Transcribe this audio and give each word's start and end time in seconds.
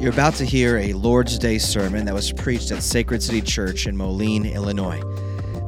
You're 0.00 0.12
about 0.12 0.34
to 0.34 0.44
hear 0.44 0.78
a 0.78 0.92
Lord's 0.92 1.40
Day 1.40 1.58
sermon 1.58 2.04
that 2.04 2.14
was 2.14 2.32
preached 2.32 2.70
at 2.70 2.84
Sacred 2.84 3.20
City 3.20 3.40
Church 3.40 3.88
in 3.88 3.96
Moline, 3.96 4.46
Illinois. 4.46 5.02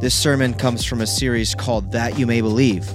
This 0.01 0.15
sermon 0.15 0.55
comes 0.55 0.85
from 0.85 1.01
a 1.01 1.07
series 1.07 1.53
called 1.53 1.91
That 1.91 2.17
You 2.17 2.29
May 2.29 2.41
Believe. 2.41 2.89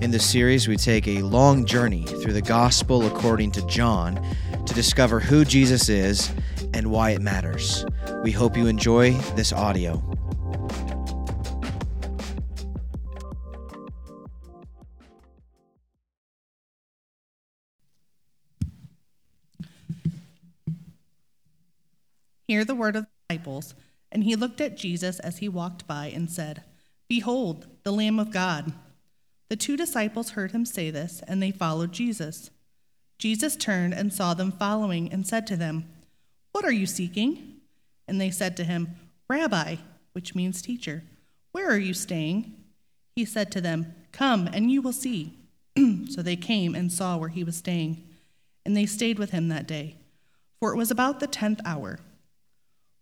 In 0.00 0.12
the 0.12 0.18
series, 0.18 0.66
we 0.66 0.78
take 0.78 1.06
a 1.06 1.20
long 1.20 1.66
journey 1.66 2.04
through 2.04 2.32
the 2.32 2.40
gospel 2.40 3.06
according 3.06 3.50
to 3.52 3.66
John 3.66 4.18
to 4.64 4.72
discover 4.72 5.20
who 5.20 5.44
Jesus 5.44 5.90
is 5.90 6.32
and 6.72 6.90
why 6.90 7.10
it 7.10 7.20
matters. 7.20 7.84
We 8.22 8.32
hope 8.32 8.56
you 8.56 8.66
enjoy 8.66 9.12
this 9.36 9.52
audio. 9.52 10.02
Hear 22.48 22.64
the 22.64 22.74
word 22.74 22.96
of 22.96 23.04
the 23.04 23.08
disciples. 23.28 23.74
And 24.10 24.24
he 24.24 24.34
looked 24.34 24.60
at 24.60 24.76
Jesus 24.76 25.20
as 25.20 25.38
he 25.38 25.48
walked 25.48 25.86
by 25.86 26.06
and 26.06 26.30
said, 26.30 26.64
Behold, 27.08 27.66
the 27.84 27.92
Lamb 27.92 28.18
of 28.18 28.32
God. 28.32 28.72
The 29.50 29.56
two 29.56 29.76
disciples 29.76 30.30
heard 30.30 30.52
him 30.52 30.64
say 30.64 30.90
this, 30.90 31.22
and 31.28 31.42
they 31.42 31.50
followed 31.50 31.92
Jesus. 31.92 32.50
Jesus 33.18 33.54
turned 33.54 33.94
and 33.94 34.12
saw 34.12 34.32
them 34.32 34.50
following 34.52 35.12
and 35.12 35.26
said 35.26 35.46
to 35.48 35.56
them, 35.56 35.84
What 36.52 36.64
are 36.64 36.72
you 36.72 36.86
seeking? 36.86 37.56
And 38.06 38.20
they 38.20 38.30
said 38.30 38.56
to 38.56 38.64
him, 38.64 38.96
Rabbi, 39.28 39.76
which 40.12 40.34
means 40.34 40.62
teacher, 40.62 41.02
where 41.52 41.70
are 41.70 41.78
you 41.78 41.94
staying? 41.94 42.54
He 43.14 43.24
said 43.24 43.52
to 43.52 43.60
them, 43.60 43.94
Come, 44.12 44.48
and 44.48 44.70
you 44.70 44.80
will 44.80 44.92
see. 44.92 45.34
so 46.08 46.22
they 46.22 46.36
came 46.36 46.74
and 46.74 46.90
saw 46.90 47.16
where 47.16 47.28
he 47.28 47.44
was 47.44 47.56
staying, 47.56 48.02
and 48.64 48.76
they 48.76 48.86
stayed 48.86 49.18
with 49.18 49.30
him 49.30 49.48
that 49.48 49.66
day, 49.66 49.96
for 50.60 50.72
it 50.72 50.76
was 50.76 50.90
about 50.90 51.20
the 51.20 51.26
tenth 51.26 51.60
hour. 51.64 51.98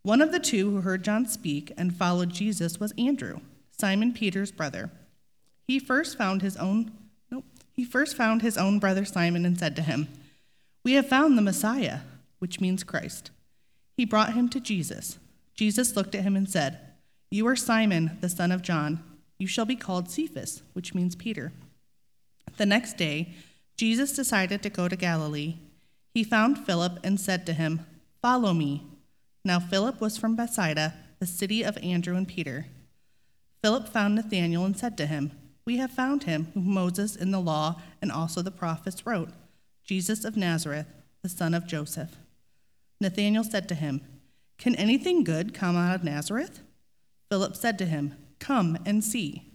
One 0.06 0.22
of 0.22 0.30
the 0.30 0.38
two 0.38 0.70
who 0.70 0.82
heard 0.82 1.02
John 1.02 1.26
speak 1.26 1.72
and 1.76 1.92
followed 1.92 2.30
Jesus 2.30 2.78
was 2.78 2.94
Andrew, 2.96 3.40
Simon 3.72 4.12
Peter's 4.12 4.52
brother. 4.52 4.92
He 5.66 5.80
first 5.80 6.16
found 6.16 6.42
his 6.42 6.56
own 6.58 6.92
nope, 7.28 7.44
he 7.72 7.84
first 7.84 8.16
found 8.16 8.40
his 8.40 8.56
own 8.56 8.78
brother 8.78 9.04
Simon 9.04 9.44
and 9.44 9.58
said 9.58 9.74
to 9.74 9.82
him, 9.82 10.06
"We 10.84 10.92
have 10.92 11.08
found 11.08 11.36
the 11.36 11.42
Messiah," 11.42 12.02
which 12.38 12.60
means 12.60 12.84
Christ. 12.84 13.32
He 13.96 14.04
brought 14.04 14.34
him 14.34 14.48
to 14.50 14.60
Jesus. 14.60 15.18
Jesus 15.56 15.96
looked 15.96 16.14
at 16.14 16.22
him 16.22 16.36
and 16.36 16.48
said, 16.48 16.78
"You 17.28 17.44
are 17.48 17.56
Simon, 17.56 18.16
the 18.20 18.28
son 18.28 18.52
of 18.52 18.62
John. 18.62 19.02
You 19.40 19.48
shall 19.48 19.64
be 19.64 19.74
called 19.74 20.08
Cephas," 20.08 20.62
which 20.72 20.94
means 20.94 21.16
Peter. 21.16 21.52
The 22.58 22.66
next 22.66 22.96
day, 22.96 23.34
Jesus 23.76 24.12
decided 24.12 24.62
to 24.62 24.70
go 24.70 24.86
to 24.86 24.94
Galilee. 24.94 25.56
He 26.14 26.22
found 26.22 26.64
Philip 26.64 27.00
and 27.02 27.18
said 27.18 27.44
to 27.46 27.52
him, 27.52 27.80
"Follow 28.22 28.54
me." 28.54 28.84
Now 29.46 29.60
Philip 29.60 30.00
was 30.00 30.18
from 30.18 30.34
Bethsaida, 30.34 30.92
the 31.20 31.26
city 31.26 31.62
of 31.62 31.78
Andrew 31.78 32.16
and 32.16 32.26
Peter. 32.26 32.66
Philip 33.62 33.88
found 33.88 34.16
Nathanael 34.16 34.64
and 34.64 34.76
said 34.76 34.98
to 34.98 35.06
him, 35.06 35.30
We 35.64 35.76
have 35.76 35.92
found 35.92 36.24
him 36.24 36.48
whom 36.52 36.74
Moses 36.74 37.14
in 37.14 37.30
the 37.30 37.40
law 37.40 37.80
and 38.02 38.10
also 38.10 38.42
the 38.42 38.50
prophets 38.50 39.06
wrote, 39.06 39.28
Jesus 39.84 40.24
of 40.24 40.36
Nazareth, 40.36 40.88
the 41.22 41.28
son 41.28 41.54
of 41.54 41.64
Joseph. 41.64 42.16
Nathanael 43.00 43.44
said 43.44 43.68
to 43.68 43.76
him, 43.76 44.00
Can 44.58 44.74
anything 44.74 45.22
good 45.22 45.54
come 45.54 45.76
out 45.76 45.94
of 45.94 46.02
Nazareth? 46.02 46.58
Philip 47.28 47.54
said 47.54 47.78
to 47.78 47.86
him, 47.86 48.16
Come 48.40 48.76
and 48.84 49.04
see. 49.04 49.52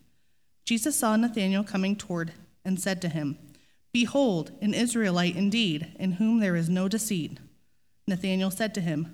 Jesus 0.63 0.97
saw 0.97 1.17
Nathanael 1.17 1.65
coming 1.65 1.97
toward 1.97 2.31
and 2.63 2.79
said 2.79 3.01
to 3.01 3.09
him, 3.09 3.37
Behold, 3.91 4.53
an 4.61 4.73
Israelite 4.73 5.35
indeed, 5.35 5.91
in 5.99 6.13
whom 6.13 6.39
there 6.39 6.55
is 6.55 6.69
no 6.69 6.87
deceit. 6.87 7.39
Nathanael 8.07 8.51
said 8.51 8.73
to 8.75 8.81
him, 8.81 9.13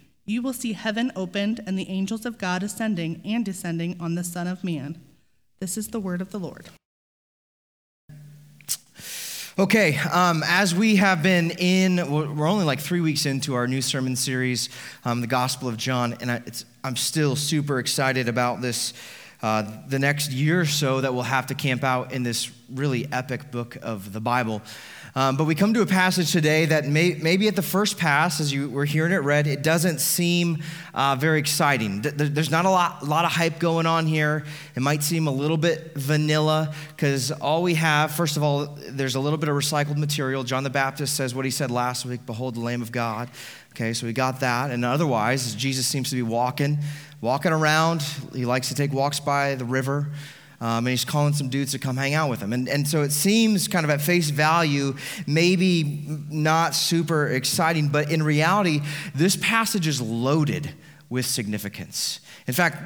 you 0.31 0.41
will 0.41 0.53
see 0.53 0.73
heaven 0.73 1.11
opened 1.15 1.59
and 1.67 1.77
the 1.77 1.89
angels 1.89 2.25
of 2.25 2.37
God 2.37 2.63
ascending 2.63 3.21
and 3.25 3.43
descending 3.43 3.97
on 3.99 4.15
the 4.15 4.23
Son 4.23 4.47
of 4.47 4.63
Man. 4.63 4.99
This 5.59 5.77
is 5.77 5.89
the 5.89 5.99
word 5.99 6.21
of 6.21 6.31
the 6.31 6.39
Lord. 6.39 6.69
Okay, 9.59 9.97
um, 9.97 10.41
as 10.47 10.73
we 10.73 10.95
have 10.95 11.21
been 11.21 11.51
in, 11.51 11.97
we're 12.09 12.47
only 12.47 12.63
like 12.63 12.79
three 12.79 13.01
weeks 13.01 13.25
into 13.25 13.53
our 13.53 13.67
new 13.67 13.81
sermon 13.81 14.15
series, 14.15 14.69
um, 15.03 15.19
the 15.19 15.27
Gospel 15.27 15.67
of 15.67 15.75
John, 15.75 16.15
and 16.21 16.31
I, 16.31 16.41
am 16.85 16.95
still 16.95 17.35
super 17.35 17.77
excited 17.77 18.29
about 18.29 18.61
this. 18.61 18.93
Uh, 19.41 19.63
the 19.87 19.97
next 19.97 20.31
year 20.31 20.61
or 20.61 20.65
so 20.65 21.01
that 21.01 21.13
we'll 21.13 21.23
have 21.23 21.47
to 21.47 21.55
camp 21.55 21.83
out 21.83 22.13
in 22.13 22.21
this 22.21 22.51
really 22.69 23.07
epic 23.11 23.51
book 23.51 23.77
of 23.81 24.13
the 24.13 24.21
Bible. 24.21 24.61
Um, 25.13 25.35
but 25.35 25.43
we 25.43 25.55
come 25.55 25.73
to 25.73 25.81
a 25.81 25.85
passage 25.85 26.31
today 26.31 26.65
that 26.67 26.87
may, 26.87 27.15
maybe 27.15 27.49
at 27.49 27.55
the 27.55 27.61
first 27.61 27.97
pass, 27.97 28.39
as 28.39 28.53
you 28.53 28.69
were 28.69 28.85
hearing 28.85 29.11
it 29.11 29.17
read, 29.17 29.45
it 29.45 29.61
doesn't 29.61 29.99
seem 29.99 30.63
uh, 30.93 31.17
very 31.19 31.39
exciting. 31.39 32.01
There's 32.01 32.49
not 32.49 32.65
a 32.65 32.69
lot, 32.69 33.05
lot 33.05 33.25
of 33.25 33.31
hype 33.31 33.59
going 33.59 33.85
on 33.85 34.05
here. 34.05 34.45
It 34.73 34.79
might 34.79 35.03
seem 35.03 35.27
a 35.27 35.31
little 35.31 35.57
bit 35.57 35.95
vanilla 35.95 36.73
because 36.95 37.31
all 37.31 37.61
we 37.61 37.73
have, 37.75 38.11
first 38.11 38.37
of 38.37 38.43
all, 38.43 38.77
there's 38.89 39.15
a 39.15 39.19
little 39.19 39.37
bit 39.37 39.49
of 39.49 39.55
recycled 39.55 39.97
material. 39.97 40.43
John 40.45 40.63
the 40.63 40.69
Baptist 40.69 41.15
says 41.15 41.35
what 41.35 41.43
he 41.43 41.51
said 41.51 41.71
last 41.71 42.05
week 42.05 42.25
Behold 42.25 42.55
the 42.55 42.61
Lamb 42.61 42.81
of 42.81 42.91
God. 42.91 43.29
Okay, 43.73 43.93
so 43.93 44.05
we 44.05 44.13
got 44.13 44.41
that. 44.41 44.71
And 44.71 44.83
otherwise, 44.83 45.55
Jesus 45.55 45.87
seems 45.87 46.09
to 46.09 46.15
be 46.15 46.21
walking, 46.21 46.79
walking 47.21 47.51
around. 47.51 48.01
He 48.33 48.45
likes 48.45 48.67
to 48.69 48.75
take 48.75 48.91
walks 48.91 49.19
by 49.19 49.55
the 49.55 49.65
river. 49.65 50.11
Um, 50.59 50.85
and 50.85 50.89
he's 50.89 51.05
calling 51.05 51.33
some 51.33 51.49
dudes 51.49 51.71
to 51.71 51.79
come 51.79 51.97
hang 51.97 52.13
out 52.13 52.29
with 52.29 52.39
him. 52.39 52.53
And, 52.53 52.69
and 52.69 52.87
so 52.87 53.01
it 53.01 53.11
seems 53.11 53.67
kind 53.67 53.83
of 53.83 53.89
at 53.89 53.99
face 53.99 54.29
value, 54.29 54.95
maybe 55.25 56.05
not 56.29 56.75
super 56.75 57.29
exciting, 57.29 57.87
but 57.87 58.11
in 58.11 58.21
reality, 58.21 58.81
this 59.15 59.35
passage 59.35 59.87
is 59.87 59.99
loaded 59.99 60.71
with 61.09 61.25
significance. 61.25 62.19
In 62.45 62.53
fact, 62.53 62.77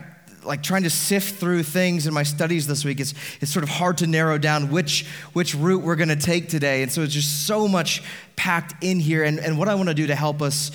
like 0.46 0.64
trying 0.64 0.84
to 0.84 0.90
sift 0.90 1.36
through 1.36 1.64
things 1.64 2.08
in 2.08 2.14
my 2.14 2.24
studies 2.24 2.68
this 2.68 2.86
week, 2.86 3.00
it's, 3.00 3.14
it's 3.42 3.52
sort 3.52 3.64
of 3.64 3.70
hard 3.70 3.98
to 4.00 4.08
narrow 4.08 4.38
down 4.38 4.72
which, 4.72 5.06
which 5.34 5.56
route 5.56 5.82
we're 5.82 5.96
going 5.96 6.10
to 6.10 6.16
take 6.16 6.50
today. 6.50 6.84
And 6.84 6.92
so 6.92 7.02
it's 7.02 7.14
just 7.14 7.46
so 7.48 7.68
much 7.68 8.04
packed 8.36 8.84
in 8.84 9.00
here. 9.00 9.24
And, 9.24 9.40
and 9.40 9.58
what 9.58 9.68
I 9.68 9.76
want 9.76 9.90
to 9.90 9.96
do 9.96 10.08
to 10.08 10.16
help 10.16 10.42
us 10.42 10.72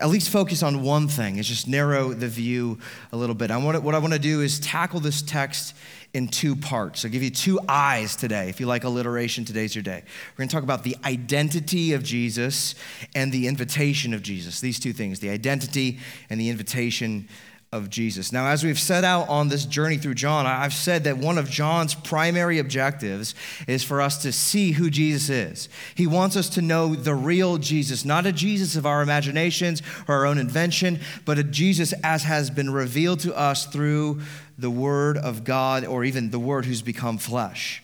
at 0.00 0.08
least 0.08 0.30
focus 0.30 0.62
on 0.62 0.82
one 0.82 1.08
thing 1.08 1.38
is 1.38 1.46
just 1.46 1.68
narrow 1.68 2.12
the 2.12 2.26
view 2.26 2.78
a 3.12 3.16
little 3.16 3.34
bit. 3.34 3.50
I 3.50 3.56
want 3.58 3.76
to, 3.76 3.80
what 3.80 3.94
I 3.94 3.98
want 3.98 4.12
to 4.12 4.18
do 4.18 4.40
is 4.40 4.58
tackle 4.58 5.00
this 5.00 5.22
text 5.22 5.74
in 6.12 6.28
two 6.28 6.56
parts. 6.56 7.04
I'll 7.04 7.10
give 7.10 7.22
you 7.22 7.30
two 7.30 7.60
eyes 7.68 8.16
today. 8.16 8.48
If 8.48 8.60
you 8.60 8.66
like 8.66 8.84
alliteration, 8.84 9.44
today's 9.44 9.74
your 9.74 9.82
day. 9.82 10.02
We're 10.32 10.38
going 10.38 10.48
to 10.48 10.54
talk 10.54 10.62
about 10.62 10.84
the 10.84 10.96
identity 11.04 11.92
of 11.92 12.02
Jesus 12.02 12.74
and 13.14 13.32
the 13.32 13.46
invitation 13.46 14.14
of 14.14 14.22
Jesus. 14.22 14.60
These 14.60 14.80
two 14.80 14.92
things 14.92 15.20
the 15.20 15.30
identity 15.30 15.98
and 16.30 16.40
the 16.40 16.50
invitation 16.50 17.28
of 17.74 17.90
Jesus. 17.90 18.30
Now, 18.30 18.46
as 18.46 18.62
we've 18.62 18.78
set 18.78 19.02
out 19.02 19.28
on 19.28 19.48
this 19.48 19.66
journey 19.66 19.96
through 19.96 20.14
John, 20.14 20.46
I've 20.46 20.72
said 20.72 21.04
that 21.04 21.18
one 21.18 21.38
of 21.38 21.50
John's 21.50 21.92
primary 21.92 22.60
objectives 22.60 23.34
is 23.66 23.82
for 23.82 24.00
us 24.00 24.22
to 24.22 24.30
see 24.30 24.70
who 24.72 24.88
Jesus 24.88 25.28
is. 25.28 25.68
He 25.96 26.06
wants 26.06 26.36
us 26.36 26.48
to 26.50 26.62
know 26.62 26.94
the 26.94 27.16
real 27.16 27.58
Jesus, 27.58 28.04
not 28.04 28.26
a 28.26 28.32
Jesus 28.32 28.76
of 28.76 28.86
our 28.86 29.02
imaginations 29.02 29.82
or 30.06 30.14
our 30.14 30.26
own 30.26 30.38
invention, 30.38 31.00
but 31.24 31.36
a 31.36 31.42
Jesus 31.42 31.92
as 32.04 32.22
has 32.22 32.48
been 32.48 32.70
revealed 32.70 33.18
to 33.20 33.36
us 33.36 33.66
through 33.66 34.20
the 34.56 34.70
Word 34.70 35.18
of 35.18 35.42
God 35.42 35.84
or 35.84 36.04
even 36.04 36.30
the 36.30 36.38
Word 36.38 36.66
who's 36.66 36.80
become 36.80 37.18
flesh. 37.18 37.83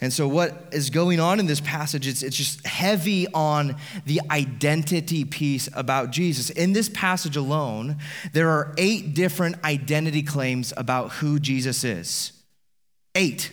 And 0.00 0.12
so, 0.12 0.28
what 0.28 0.68
is 0.72 0.90
going 0.90 1.20
on 1.20 1.40
in 1.40 1.46
this 1.46 1.60
passage, 1.60 2.06
it's, 2.06 2.22
it's 2.22 2.36
just 2.36 2.66
heavy 2.66 3.26
on 3.32 3.76
the 4.04 4.20
identity 4.30 5.24
piece 5.24 5.70
about 5.72 6.10
Jesus. 6.10 6.50
In 6.50 6.74
this 6.74 6.90
passage 6.90 7.36
alone, 7.36 7.96
there 8.32 8.50
are 8.50 8.74
eight 8.76 9.14
different 9.14 9.62
identity 9.64 10.22
claims 10.22 10.74
about 10.76 11.12
who 11.12 11.38
Jesus 11.38 11.82
is. 11.82 12.32
Eight. 13.14 13.52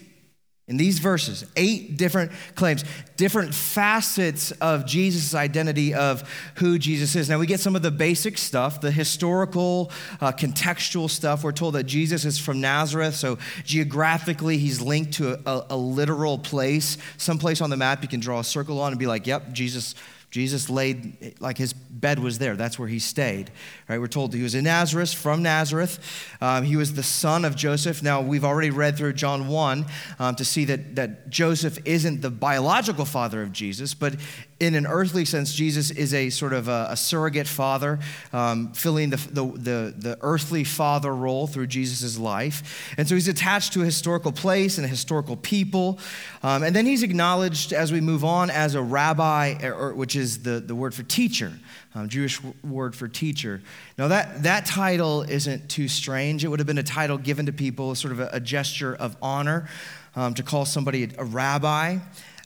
In 0.65 0.77
these 0.77 0.99
verses, 0.99 1.45
eight 1.57 1.97
different 1.97 2.31
claims, 2.55 2.85
different 3.17 3.53
facets 3.53 4.51
of 4.51 4.85
Jesus' 4.85 5.35
identity 5.35 5.93
of 5.93 6.23
who 6.55 6.79
Jesus 6.79 7.17
is. 7.17 7.27
Now, 7.27 7.37
we 7.37 7.47
get 7.47 7.59
some 7.59 7.75
of 7.75 7.81
the 7.81 7.91
basic 7.91 8.37
stuff, 8.37 8.79
the 8.79 8.89
historical, 8.89 9.91
uh, 10.21 10.31
contextual 10.31 11.09
stuff. 11.09 11.43
We're 11.43 11.51
told 11.51 11.75
that 11.75 11.83
Jesus 11.83 12.23
is 12.23 12.39
from 12.39 12.61
Nazareth, 12.61 13.15
so 13.15 13.39
geographically, 13.65 14.57
he's 14.57 14.79
linked 14.79 15.13
to 15.15 15.33
a, 15.33 15.39
a, 15.45 15.65
a 15.71 15.77
literal 15.77 16.37
place. 16.37 16.97
Some 17.17 17.39
place 17.39 17.59
on 17.59 17.69
the 17.69 17.77
map 17.77 18.01
you 18.01 18.07
can 18.07 18.21
draw 18.21 18.39
a 18.39 18.43
circle 18.45 18.79
on 18.79 18.93
and 18.93 18.99
be 18.99 19.05
like, 19.05 19.27
yep, 19.27 19.51
Jesus 19.51 19.95
Jesus 20.33 20.67
laid, 20.67 21.35
like 21.39 21.59
his 21.59 21.73
bed 21.73 22.17
was 22.17 22.39
there. 22.39 22.55
That's 22.55 22.79
where 22.79 22.87
he 22.87 22.97
stayed. 22.97 23.51
Right? 23.87 23.99
We're 23.99 24.07
told 24.07 24.33
he 24.33 24.41
was 24.41 24.55
in 24.55 24.63
Nazareth, 24.63 25.13
from 25.13 25.43
Nazareth. 25.43 25.99
Um, 26.41 26.63
he 26.63 26.75
was 26.75 26.95
the 26.95 27.03
son 27.03 27.45
of 27.45 27.55
Joseph. 27.55 28.01
Now, 28.01 28.19
we've 28.19 28.43
already 28.43 28.71
read 28.71 28.97
through 28.97 29.13
John 29.13 29.47
1 29.47 29.85
um, 30.17 30.33
to 30.33 30.43
see 30.43 30.65
that, 30.65 30.95
that 30.95 31.29
Joseph 31.29 31.77
isn't 31.85 32.21
the 32.21 32.31
biological 32.31 33.05
father 33.05 33.43
of 33.43 33.51
Jesus, 33.51 33.93
but 33.93 34.15
in 34.59 34.75
an 34.75 34.87
earthly 34.87 35.25
sense, 35.25 35.53
Jesus 35.53 35.91
is 35.91 36.13
a 36.13 36.29
sort 36.29 36.53
of 36.53 36.67
a, 36.67 36.87
a 36.91 36.97
surrogate 36.97 37.47
father, 37.47 37.99
um, 38.31 38.71
filling 38.73 39.09
the, 39.09 39.17
the, 39.17 39.45
the, 39.45 39.93
the, 39.97 40.17
earthly 40.21 40.63
father 40.63 41.13
role 41.13 41.47
through 41.47 41.67
Jesus' 41.67 42.17
life. 42.17 42.93
And 42.97 43.07
so 43.07 43.15
he's 43.15 43.27
attached 43.27 43.73
to 43.73 43.81
a 43.81 43.85
historical 43.85 44.31
place 44.31 44.77
and 44.77 44.85
a 44.85 44.87
historical 44.87 45.35
people. 45.35 45.99
Um, 46.43 46.63
and 46.63 46.75
then 46.75 46.85
he's 46.85 47.03
acknowledged 47.03 47.73
as 47.73 47.91
we 47.91 47.99
move 47.99 48.23
on 48.23 48.49
as 48.49 48.75
a 48.75 48.81
rabbi, 48.81 49.55
or, 49.63 49.93
which 49.93 50.15
is 50.15 50.43
the, 50.43 50.59
the 50.59 50.75
word 50.75 50.93
for 50.93 51.03
teacher, 51.03 51.51
um, 51.95 52.07
Jewish 52.07 52.41
word 52.63 52.95
for 52.95 53.07
teacher. 53.07 53.61
Now, 53.97 54.07
that, 54.07 54.43
that 54.43 54.65
title 54.65 55.23
isn't 55.23 55.69
too 55.69 55.87
strange. 55.87 56.43
It 56.43 56.47
would 56.47 56.59
have 56.59 56.67
been 56.67 56.77
a 56.77 56.83
title 56.83 57.17
given 57.17 57.47
to 57.47 57.53
people, 57.53 57.95
sort 57.95 58.13
of 58.13 58.19
a, 58.19 58.29
a 58.33 58.39
gesture 58.39 58.95
of 58.95 59.17
honor, 59.21 59.67
um, 60.15 60.33
to 60.35 60.43
call 60.43 60.65
somebody 60.65 61.09
a 61.17 61.25
rabbi. 61.25 61.97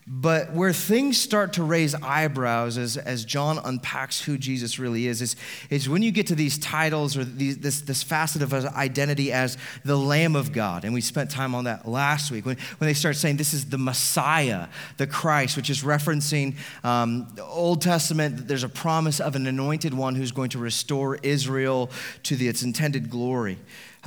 But 0.10 0.54
where 0.54 0.72
things 0.72 1.18
start 1.18 1.54
to 1.54 1.64
raise 1.64 1.94
eyebrows 1.94 2.78
as, 2.78 2.96
as 2.96 3.26
John 3.26 3.60
unpacks 3.62 4.22
who 4.22 4.38
Jesus 4.38 4.80
really 4.80 5.06
is, 5.06 5.22
is, 5.22 5.36
is 5.70 5.90
when 5.90 6.02
you 6.02 6.12
get 6.12 6.28
to 6.28 6.36
these 6.36 6.58
titles 6.58 7.18
or 7.18 7.26
these, 7.26 7.58
this, 7.58 7.82
this 7.82 8.04
facet 8.04 8.42
of 8.42 8.54
identity 8.54 9.34
as 9.34 9.58
the 9.84 9.98
Lamb 9.98 10.38
of 10.38 10.54
God. 10.54 10.86
And 10.86 10.94
we 10.94 11.02
spent 11.02 11.30
time 11.30 11.54
on 11.54 11.66
that 11.66 11.86
last 11.86 12.32
week 12.32 12.46
when, 12.46 12.56
when 12.78 12.88
they 12.88 12.94
start 12.94 13.18
saying 13.18 13.36
this 13.36 13.54
is 13.54 13.66
the 13.66 13.78
Messiah, 13.78 14.70
the 14.96 15.08
Christ, 15.08 15.58
which 15.58 15.70
is 15.70 15.84
referencing 15.84 16.56
um, 16.86 17.28
the 17.36 17.44
Old 17.44 17.82
Testament. 17.82 18.38
That 18.38 18.48
there's 18.48 18.64
a 18.64 18.70
promise 18.70 19.20
of 19.20 19.36
an 19.36 19.46
anointed 19.46 19.94
one 19.94 20.16
who's 20.16 20.32
going 20.32 20.52
to 20.52 20.58
restore 20.58 21.18
Israel 21.18 21.92
to 22.24 22.38
the, 22.38 22.48
its 22.48 22.64
intended 22.64 23.10
glory. 23.10 23.58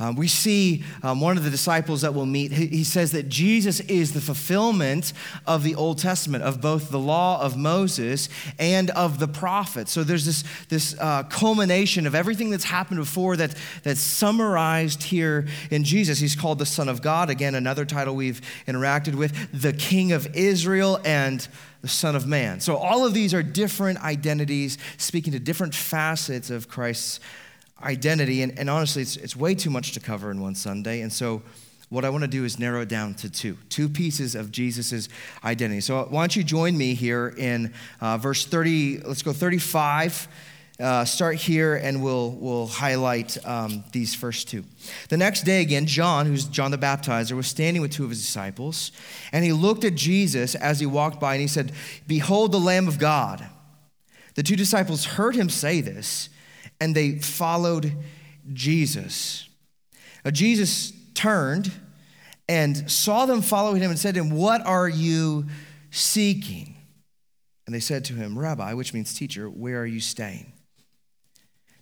Um, 0.01 0.15
we 0.15 0.27
see 0.27 0.83
um, 1.03 1.21
one 1.21 1.37
of 1.37 1.43
the 1.43 1.51
disciples 1.51 2.01
that 2.01 2.15
we'll 2.15 2.25
meet, 2.25 2.51
he, 2.51 2.65
he, 2.65 2.83
says 2.83 3.11
that 3.11 3.29
Jesus 3.29 3.81
is 3.81 4.13
the 4.13 4.19
fulfillment 4.19 5.13
of 5.45 5.61
the 5.61 5.75
Old 5.75 5.99
Testament, 5.99 6.43
of 6.43 6.59
both 6.59 6.89
the 6.89 6.97
law 6.97 7.39
of 7.39 7.55
Moses 7.55 8.27
and 8.57 8.89
of 8.89 9.19
the 9.19 9.27
prophets. 9.27 9.91
So 9.91 10.03
there's 10.03 10.25
this, 10.25 10.43
this 10.69 10.95
uh, 10.99 11.21
culmination 11.23 12.07
of 12.07 12.15
everything 12.15 12.49
that's 12.49 12.63
happened 12.63 12.99
before 12.99 13.37
that, 13.37 13.53
that's 13.83 13.99
summarized 13.99 15.03
here 15.03 15.45
in 15.69 15.83
Jesus. 15.83 16.17
He's 16.17 16.35
called 16.35 16.57
the 16.57 16.65
Son 16.65 16.89
of 16.89 17.03
God, 17.03 17.29
again, 17.29 17.53
another 17.53 17.85
title 17.85 18.15
we've 18.15 18.41
interacted 18.65 19.13
with, 19.13 19.61
the 19.61 19.71
King 19.71 20.13
of 20.13 20.35
Israel, 20.35 20.99
and 21.05 21.47
the 21.83 21.87
Son 21.87 22.15
of 22.15 22.25
Man. 22.25 22.59
So 22.59 22.75
all 22.75 23.05
of 23.05 23.13
these 23.13 23.35
are 23.35 23.43
different 23.43 24.03
identities 24.03 24.79
speaking 24.97 25.33
to 25.33 25.39
different 25.39 25.75
facets 25.75 26.49
of 26.49 26.67
Christ's 26.67 27.19
identity. 27.83 28.41
And, 28.41 28.57
and 28.57 28.69
honestly, 28.69 29.01
it's, 29.01 29.17
it's 29.17 29.35
way 29.35 29.55
too 29.55 29.69
much 29.69 29.91
to 29.93 29.99
cover 29.99 30.31
in 30.31 30.41
one 30.41 30.55
Sunday. 30.55 31.01
And 31.01 31.11
so, 31.11 31.41
what 31.89 32.05
I 32.05 32.09
want 32.09 32.21
to 32.21 32.29
do 32.29 32.45
is 32.45 32.57
narrow 32.57 32.81
it 32.81 32.87
down 32.87 33.15
to 33.15 33.29
two 33.29 33.57
two 33.67 33.89
pieces 33.89 34.33
of 34.33 34.51
Jesus' 34.51 35.09
identity. 35.43 35.81
So, 35.81 36.05
why 36.09 36.21
don't 36.21 36.35
you 36.35 36.43
join 36.43 36.77
me 36.77 36.93
here 36.93 37.33
in 37.37 37.73
uh, 37.99 38.17
verse 38.17 38.45
30, 38.45 38.99
let's 38.99 39.23
go 39.23 39.33
35. 39.33 40.27
Uh, 40.79 41.05
start 41.05 41.35
here 41.35 41.75
and 41.75 42.01
we'll, 42.01 42.31
we'll 42.31 42.65
highlight 42.65 43.37
um, 43.45 43.83
these 43.91 44.15
first 44.15 44.47
two. 44.47 44.63
The 45.09 45.17
next 45.17 45.43
day, 45.43 45.61
again, 45.61 45.85
John, 45.85 46.25
who's 46.25 46.45
John 46.45 46.71
the 46.71 46.77
Baptizer, 46.77 47.33
was 47.33 47.45
standing 47.45 47.83
with 47.83 47.91
two 47.91 48.03
of 48.03 48.09
his 48.09 48.19
disciples, 48.19 48.91
and 49.31 49.45
he 49.45 49.53
looked 49.53 49.83
at 49.83 49.93
Jesus 49.93 50.55
as 50.55 50.79
he 50.79 50.87
walked 50.87 51.19
by 51.19 51.33
and 51.33 51.41
he 51.41 51.47
said, 51.47 51.71
Behold 52.07 52.51
the 52.51 52.59
Lamb 52.59 52.87
of 52.87 52.97
God. 52.97 53.47
The 54.33 54.41
two 54.41 54.55
disciples 54.55 55.05
heard 55.05 55.35
him 55.35 55.49
say 55.49 55.81
this 55.81 56.29
and 56.81 56.95
they 56.95 57.19
followed 57.19 57.95
Jesus. 58.51 59.47
Now, 60.25 60.31
Jesus 60.31 60.91
turned 61.13 61.71
and 62.49 62.91
saw 62.91 63.25
them 63.25 63.41
following 63.41 63.81
him 63.81 63.91
and 63.91 63.99
said 63.99 64.15
to 64.15 64.21
him, 64.21 64.31
What 64.31 64.65
are 64.65 64.89
you 64.89 65.45
seeking? 65.91 66.75
And 67.65 67.73
they 67.73 67.79
said 67.79 68.03
to 68.05 68.13
him, 68.13 68.37
Rabbi, 68.37 68.73
which 68.73 68.93
means 68.93 69.13
teacher, 69.13 69.49
where 69.49 69.79
are 69.79 69.85
you 69.85 70.01
staying? 70.01 70.51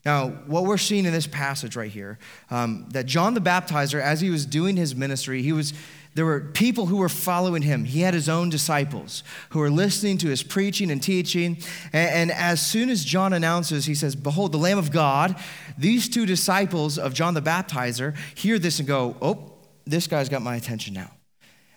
Now, 0.06 0.30
what 0.48 0.66
we're 0.66 0.78
seeing 0.78 1.06
in 1.06 1.14
this 1.14 1.28
passage 1.28 1.76
right 1.76 1.92
here, 1.92 2.20
um, 2.52 2.88
that 2.92 3.06
John 3.06 3.34
the 3.34 3.42
Baptizer, 3.42 4.02
as 4.02 4.22
he 4.22 4.30
was 4.30 4.46
doing 4.46 4.78
his 4.78 4.96
ministry, 4.96 5.42
he 5.42 5.52
was 5.52 5.74
there 6.16 6.26
were 6.26 6.42
people 6.42 6.88
who 6.88 6.98
were 6.98 7.10
following 7.10 7.62
him. 7.62 7.86
He 7.86 8.02
had 8.02 8.14
his 8.14 8.28
own 8.28 8.50
disciples 8.50 9.24
who 9.50 9.60
were 9.60 9.70
listening 9.70 10.18
to 10.20 10.28
his 10.28 10.42
preaching 10.42 10.92
and 10.92 11.02
teaching. 11.02 11.58
And, 11.94 12.10
and, 12.10 12.32
as 12.32 12.66
soon 12.66 12.90
as 12.90 13.06
John 13.06 13.32
announces, 13.32 13.86
he 13.86 13.96
says, 13.96 14.16
Behold, 14.16 14.52
the 14.52 14.58
Lamb 14.58 14.80
of 14.80 14.92
God, 14.92 15.36
these 15.78 16.10
two 16.10 16.26
disciples 16.26 16.98
of 16.98 17.14
John 17.14 17.36
the 17.36 17.42
Baptizer 17.42 18.18
hear 18.36 18.58
this 18.58 18.80
and 18.80 18.88
go, 18.88 19.16
Oh, 19.22 19.54
this 19.86 20.08
guy's 20.08 20.30
got 20.30 20.42
my 20.42 20.56
attention 20.56 20.94
now. 20.94 21.12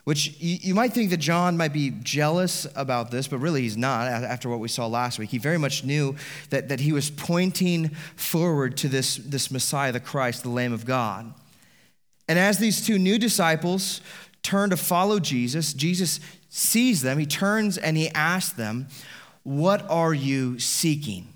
Which 0.05 0.37
you, 0.41 0.59
you 0.61 0.75
might 0.75 0.93
think 0.93 1.11
that 1.11 1.19
John 1.19 1.57
might 1.57 1.73
be 1.73 1.91
jealous 2.03 2.67
about 2.75 3.11
this, 3.11 3.29
but 3.29 3.39
really 3.39 3.63
he's 3.63 3.77
not 3.77 4.09
after 4.09 4.49
what 4.49 4.59
we 4.59 4.69
saw 4.69 4.87
last 4.87 5.19
week. 5.19 5.31
He 5.31 5.39
very 5.39 5.59
much 5.59 5.85
knew 5.85 6.17
that, 6.51 6.69
that 6.71 6.81
he 6.81 6.93
was 6.93 7.11
pointing 7.11 7.91
forward 8.17 8.77
to 8.79 8.89
this, 8.89 9.17
this 9.17 9.51
Messiah, 9.51 9.93
the 9.93 10.01
Christ, 10.01 10.43
the 10.43 10.49
Lamb 10.49 10.73
of 10.73 10.85
God. 10.85 11.33
And 12.29 12.39
as 12.39 12.59
these 12.59 12.85
two 12.85 12.99
new 12.99 13.19
disciples 13.19 14.01
turn 14.43 14.71
to 14.71 14.77
follow 14.77 15.19
Jesus, 15.19 15.73
Jesus 15.73 16.21
sees 16.49 17.03
them. 17.03 17.19
He 17.19 17.27
turns 17.27 17.79
and 17.79 17.97
he 17.97 18.09
asks 18.11 18.53
them, 18.53 18.89
What 19.43 19.89
are 19.91 20.15
you 20.15 20.59
seeking? 20.59 21.29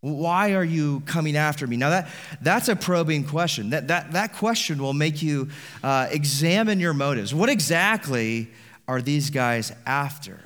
Why 0.00 0.52
are 0.52 0.64
you 0.64 1.00
coming 1.06 1.34
after 1.34 1.66
me? 1.66 1.78
Now, 1.78 1.88
that, 1.88 2.08
that's 2.42 2.68
a 2.68 2.76
probing 2.76 3.24
question. 3.24 3.70
That, 3.70 3.88
that, 3.88 4.12
that 4.12 4.34
question 4.34 4.82
will 4.82 4.92
make 4.92 5.22
you 5.22 5.48
uh, 5.82 6.08
examine 6.10 6.78
your 6.78 6.92
motives. 6.92 7.34
What 7.34 7.48
exactly 7.48 8.50
are 8.86 9.00
these 9.00 9.30
guys 9.30 9.72
after 9.86 10.38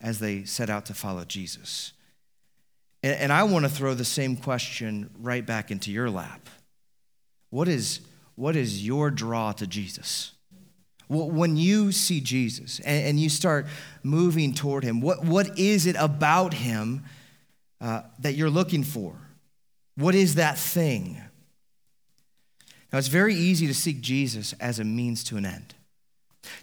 as 0.00 0.20
they 0.20 0.44
set 0.44 0.70
out 0.70 0.86
to 0.86 0.94
follow 0.94 1.26
Jesus? 1.26 1.92
And, 3.02 3.14
and 3.14 3.32
I 3.32 3.42
want 3.42 3.66
to 3.66 3.70
throw 3.70 3.92
the 3.92 4.06
same 4.06 4.36
question 4.36 5.10
right 5.20 5.44
back 5.44 5.70
into 5.70 5.92
your 5.92 6.08
lap. 6.08 6.48
What 7.50 7.68
is 7.68 8.00
what 8.34 8.56
is 8.56 8.84
your 8.84 9.10
draw 9.10 9.52
to 9.52 9.66
Jesus? 9.66 10.32
When 11.08 11.56
you 11.56 11.92
see 11.92 12.20
Jesus 12.20 12.80
and, 12.80 13.20
you 13.20 13.28
start 13.28 13.66
moving 14.02 14.54
toward 14.54 14.82
him, 14.82 15.02
what, 15.02 15.22
what 15.24 15.58
is 15.58 15.84
it 15.86 15.96
about 15.98 16.54
him 16.54 17.04
uh, 17.82 18.02
that 18.20 18.32
you're 18.32 18.48
looking 18.48 18.82
for? 18.82 19.14
What 19.96 20.14
is 20.14 20.36
that 20.36 20.56
thing? 20.58 21.20
Now, 22.90 22.98
it's 22.98 23.08
very 23.08 23.34
easy 23.34 23.66
to 23.66 23.74
seek 23.74 24.00
Jesus 24.00 24.54
as 24.54 24.78
a 24.78 24.84
means 24.84 25.22
to 25.24 25.36
an 25.36 25.44
end, 25.44 25.74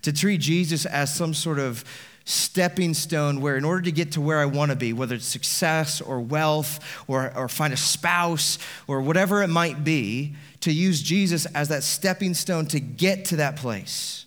to 0.01 0.11
treat 0.11 0.41
Jesus 0.41 0.85
as 0.85 1.13
some 1.13 1.33
sort 1.35 1.59
of 1.59 1.83
stepping 2.29 2.93
stone 2.93 3.41
where, 3.41 3.57
in 3.57 3.65
order 3.65 3.81
to 3.81 3.91
get 3.91 4.11
to 4.11 4.21
where 4.21 4.39
I 4.39 4.45
want 4.45 4.69
to 4.69 4.77
be, 4.77 4.93
whether 4.93 5.15
it's 5.15 5.25
success 5.25 5.99
or 5.99 6.21
wealth 6.21 6.79
or, 7.07 7.35
or 7.35 7.47
find 7.47 7.73
a 7.73 7.77
spouse 7.77 8.59
or 8.87 9.01
whatever 9.01 9.41
it 9.41 9.47
might 9.47 9.83
be, 9.83 10.35
to 10.61 10.71
use 10.71 11.01
Jesus 11.01 11.47
as 11.47 11.69
that 11.69 11.83
stepping 11.83 12.35
stone 12.35 12.67
to 12.67 12.79
get 12.79 13.25
to 13.25 13.37
that 13.37 13.55
place. 13.55 14.25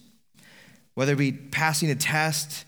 Whether 0.94 1.12
it 1.12 1.18
be 1.18 1.32
passing 1.32 1.90
a 1.90 1.94
test, 1.94 2.64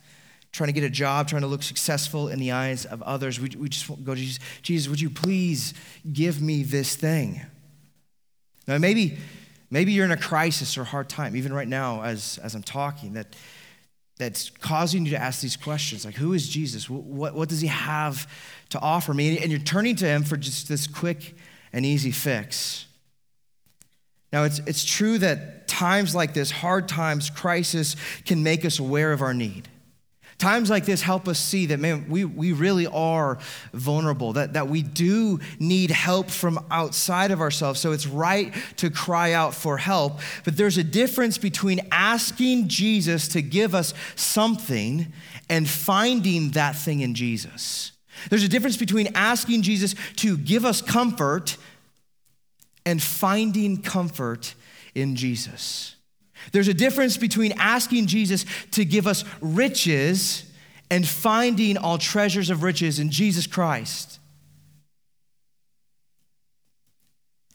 trying 0.53 0.69
to 0.69 0.73
get 0.73 0.85
a 0.85 0.91
job, 0.91 1.26
trying 1.26 1.43
to 1.43 1.49
look 1.49 1.64
successful 1.64 2.29
in 2.29 2.38
the 2.38 2.53
eyes 2.53 2.85
of 2.85 3.03
others, 3.03 3.41
we, 3.41 3.50
we 3.59 3.69
just 3.69 3.88
go 4.05 4.14
to 4.14 4.21
Jesus, 4.21 4.38
Jesus, 4.62 4.88
would 4.88 5.00
you 5.00 5.11
please 5.11 5.75
give 6.12 6.41
me 6.41 6.62
this 6.62 6.95
thing? 6.95 7.41
Now, 8.69 8.79
maybe, 8.79 9.19
maybe 9.69 9.93
you're 9.93 10.05
in 10.05 10.12
a 10.12 10.17
crisis 10.17 10.79
or 10.79 10.85
hard 10.85 11.09
time, 11.09 11.35
even 11.35 11.53
right 11.53 11.69
now 11.69 12.03
as, 12.03 12.38
as 12.43 12.55
I'm 12.55 12.62
talking, 12.62 13.14
that, 13.14 13.35
that's 14.16 14.50
causing 14.50 15.04
you 15.04 15.11
to 15.11 15.21
ask 15.21 15.40
these 15.40 15.56
questions 15.56 16.04
like, 16.04 16.14
who 16.14 16.33
is 16.33 16.49
Jesus? 16.49 16.88
What, 16.88 17.35
what 17.35 17.49
does 17.49 17.61
he 17.61 17.66
have 17.66 18.30
to 18.71 18.80
offer 18.80 19.12
me? 19.12 19.38
And 19.38 19.50
you're 19.50 19.61
turning 19.61 19.97
to 19.97 20.06
him 20.06 20.23
for 20.23 20.37
just 20.37 20.68
this 20.68 20.87
quick 20.87 21.35
and 21.73 21.85
easy 21.85 22.12
fix. 22.12 22.87
Now, 24.33 24.44
it's, 24.44 24.61
it's 24.61 24.85
true 24.85 25.18
that 25.18 25.68
times 25.68 26.14
like 26.14 26.35
this, 26.35 26.50
hard 26.50 26.88
times, 26.88 27.30
crisis, 27.30 27.97
can 28.25 28.42
make 28.42 28.64
us 28.64 28.78
aware 28.78 29.12
of 29.12 29.23
our 29.23 29.35
need. 29.35 29.68
Times 30.38 30.69
like 30.69 30.85
this 30.85 31.00
help 31.00 31.29
us 31.29 31.38
see 31.38 31.67
that, 31.67 31.79
man, 31.79 32.07
we, 32.09 32.25
we 32.25 32.53
really 32.53 32.87
are 32.88 33.38
vulnerable, 33.73 34.33
that, 34.33 34.55
that 34.55 34.69
we 34.69 34.83
do 34.83 35.41
need 35.59 35.91
help 35.91 36.29
from 36.29 36.64
outside 36.71 37.31
of 37.31 37.41
ourselves. 37.41 37.81
So 37.81 37.93
it's 37.93 38.07
right 38.07 38.53
to 38.79 38.91
cry 38.91 39.33
out 39.33 39.55
for 39.55 39.76
help. 39.76 40.21
But 40.45 40.57
there's 40.57 40.76
a 40.76 40.85
difference 40.85 41.38
between 41.38 41.81
asking 41.93 42.69
Jesus 42.69 43.29
to 43.29 43.43
give 43.43 43.75
us 43.75 43.95
something 44.17 45.12
and 45.49 45.69
finding 45.69 46.50
that 46.50 46.75
thing 46.76 47.00
in 47.00 47.14
Jesus. 47.14 47.93
There's 48.31 48.45
a 48.45 48.49
difference 48.49 48.76
between 48.76 49.09
asking 49.14 49.62
Jesus 49.62 49.95
to 50.17 50.37
give 50.37 50.64
us 50.64 50.83
comfort 50.83 51.57
and 52.87 53.03
finding 53.03 53.83
comfort 53.83 54.55
in 54.95 55.17
Jesus. 55.17 55.94
There's 56.53 56.69
a 56.69 56.75
difference 56.75 57.17
between 57.17 57.53
asking 57.59 58.07
Jesus 58.07 58.45
to 58.73 58.85
give 58.85 59.07
us 59.07 59.25
riches 59.41 60.51
and 60.91 61.07
finding 61.07 61.77
all 61.77 61.99
treasures 61.99 62.51
of 62.51 62.63
riches 62.63 62.99
in 62.99 63.11
Jesus 63.11 63.47
Christ. 63.47 64.19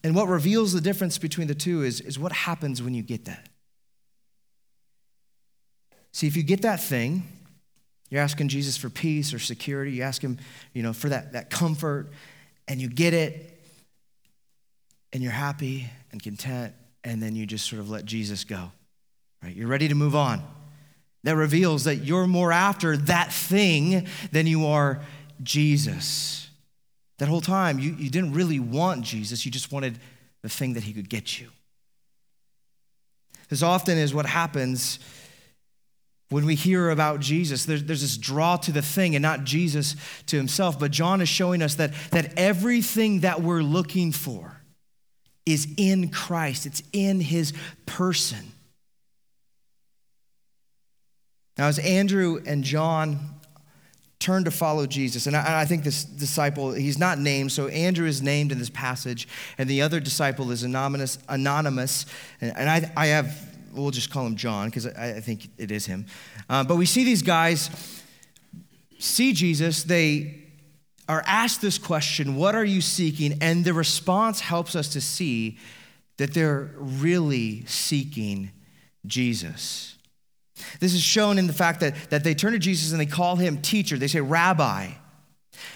And 0.03 0.15
what 0.15 0.27
reveals 0.27 0.73
the 0.73 0.81
difference 0.81 1.17
between 1.17 1.47
the 1.47 1.55
two 1.55 1.83
is, 1.83 2.01
is 2.01 2.17
what 2.17 2.31
happens 2.31 2.81
when 2.81 2.93
you 2.93 3.03
get 3.03 3.25
that. 3.25 3.49
See, 6.11 6.25
if 6.27 6.35
you 6.35 6.43
get 6.43 6.61
that 6.63 6.81
thing, 6.81 7.23
you're 8.09 8.21
asking 8.21 8.47
Jesus 8.47 8.77
for 8.77 8.89
peace 8.89 9.33
or 9.33 9.39
security, 9.39 9.91
you 9.91 10.01
ask 10.01 10.21
him, 10.21 10.37
you 10.73 10.81
know, 10.81 10.93
for 10.93 11.09
that, 11.09 11.33
that 11.33 11.49
comfort, 11.49 12.11
and 12.67 12.81
you 12.81 12.89
get 12.89 13.13
it, 13.13 13.61
and 15.13 15.21
you're 15.21 15.31
happy 15.31 15.87
and 16.11 16.21
content, 16.21 16.73
and 17.03 17.21
then 17.21 17.35
you 17.35 17.45
just 17.45 17.69
sort 17.69 17.79
of 17.79 17.89
let 17.89 18.05
Jesus 18.05 18.43
go. 18.43 18.71
Right? 19.43 19.55
You're 19.55 19.67
ready 19.67 19.87
to 19.87 19.95
move 19.95 20.15
on. 20.15 20.43
That 21.23 21.35
reveals 21.35 21.83
that 21.83 21.97
you're 21.97 22.27
more 22.27 22.51
after 22.51 22.95
that 22.95 23.33
thing 23.33 24.07
than 24.31 24.47
you 24.47 24.67
are 24.67 25.01
Jesus. 25.43 26.49
That 27.17 27.27
whole 27.27 27.41
time, 27.41 27.79
you, 27.79 27.93
you 27.95 28.09
didn't 28.09 28.33
really 28.33 28.59
want 28.59 29.03
Jesus, 29.03 29.45
you 29.45 29.51
just 29.51 29.71
wanted 29.71 29.99
the 30.41 30.49
thing 30.49 30.73
that 30.73 30.83
he 30.83 30.93
could 30.93 31.09
get 31.09 31.39
you. 31.39 31.49
As 33.51 33.63
often 33.63 33.97
is 33.97 34.13
what 34.13 34.25
happens 34.25 34.99
when 36.29 36.45
we 36.45 36.53
hear 36.53 36.91
about 36.91 37.19
Jesus, 37.19 37.65
there's, 37.65 37.83
there's 37.83 38.01
this 38.01 38.17
draw 38.17 38.55
to 38.57 38.71
the 38.71 38.83
thing 38.83 39.15
and 39.15 39.23
not 39.23 39.43
Jesus 39.45 39.95
to 40.27 40.37
himself. 40.37 40.79
But 40.79 40.91
John 40.91 41.21
is 41.21 41.29
showing 41.29 41.63
us 41.63 41.75
that, 41.75 41.91
that 42.11 42.37
everything 42.37 43.21
that 43.21 43.41
we're 43.41 43.63
looking 43.63 44.11
for 44.11 44.61
is 45.45 45.67
in 45.77 46.09
Christ, 46.09 46.67
it's 46.67 46.83
in 46.93 47.19
his 47.19 47.53
person. 47.87 48.51
Now, 51.59 51.67
as 51.67 51.77
Andrew 51.79 52.41
and 52.45 52.63
John 52.63 53.19
turned 54.17 54.45
to 54.45 54.51
follow 54.51 54.87
Jesus, 54.87 55.27
and 55.27 55.35
I, 55.35 55.63
I, 55.63 55.65
think 55.65 55.83
this 55.83 56.05
disciple, 56.05 56.71
he's 56.71 56.97
not 56.97 57.19
named, 57.19 57.51
so 57.51 57.67
Andrew 57.67 58.07
is 58.07 58.21
named 58.21 58.53
in 58.53 58.59
this 58.59 58.69
passage, 58.69 59.27
and 59.57 59.69
the 59.69 59.81
other 59.81 59.99
disciple 59.99 60.51
is 60.51 60.63
anonymous, 60.63 61.17
anonymous 61.27 62.05
and, 62.39 62.55
and 62.55 62.69
I, 62.69 62.89
I 62.95 63.07
have, 63.07 63.37
we'll 63.73 63.91
just 63.91 64.09
call 64.09 64.25
him 64.25 64.37
John, 64.37 64.69
because 64.69 64.87
I, 64.87 65.17
I, 65.17 65.19
think 65.19 65.49
it 65.57 65.69
is 65.69 65.85
him. 65.85 66.05
Uh, 66.49 66.63
but 66.63 66.77
we 66.77 66.85
see 66.85 67.03
these 67.03 67.23
guys 67.23 67.69
see 68.97 69.33
Jesus, 69.33 69.83
they 69.83 70.41
are 71.09 71.23
asked 71.27 71.59
this 71.59 71.77
question, 71.77 72.37
What 72.37 72.55
are 72.55 72.63
you 72.63 72.79
seeking? 72.79 73.37
And 73.41 73.65
the 73.65 73.73
response 73.73 74.39
helps 74.39 74.77
us 74.77 74.87
to 74.93 75.01
see 75.01 75.57
that 76.15 76.33
they're 76.33 76.71
really 76.77 77.65
seeking 77.65 78.51
Jesus. 79.05 79.97
This 80.79 80.93
is 80.93 81.01
shown 81.01 81.37
in 81.37 81.47
the 81.47 81.53
fact 81.53 81.79
that, 81.81 81.95
that 82.09 82.23
they 82.23 82.33
turn 82.33 82.53
to 82.53 82.59
Jesus 82.59 82.91
and 82.91 82.99
they 82.99 83.05
call 83.05 83.35
him 83.35 83.61
teacher. 83.61 83.97
They 83.97 84.07
say, 84.07 84.21
Rabbi. 84.21 84.91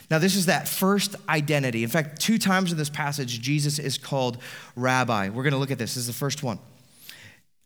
Now, 0.09 0.19
this 0.19 0.35
is 0.35 0.45
that 0.45 0.67
first 0.67 1.15
identity. 1.27 1.83
In 1.83 1.89
fact, 1.89 2.21
two 2.21 2.37
times 2.37 2.71
in 2.71 2.77
this 2.77 2.89
passage, 2.89 3.41
Jesus 3.41 3.79
is 3.79 3.97
called 3.97 4.37
rabbi. 4.75 5.29
We're 5.29 5.43
going 5.43 5.53
to 5.53 5.59
look 5.59 5.71
at 5.71 5.77
this. 5.77 5.95
This 5.95 6.01
is 6.01 6.07
the 6.07 6.13
first 6.13 6.43
one. 6.43 6.59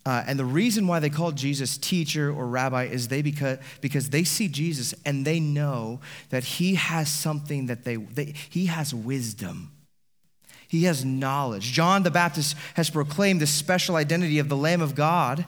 Uh, 0.05 0.23
and 0.25 0.39
the 0.39 0.45
reason 0.45 0.87
why 0.87 0.99
they 0.99 1.09
call 1.09 1.33
Jesus 1.33 1.77
teacher 1.77 2.31
or 2.31 2.47
rabbi 2.47 2.85
is 2.85 3.09
they 3.09 3.21
because, 3.21 3.57
because 3.81 4.09
they 4.09 4.23
see 4.23 4.47
Jesus 4.47 4.93
and 5.05 5.25
they 5.25 5.39
know 5.39 5.99
that 6.29 6.45
he 6.45 6.75
has 6.75 7.09
something 7.09 7.65
that 7.65 7.83
they, 7.83 7.97
they 7.97 8.33
he 8.49 8.67
has 8.67 8.93
wisdom. 8.93 9.71
He 10.69 10.85
has 10.85 11.03
knowledge. 11.03 11.73
John 11.73 12.03
the 12.03 12.11
Baptist 12.11 12.55
has 12.75 12.89
proclaimed 12.89 13.41
the 13.41 13.47
special 13.47 13.97
identity 13.97 14.39
of 14.39 14.47
the 14.47 14.55
Lamb 14.55 14.81
of 14.81 14.95
God 14.95 15.45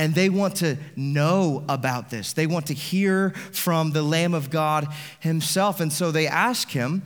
and 0.00 0.14
they 0.14 0.30
want 0.30 0.56
to 0.56 0.78
know 0.96 1.62
about 1.68 2.08
this. 2.08 2.32
They 2.32 2.46
want 2.46 2.68
to 2.68 2.74
hear 2.74 3.32
from 3.52 3.90
the 3.90 4.00
Lamb 4.00 4.32
of 4.32 4.48
God 4.48 4.88
himself. 5.20 5.78
And 5.78 5.92
so 5.92 6.10
they 6.10 6.26
ask 6.26 6.70
him, 6.70 7.02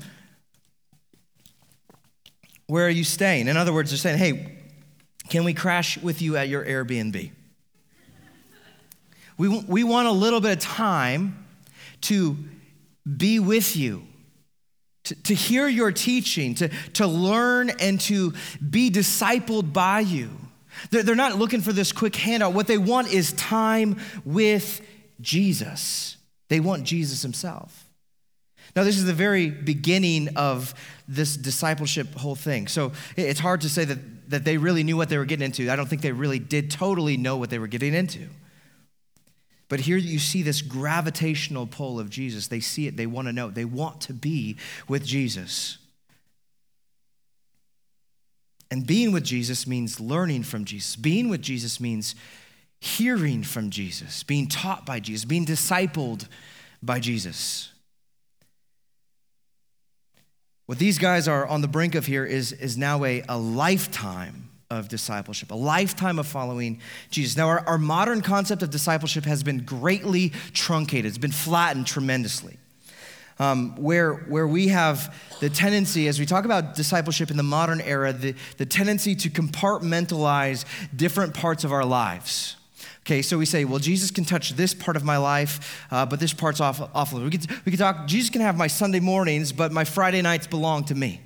Where 2.69 2.87
are 2.87 2.91
you 2.91 3.03
staying? 3.03 3.49
In 3.49 3.57
other 3.57 3.73
words, 3.73 3.91
they're 3.91 3.99
saying, 3.99 4.19
Hey, 4.19 4.59
can 5.29 5.43
we 5.43 5.55
crash 5.55 5.99
with 5.99 6.23
you 6.23 6.37
at 6.37 6.49
your 6.49 6.65
Airbnb? 6.65 7.33
We, 9.39 9.49
we 9.49 9.83
want 9.83 10.07
a 10.07 10.13
little 10.13 10.41
bit 10.41 10.53
of 10.53 10.61
time 10.61 11.45
to 12.03 12.37
be 13.05 13.41
with 13.41 13.77
you, 13.77 14.05
to, 15.03 15.21
to 15.25 15.35
hear 15.35 15.67
your 15.67 15.91
teaching, 15.91 16.55
to, 16.55 16.69
to 16.93 17.09
learn 17.09 17.71
and 17.81 18.01
to 18.03 18.35
be 18.71 18.89
discipled 18.89 19.73
by 19.73 19.99
you. 19.99 20.31
They're 20.91 21.15
not 21.15 21.39
looking 21.39 21.61
for 21.61 21.73
this 21.73 21.93
quick 21.93 22.17
handout. 22.17 22.53
What 22.53 22.67
they 22.67 22.79
want 22.79 23.13
is 23.13 23.33
time 23.33 24.01
with 24.25 24.81
Jesus. 25.21 26.17
They 26.49 26.61
want 26.61 26.85
Jesus 26.85 27.23
himself. 27.23 27.89
Now, 28.77 28.83
this 28.83 28.97
is 28.97 29.05
the 29.05 29.13
very 29.13 29.51
beginning 29.51 30.37
of 30.37 30.75
this 31.07 31.37
discipleship 31.37 32.15
whole 32.15 32.35
thing. 32.35 32.67
So 32.67 32.93
it's 33.17 33.41
hard 33.41 33.61
to 33.61 33.69
say 33.69 33.85
that, 33.85 34.31
that 34.31 34.45
they 34.45 34.57
really 34.57 34.83
knew 34.83 34.97
what 34.97 35.09
they 35.09 35.19
were 35.19 35.25
getting 35.25 35.45
into. 35.45 35.71
I 35.71 35.77
don't 35.77 35.87
think 35.87 36.03
they 36.03 36.13
really 36.13 36.39
did 36.39 36.71
totally 36.71 37.17
know 37.17 37.37
what 37.37 37.51
they 37.51 37.59
were 37.59 37.69
getting 37.69 37.95
into. 37.95 38.29
But 39.69 39.81
here 39.81 39.97
you 39.97 40.19
see 40.19 40.43
this 40.43 40.61
gravitational 40.61 41.67
pull 41.67 41.99
of 41.99 42.11
Jesus. 42.11 42.49
They 42.49 42.61
see 42.61 42.87
it, 42.87 42.97
they 42.97 43.07
want 43.07 43.29
to 43.29 43.33
know, 43.33 43.51
they 43.51 43.65
want 43.65 44.01
to 44.03 44.13
be 44.13 44.57
with 44.89 45.05
Jesus. 45.05 45.79
And 48.75 48.85
being 48.85 49.13
with 49.13 49.23
Jesus 49.23 49.69
means 49.69 50.01
learning 50.01 50.43
from 50.43 50.65
Jesus. 50.65 50.97
Being 50.97 51.29
with 51.29 51.41
Jesus 51.41 51.79
means 51.79 52.17
hearing 52.81 53.45
from 53.45 53.71
Jesus, 53.71 54.25
being 54.25 54.49
taught 54.49 54.85
by 54.85 54.99
Jesus, 54.99 55.25
being 55.25 55.47
discipled 55.47 56.27
by 56.83 56.99
Jesus. 56.99 57.71
What 60.67 60.81
these 60.81 60.99
guys 60.99 61.29
are 61.29 61.47
on 61.47 61.61
the 61.61 61.69
brink 61.69 61.95
of 61.95 62.07
here 62.07 62.25
is, 62.25 62.51
is 62.51 62.77
now 62.77 63.05
a, 63.05 63.23
a 63.29 63.39
lifetime 63.39 64.51
of 64.71 64.89
discipleship, 64.89 65.53
a 65.53 65.55
lifetime 65.55 66.19
of 66.19 66.27
following 66.27 66.81
Jesus. 67.11 67.37
Now, 67.37 67.47
our, 67.47 67.61
our 67.69 67.79
modern 67.79 68.23
concept 68.23 68.61
of 68.65 68.71
discipleship 68.71 69.25
has 69.25 69.45
been 69.45 69.59
greatly 69.59 70.31
truncated, 70.53 71.07
it's 71.07 71.17
been 71.17 71.31
flattened 71.31 71.87
tremendously 71.87 72.59
um, 73.39 73.75
where, 73.77 74.15
where 74.15 74.47
we 74.47 74.69
have 74.69 75.15
the 75.41 75.51
tendency, 75.51 76.09
as 76.09 76.19
we 76.21 76.27
talk 76.27 76.45
about 76.45 76.75
discipleship 76.75 77.31
in 77.31 77.37
the 77.37 77.43
modern 77.43 77.81
era, 77.81 78.13
the, 78.13 78.35
the 78.57 78.67
tendency 78.67 79.15
to 79.17 79.31
compartmentalize 79.31 80.65
different 80.95 81.35
parts 81.35 81.65
of 81.65 81.73
our 81.73 81.85
lives. 81.85 82.57
Okay, 83.01 83.21
so 83.21 83.37
we 83.37 83.45
say, 83.45 83.67
well, 83.67 83.79
Jesus 83.79 84.11
can 84.11 84.25
touch 84.25 84.53
this 84.53 84.73
part 84.73 84.97
of 84.97 85.05
my 85.05 85.19
life, 85.19 85.87
uh, 85.91 86.07
but 86.07 86.21
this 86.21 86.33
part's 86.33 86.61
off, 86.61 86.81
off. 86.95 87.13
We 87.13 87.31
could, 87.31 87.47
we 87.67 87.71
could 87.73 87.79
talk, 87.79 88.07
Jesus 88.07 88.31
can 88.31 88.41
have 88.41 88.57
my 88.57 88.67
Sunday 88.67 89.01
mornings, 89.01 89.53
but 89.53 89.73
my 89.73 89.85
Friday 89.85 90.23
nights 90.23 90.47
belong 90.47 90.85
to 90.85 90.95
me. 90.95 91.21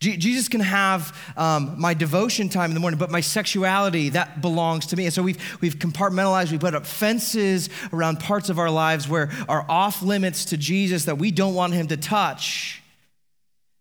Jesus 0.00 0.48
can 0.48 0.60
have 0.60 1.16
um, 1.36 1.74
my 1.80 1.92
devotion 1.92 2.48
time 2.48 2.70
in 2.70 2.74
the 2.74 2.80
morning, 2.80 2.98
but 2.98 3.10
my 3.10 3.20
sexuality, 3.20 4.10
that 4.10 4.40
belongs 4.40 4.86
to 4.86 4.96
me. 4.96 5.06
And 5.06 5.12
so 5.12 5.22
we've, 5.22 5.60
we've 5.60 5.76
compartmentalized, 5.76 6.52
we 6.52 6.58
put 6.58 6.74
up 6.74 6.86
fences 6.86 7.68
around 7.92 8.20
parts 8.20 8.48
of 8.48 8.60
our 8.60 8.70
lives 8.70 9.08
where 9.08 9.30
are 9.48 9.66
off 9.68 10.00
limits 10.00 10.44
to 10.46 10.56
Jesus 10.56 11.06
that 11.06 11.18
we 11.18 11.32
don't 11.32 11.54
want 11.54 11.72
him 11.72 11.88
to 11.88 11.96
touch. 11.96 12.80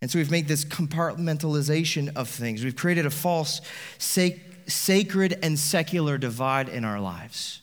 And 0.01 0.09
so 0.09 0.17
we've 0.17 0.31
made 0.31 0.47
this 0.47 0.65
compartmentalization 0.65 2.15
of 2.15 2.29
things. 2.29 2.63
We've 2.63 2.75
created 2.75 3.05
a 3.05 3.11
false 3.11 3.61
sac- 3.99 4.39
sacred 4.67 5.37
and 5.43 5.57
secular 5.57 6.17
divide 6.17 6.67
in 6.67 6.83
our 6.83 6.99
lives. 6.99 7.61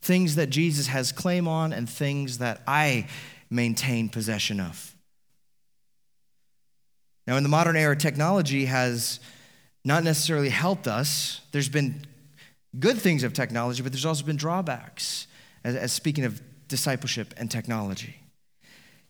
Things 0.00 0.36
that 0.36 0.50
Jesus 0.50 0.86
has 0.86 1.10
claim 1.10 1.48
on 1.48 1.72
and 1.72 1.88
things 1.88 2.38
that 2.38 2.62
I 2.66 3.08
maintain 3.50 4.08
possession 4.08 4.60
of. 4.60 4.94
Now, 7.28 7.36
in 7.36 7.42
the 7.42 7.50
modern 7.50 7.76
era, 7.76 7.94
technology 7.94 8.64
has 8.64 9.20
not 9.84 10.02
necessarily 10.02 10.48
helped 10.48 10.88
us. 10.88 11.42
There's 11.52 11.68
been 11.68 12.06
good 12.80 12.96
things 12.96 13.22
of 13.22 13.34
technology, 13.34 13.82
but 13.82 13.92
there's 13.92 14.06
also 14.06 14.24
been 14.24 14.38
drawbacks, 14.38 15.26
as, 15.62 15.76
as 15.76 15.92
speaking 15.92 16.24
of 16.24 16.40
discipleship 16.68 17.34
and 17.36 17.50
technology. 17.50 18.16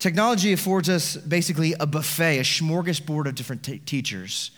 Technology 0.01 0.53
affords 0.53 0.89
us 0.89 1.17
basically 1.17 1.75
a 1.79 1.87
buffet, 1.87 2.39
a 2.39 2.43
smorgasbord 2.43 3.29
of 3.29 3.37
different 3.37 3.63
t- 3.63 3.79
teachers, 3.79 4.51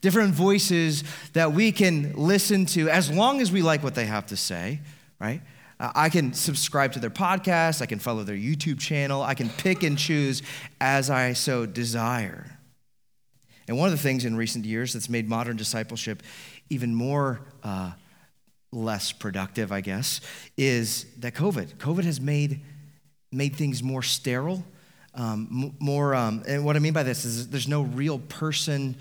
different 0.00 0.34
voices 0.34 1.04
that 1.34 1.52
we 1.52 1.70
can 1.70 2.14
listen 2.16 2.66
to 2.66 2.90
as 2.90 3.12
long 3.12 3.40
as 3.40 3.52
we 3.52 3.62
like 3.62 3.84
what 3.84 3.94
they 3.94 4.06
have 4.06 4.26
to 4.26 4.36
say, 4.36 4.80
right? 5.20 5.40
Uh, 5.78 5.92
I 5.94 6.08
can 6.08 6.32
subscribe 6.32 6.90
to 6.94 6.98
their 6.98 7.10
podcast, 7.10 7.80
I 7.80 7.86
can 7.86 8.00
follow 8.00 8.24
their 8.24 8.34
YouTube 8.34 8.80
channel, 8.80 9.22
I 9.22 9.34
can 9.34 9.50
pick 9.50 9.84
and 9.84 9.96
choose 9.96 10.42
as 10.80 11.10
I 11.10 11.34
so 11.34 11.64
desire. 11.64 12.53
And 13.68 13.78
one 13.78 13.86
of 13.86 13.92
the 13.92 14.02
things 14.02 14.24
in 14.24 14.36
recent 14.36 14.64
years 14.64 14.92
that's 14.92 15.08
made 15.08 15.28
modern 15.28 15.56
discipleship 15.56 16.22
even 16.70 16.94
more 16.94 17.40
uh, 17.62 17.92
less 18.72 19.12
productive, 19.12 19.72
I 19.72 19.80
guess, 19.80 20.20
is 20.56 21.06
that 21.18 21.34
COVID. 21.34 21.76
COVID 21.76 22.04
has 22.04 22.20
made, 22.20 22.60
made 23.32 23.56
things 23.56 23.82
more 23.82 24.02
sterile, 24.02 24.64
um, 25.14 25.74
more, 25.78 26.14
um, 26.14 26.42
and 26.48 26.64
what 26.64 26.76
I 26.76 26.80
mean 26.80 26.92
by 26.92 27.04
this 27.04 27.24
is 27.24 27.48
there's 27.48 27.68
no 27.68 27.82
real 27.82 28.18
person 28.18 28.96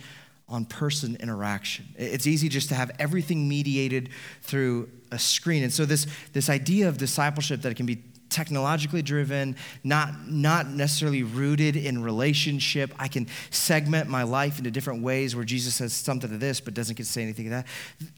on 0.48 0.66
person 0.66 1.18
interaction. 1.20 1.86
It's 1.98 2.28
easy 2.28 2.50
just 2.50 2.70
to 2.70 2.76
have 2.76 2.92
everything 3.00 3.50
mediated 3.50 4.10
through 4.42 4.90
a 5.12 5.18
screen. 5.18 5.64
And 5.64 5.74
so, 5.74 5.86
this, 5.86 6.06
this 6.34 6.50
idea 6.50 6.88
of 6.88 6.98
discipleship 6.98 7.62
that 7.62 7.72
it 7.72 7.76
can 7.76 7.86
be 7.86 8.04
technologically 8.34 9.02
driven, 9.02 9.56
not, 9.84 10.28
not 10.28 10.68
necessarily 10.68 11.24
rooted 11.24 11.76
in 11.76 12.04
relationship. 12.04 12.94
I 12.98 13.08
can 13.08 13.28
segment 13.52 14.10
my 14.10 14.24
life 14.24 14.58
into 14.58 14.72
different 14.72 15.04
ways 15.04 15.36
where 15.36 15.46
Jesus 15.46 15.76
says 15.76 15.94
something 15.94 16.30
to 16.30 16.38
this 16.38 16.60
but 16.60 16.74
doesn't 16.74 16.96
get 16.98 17.06
to 17.06 17.12
say 17.12 17.22
anything 17.22 17.46
to 17.46 17.52
that. 17.52 17.68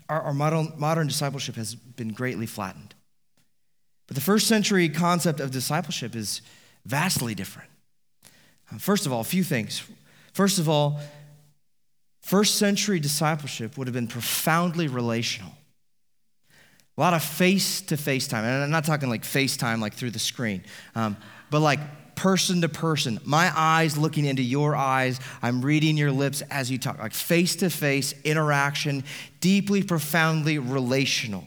Our, 0.10 0.22
our 0.22 0.34
modern, 0.34 0.74
modern 0.77 1.07
discipleship 1.07 1.55
has 1.55 1.75
been 1.75 2.10
greatly 2.10 2.45
flattened. 2.45 2.95
But 4.07 4.15
the 4.15 4.22
first 4.22 4.48
century 4.48 4.89
concept 4.89 5.39
of 5.39 5.51
discipleship 5.51 6.15
is 6.15 6.41
vastly 6.86 7.36
different. 7.36 7.69
Uh, 8.72 8.77
first 8.77 9.05
of 9.05 9.13
all, 9.13 9.22
a 9.22 9.25
few 9.25 9.43
things. 9.43 9.84
First 10.34 10.60
of 10.60 10.69
all, 10.69 11.00
first 12.22 12.55
century 12.55 13.00
discipleship 13.00 13.77
would 13.77 13.88
have 13.88 13.93
been 13.93 14.07
profoundly 14.07 14.88
relational. 14.88 15.51
A 16.97 17.01
lot 17.01 17.13
of 17.13 17.23
face 17.23 17.81
to 17.81 17.97
face 17.97 18.27
time. 18.27 18.45
And 18.45 18.63
I'm 18.63 18.71
not 18.71 18.85
talking 18.85 19.09
like 19.09 19.23
FaceTime, 19.23 19.79
like 19.79 19.93
through 19.93 20.11
the 20.11 20.19
screen, 20.19 20.63
um, 20.95 21.17
but 21.49 21.59
like 21.59 21.79
person 22.15 22.61
to 22.61 22.69
person. 22.69 23.19
My 23.25 23.51
eyes 23.55 23.97
looking 23.97 24.25
into 24.25 24.41
your 24.41 24.75
eyes. 24.75 25.19
I'm 25.41 25.61
reading 25.61 25.97
your 25.97 26.11
lips 26.11 26.41
as 26.49 26.71
you 26.71 26.77
talk. 26.77 26.97
Like 26.97 27.13
face 27.13 27.57
to 27.57 27.69
face 27.69 28.13
interaction, 28.23 29.03
deeply, 29.41 29.83
profoundly 29.83 30.57
relational. 30.57 31.43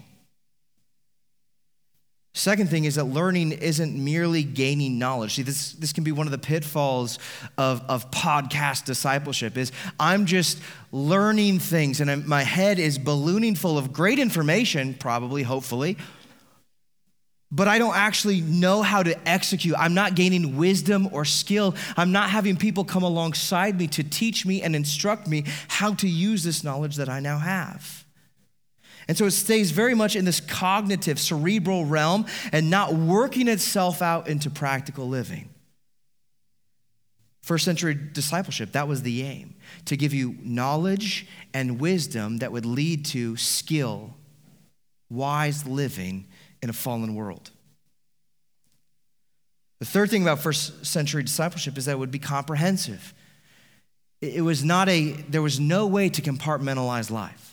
Second 2.39 2.71
thing 2.71 2.85
is 2.85 2.95
that 2.95 3.03
learning 3.03 3.51
isn't 3.51 3.97
merely 3.97 4.45
gaining 4.45 4.97
knowledge. 4.97 5.35
See, 5.35 5.43
this, 5.43 5.73
this 5.73 5.93
can 5.93 6.05
be 6.05 6.13
one 6.13 6.29
of 6.29 6.31
the 6.31 6.39
pitfalls 6.39 7.19
of, 7.59 7.83
of 7.89 8.13
podcast 8.13 8.85
discipleship 8.85 9.57
is 9.57 9.73
I'm 9.99 10.25
just 10.25 10.61
learning 10.93 11.59
things 11.59 12.01
and 12.01 12.09
I'm, 12.09 12.29
my 12.29 12.45
head 12.45 12.79
is 12.79 12.97
ballooning 12.97 13.57
full 13.57 13.77
of 13.77 13.93
great 13.93 14.21
information, 14.21 14.95
probably, 14.95 15.43
hopefully, 15.43 15.97
but 17.51 17.67
I 17.67 17.79
don't 17.79 17.97
actually 17.97 18.41
know 18.41 18.83
how 18.83 19.03
to 19.03 19.29
execute. 19.29 19.75
I'm 19.77 19.95
not 19.95 20.15
gaining 20.15 20.57
wisdom 20.57 21.09
or 21.11 21.25
skill. 21.25 21.75
I'm 21.97 22.13
not 22.13 22.31
having 22.31 22.57
people 22.57 22.85
come 22.85 23.03
alongside 23.03 23.77
me 23.77 23.89
to 23.89 24.05
teach 24.05 24.47
me 24.47 24.63
and 24.63 24.77
instruct 24.77 25.27
me 25.27 25.43
how 25.67 25.95
to 25.95 26.09
use 26.09 26.45
this 26.45 26.63
knowledge 26.63 26.95
that 26.97 27.09
I 27.09 27.19
now 27.19 27.39
have. 27.39 28.05
And 29.09 29.17
so 29.17 29.25
it 29.25 29.31
stays 29.31 29.71
very 29.71 29.95
much 29.95 30.15
in 30.15 30.27
this 30.27 30.39
cognitive, 30.39 31.19
cerebral 31.19 31.87
realm 31.87 32.27
and 32.53 32.69
not 32.69 32.93
working 32.95 33.49
itself 33.49 34.03
out 34.03 34.29
into 34.29 34.51
practical 34.51 35.09
living. 35.09 35.49
First 37.43 37.65
century 37.65 37.95
discipleship, 38.13 38.73
that 38.73 38.87
was 38.87 39.03
the 39.03 39.23
aim 39.23 39.55
to 39.87 39.97
give 39.97 40.13
you 40.13 40.37
knowledge 40.43 41.27
and 41.55 41.81
wisdom 41.81 42.39
that 42.39 42.53
would 42.53 42.67
lead 42.67 43.07
to 43.07 43.39
skill, 43.39 44.15
wise 45.09 45.67
living 45.67 46.27
in 46.63 46.69
a 46.69 46.75
fallen 46.75 47.15
world. 47.15 47.51
The 49.79 49.87
third 49.87 50.11
thing 50.11 50.23
about 50.23 50.41
first 50.41 50.85
century 50.85 51.23
discipleship 51.23 51.79
is 51.79 51.87
that 51.87 51.93
it 51.93 51.99
would 51.99 52.11
be 52.11 52.19
comprehensive. 52.19 53.15
It 54.21 54.43
was 54.43 54.63
not 54.63 54.91
a, 54.91 55.13
there 55.13 55.41
was 55.41 55.59
no 55.59 55.87
way 55.87 56.11
to 56.11 56.21
compartmentalize 56.21 57.11
life. 57.11 57.48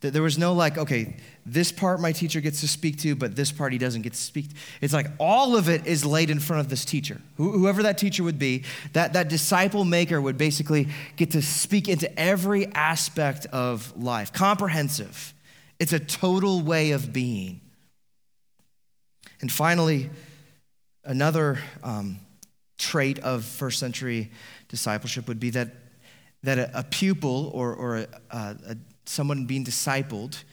There 0.00 0.22
was 0.22 0.38
no 0.38 0.54
like, 0.54 0.78
okay, 0.78 1.16
this 1.44 1.70
part 1.72 2.00
my 2.00 2.12
teacher 2.12 2.40
gets 2.40 2.60
to 2.60 2.68
speak 2.68 2.98
to, 3.00 3.14
but 3.14 3.36
this 3.36 3.52
part 3.52 3.72
he 3.72 3.78
doesn't 3.78 4.00
get 4.00 4.14
to 4.14 4.18
speak 4.18 4.48
to. 4.48 4.54
It's 4.80 4.94
like 4.94 5.08
all 5.18 5.56
of 5.56 5.68
it 5.68 5.86
is 5.86 6.06
laid 6.06 6.30
in 6.30 6.40
front 6.40 6.60
of 6.60 6.70
this 6.70 6.86
teacher. 6.86 7.20
Whoever 7.36 7.82
that 7.82 7.98
teacher 7.98 8.24
would 8.24 8.38
be, 8.38 8.64
that, 8.94 9.12
that 9.12 9.28
disciple 9.28 9.84
maker 9.84 10.18
would 10.18 10.38
basically 10.38 10.88
get 11.16 11.32
to 11.32 11.42
speak 11.42 11.86
into 11.86 12.18
every 12.18 12.66
aspect 12.74 13.44
of 13.46 13.94
life. 14.02 14.32
Comprehensive. 14.32 15.34
It's 15.78 15.92
a 15.92 16.00
total 16.00 16.62
way 16.62 16.92
of 16.92 17.12
being. 17.12 17.60
And 19.42 19.52
finally, 19.52 20.08
another 21.04 21.58
um, 21.82 22.20
trait 22.78 23.18
of 23.18 23.44
first 23.44 23.78
century 23.78 24.30
discipleship 24.68 25.28
would 25.28 25.40
be 25.40 25.50
that, 25.50 25.68
that 26.42 26.58
a, 26.58 26.80
a 26.80 26.82
pupil 26.84 27.50
or, 27.52 27.74
or 27.74 27.96
a, 27.98 28.06
a, 28.30 28.76
someone 29.10 29.44
being 29.44 29.64
discipled 29.64 30.44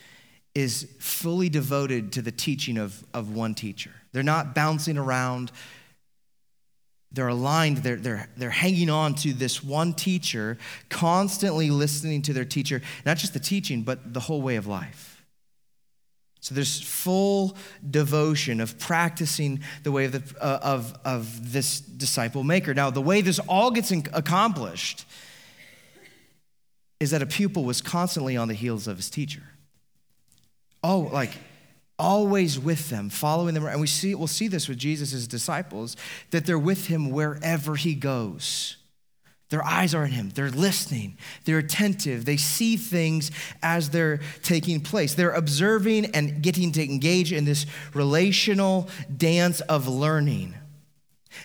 is 0.56 0.88
fully 1.00 1.48
devoted 1.48 2.12
to 2.14 2.22
the 2.22 2.32
teaching 2.32 2.78
of, 2.78 3.04
of 3.14 3.32
one 3.32 3.54
teacher. 3.54 3.92
They're 4.12 4.24
not 4.24 4.56
bouncing 4.56 4.98
around. 4.98 5.52
They're 7.12 7.28
aligned, 7.28 7.78
they're, 7.78 7.96
they're, 7.96 8.30
they're 8.36 8.50
hanging 8.50 8.90
on 8.90 9.16
to 9.16 9.34
this 9.34 9.64
one 9.64 9.94
teacher, 9.94 10.58
constantly 10.90 11.70
listening 11.70 12.22
to 12.24 12.34
their 12.34 12.46
teacher, 12.46 12.82
not 13.06 13.18
just 13.18 13.34
the 13.34 13.40
teaching, 13.40 13.84
but 13.84 14.14
the 14.14 14.20
whole 14.20 14.42
way 14.42 14.56
of 14.56 14.68
life. 14.68 15.24
So 16.42 16.54
there's 16.54 16.82
full 16.82 17.56
devotion 17.90 18.60
of 18.60 18.78
practicing 18.78 19.62
the 19.84 19.92
way 19.92 20.06
of, 20.06 20.12
the, 20.12 20.44
uh, 20.44 20.60
of, 20.62 20.98
of 21.06 21.54
this 21.54 21.80
disciple 21.80 22.44
maker. 22.44 22.74
Now, 22.74 22.90
the 22.90 23.02
way 23.02 23.22
this 23.22 23.40
all 23.40 23.72
gets 23.72 23.92
accomplished 23.92 25.06
is 27.00 27.12
that 27.12 27.22
a 27.22 27.26
pupil 27.26 27.64
was 27.64 27.82
constantly 27.82 28.36
on 28.36 28.48
the 28.48 28.54
heels 28.54 28.88
of 28.88 28.98
his 28.98 29.10
teacher. 29.10 29.44
Oh, 30.84 31.10
like 31.12 31.32
always 32.00 32.60
with 32.60 32.90
them, 32.90 33.10
following 33.10 33.54
them. 33.54 33.66
And 33.66 33.82
we 33.82 33.88
see, 33.88 34.16
we'll 34.16 34.28
see 34.28 34.48
this 34.48 34.68
with 34.68 34.78
Jesus' 34.78 35.28
disciples, 35.28 35.96
that 36.32 36.46
they're 36.46 36.60
with 36.60 36.88
him 36.88 37.10
wherever 37.10 37.76
he 37.76 37.96
goes. 37.96 38.78
Their 39.50 39.64
eyes 39.64 39.96
are 39.96 40.04
on 40.04 40.10
him. 40.10 40.30
They're 40.30 40.50
listening. 40.50 41.18
They're 41.46 41.60
attentive. 41.60 42.26
They 42.26 42.36
see 42.36 42.76
things 42.76 43.32
as 43.64 43.92
they're 43.92 44.20
taking 44.44 44.82
place. 44.82 45.14
They're 45.14 45.32
observing 45.32 46.08
and 46.08 46.42
getting 46.42 46.74
to 46.74 46.84
engage 46.84 47.32
in 47.32 47.46
this 47.46 47.66
relational 47.94 48.90
dance 49.16 49.62
of 49.62 49.88
learning. 49.88 50.54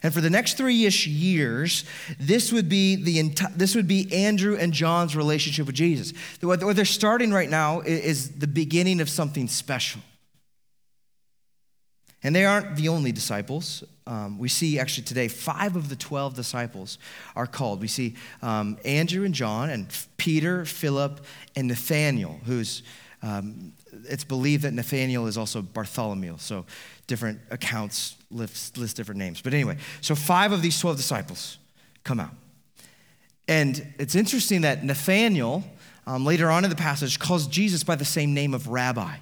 And 0.03 0.13
for 0.13 0.21
the 0.21 0.31
next 0.31 0.57
three-ish 0.57 1.07
years, 1.07 1.85
this 2.19 2.53
would 2.53 2.69
be 2.69 2.97
the 2.97 3.19
enti- 3.19 3.55
this 3.55 3.75
would 3.75 3.89
be 3.89 4.13
Andrew 4.13 4.57
and 4.57 4.73
John's 4.73 5.17
relationship 5.17 5.67
with 5.67 5.75
Jesus. 5.75 6.13
What 6.41 6.61
they're 6.77 6.85
starting 6.85 7.33
right 7.33 7.51
now 7.51 7.81
is 7.81 8.31
the 8.31 8.47
beginning 8.47 9.01
of 9.01 9.09
something 9.09 9.49
special. 9.49 10.01
And 12.25 12.35
they 12.35 12.45
aren't 12.45 12.77
the 12.77 12.89
only 12.89 13.11
disciples. 13.11 13.83
Um, 14.07 14.39
we 14.39 14.49
see 14.49 14.79
actually 14.79 15.05
today 15.05 15.29
five 15.29 15.77
of 15.77 15.89
the 15.89 15.97
12 15.97 16.35
disciples 16.35 16.99
are 17.35 17.47
called. 17.47 17.81
We 17.81 17.89
see 17.89 18.15
um, 18.43 18.79
Andrew 18.85 19.25
and 19.25 19.35
John, 19.35 19.71
and 19.71 19.89
Peter, 20.17 20.65
Philip, 20.65 21.25
and 21.57 21.69
Nathaniel, 21.69 22.41
who's 22.45 22.83
um, 23.23 23.73
it's 24.09 24.25
believed 24.25 24.65
that 24.65 24.73
Nathaniel 24.73 25.27
is 25.27 25.39
also 25.39 25.63
Bartholomew. 25.63 26.37
So 26.39 26.65
different 27.07 27.41
accounts 27.51 28.17
list, 28.33 28.79
list 28.79 28.97
different 28.97 29.19
names. 29.19 29.41
But 29.41 29.55
anyway, 29.55 29.77
so 30.01 30.15
five 30.15 30.53
of 30.53 30.63
these 30.63 30.79
12 30.79 30.97
disciples 30.97 31.59
come 32.05 32.21
out. 32.21 32.35
And 33.49 33.95
it's 33.99 34.15
interesting 34.15 34.63
that 34.63 34.85
Nathaniel, 34.85 35.65
um, 36.07 36.25
later 36.25 36.51
on 36.51 36.65
in 36.65 36.71
the 36.71 36.77
passage, 36.77 37.19
calls 37.19 37.47
Jesus 37.47 37.85
by 37.85 37.97
the 37.97 38.05
same 38.05 38.35
name 38.35 38.55
of 38.55 38.69
rabbi. 38.69 39.17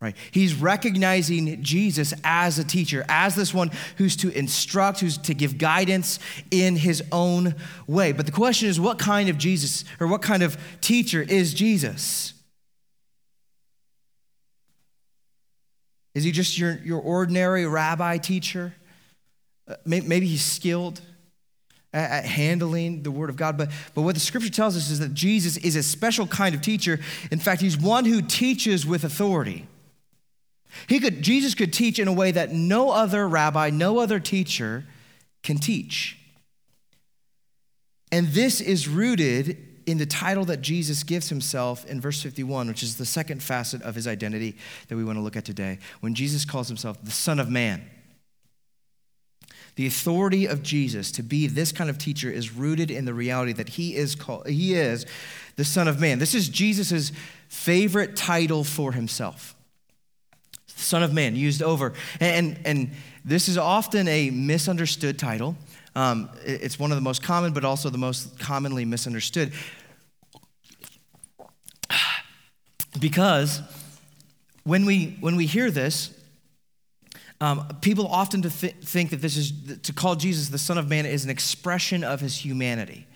Right? 0.00 0.16
He's 0.32 0.54
recognizing 0.54 1.62
Jesus 1.62 2.12
as 2.24 2.58
a 2.58 2.64
teacher, 2.64 3.06
as 3.08 3.34
this 3.34 3.54
one 3.54 3.70
who's 3.96 4.16
to 4.16 4.28
instruct, 4.36 5.00
who's 5.00 5.16
to 5.18 5.32
give 5.32 5.56
guidance 5.56 6.18
in 6.50 6.76
his 6.76 7.02
own 7.10 7.54
way. 7.86 8.12
But 8.12 8.26
the 8.26 8.32
question 8.32 8.68
is, 8.68 8.78
what 8.78 8.98
kind 8.98 9.30
of 9.30 9.38
Jesus 9.38 9.84
or 9.98 10.06
what 10.06 10.20
kind 10.20 10.42
of 10.42 10.58
teacher 10.82 11.22
is 11.22 11.54
Jesus? 11.54 12.34
Is 16.14 16.24
he 16.24 16.30
just 16.30 16.58
your, 16.58 16.78
your 16.84 17.00
ordinary 17.00 17.66
rabbi 17.66 18.18
teacher? 18.18 18.74
Uh, 19.66 19.74
maybe 19.84 20.26
he's 20.26 20.44
skilled 20.44 21.00
at, 21.92 22.10
at 22.10 22.24
handling 22.24 23.02
the 23.02 23.10
word 23.10 23.30
of 23.30 23.36
God. 23.36 23.58
But, 23.58 23.70
but 23.94 24.02
what 24.02 24.14
the 24.14 24.20
scripture 24.20 24.50
tells 24.50 24.76
us 24.76 24.90
is 24.90 25.00
that 25.00 25.14
Jesus 25.14 25.56
is 25.56 25.76
a 25.76 25.82
special 25.82 26.26
kind 26.26 26.54
of 26.54 26.60
teacher. 26.60 27.00
In 27.30 27.38
fact, 27.38 27.60
he's 27.60 27.76
one 27.76 28.04
who 28.04 28.22
teaches 28.22 28.86
with 28.86 29.04
authority. 29.04 29.66
He 30.88 31.00
could, 31.00 31.22
Jesus 31.22 31.54
could 31.54 31.72
teach 31.72 31.98
in 31.98 32.08
a 32.08 32.12
way 32.12 32.32
that 32.32 32.52
no 32.52 32.90
other 32.90 33.28
rabbi, 33.28 33.70
no 33.70 33.98
other 33.98 34.20
teacher 34.20 34.84
can 35.42 35.58
teach. 35.58 36.18
And 38.10 38.28
this 38.28 38.60
is 38.60 38.88
rooted 38.88 39.73
in 39.86 39.98
the 39.98 40.06
title 40.06 40.44
that 40.46 40.60
Jesus 40.60 41.02
gives 41.02 41.28
himself 41.28 41.84
in 41.86 42.00
verse 42.00 42.22
51, 42.22 42.68
which 42.68 42.82
is 42.82 42.96
the 42.96 43.04
second 43.04 43.42
facet 43.42 43.82
of 43.82 43.94
his 43.94 44.06
identity 44.06 44.56
that 44.88 44.96
we 44.96 45.04
want 45.04 45.16
to 45.16 45.22
look 45.22 45.36
at 45.36 45.44
today, 45.44 45.78
when 46.00 46.14
Jesus 46.14 46.44
calls 46.44 46.68
himself 46.68 47.02
the 47.02 47.10
Son 47.10 47.38
of 47.38 47.48
Man. 47.48 47.84
The 49.76 49.86
authority 49.86 50.46
of 50.46 50.62
Jesus 50.62 51.10
to 51.12 51.22
be 51.22 51.46
this 51.46 51.72
kind 51.72 51.90
of 51.90 51.98
teacher 51.98 52.30
is 52.30 52.52
rooted 52.54 52.90
in 52.90 53.04
the 53.04 53.14
reality 53.14 53.52
that 53.54 53.70
he 53.70 53.96
is 53.96 54.14
called, 54.14 54.46
he 54.46 54.74
is 54.74 55.04
the 55.56 55.64
Son 55.64 55.88
of 55.88 56.00
Man. 56.00 56.18
This 56.18 56.34
is 56.34 56.48
Jesus' 56.48 57.10
favorite 57.48 58.16
title 58.16 58.64
for 58.64 58.92
himself. 58.92 59.54
Son 60.66 61.02
of 61.02 61.12
Man, 61.12 61.36
used 61.36 61.62
over. 61.62 61.92
And, 62.20 62.58
and 62.64 62.90
this 63.24 63.48
is 63.48 63.56
often 63.56 64.06
a 64.08 64.30
misunderstood 64.30 65.18
title. 65.18 65.56
Um, 65.94 66.30
it's 66.44 66.78
one 66.78 66.90
of 66.90 66.96
the 66.96 67.02
most 67.02 67.22
common, 67.22 67.52
but 67.52 67.64
also 67.64 67.90
the 67.90 67.98
most 67.98 68.38
commonly 68.38 68.84
misunderstood. 68.84 69.52
Because 73.00 73.60
when 74.62 74.86
we, 74.86 75.16
when 75.20 75.36
we 75.36 75.46
hear 75.46 75.70
this, 75.70 76.10
Um, 77.40 77.66
people 77.80 78.06
often 78.06 78.42
th- 78.42 78.74
think 78.84 79.10
that 79.10 79.20
this 79.20 79.36
is 79.36 79.52
to 79.82 79.92
call 79.92 80.14
Jesus 80.16 80.48
the 80.48 80.58
Son 80.58 80.78
of 80.78 80.88
Man 80.88 81.04
is 81.04 81.24
an 81.24 81.30
expression 81.30 82.04
of 82.04 82.20
his 82.20 82.38
humanity. 82.38 83.06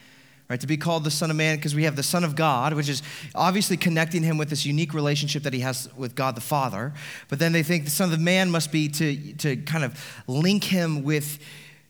Right, 0.51 0.61
to 0.61 0.67
be 0.67 0.77
called 0.77 1.05
the 1.05 1.11
Son 1.11 1.31
of 1.31 1.37
Man 1.37 1.57
because 1.57 1.75
we 1.75 1.85
have 1.85 1.95
the 1.95 2.03
Son 2.03 2.25
of 2.25 2.35
God, 2.35 2.73
which 2.73 2.89
is 2.89 3.03
obviously 3.35 3.77
connecting 3.77 4.23
him 4.23 4.39
with 4.39 4.49
this 4.49 4.65
unique 4.67 4.95
relationship 4.95 5.43
that 5.43 5.53
he 5.53 5.61
has 5.61 5.89
with 5.95 6.15
God 6.15 6.35
the 6.35 6.41
Father. 6.41 6.93
But 7.29 7.39
then 7.39 7.53
they 7.53 7.63
think 7.63 7.85
the 7.85 7.91
Son 7.91 8.13
of 8.13 8.21
Man 8.21 8.51
must 8.51 8.73
be 8.73 8.89
to, 8.89 9.35
to 9.35 9.57
kind 9.57 9.85
of 9.85 9.93
link 10.27 10.65
him 10.65 11.05
with 11.05 11.39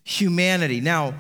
humanity. 0.09 0.81
Now, 0.81 1.15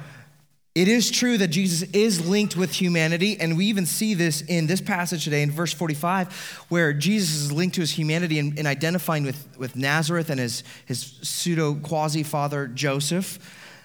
it 0.74 0.88
is 0.88 1.10
true 1.10 1.36
that 1.38 1.48
Jesus 1.48 1.82
is 1.90 2.26
linked 2.26 2.56
with 2.56 2.72
humanity, 2.72 3.38
and 3.38 3.56
we 3.56 3.66
even 3.66 3.84
see 3.84 4.14
this 4.14 4.40
in 4.42 4.66
this 4.66 4.80
passage 4.80 5.24
today 5.24 5.42
in 5.42 5.50
verse 5.50 5.72
45, 5.74 6.32
where 6.68 6.92
Jesus 6.92 7.34
is 7.34 7.52
linked 7.52 7.74
to 7.74 7.82
his 7.82 7.90
humanity 7.90 8.38
in 8.38 8.66
identifying 8.66 9.24
with, 9.24 9.46
with 9.58 9.76
Nazareth 9.76 10.30
and 10.30 10.40
his, 10.40 10.64
his 10.86 11.18
pseudo 11.22 11.74
quasi 11.74 12.22
father 12.22 12.66
Joseph. 12.66 13.38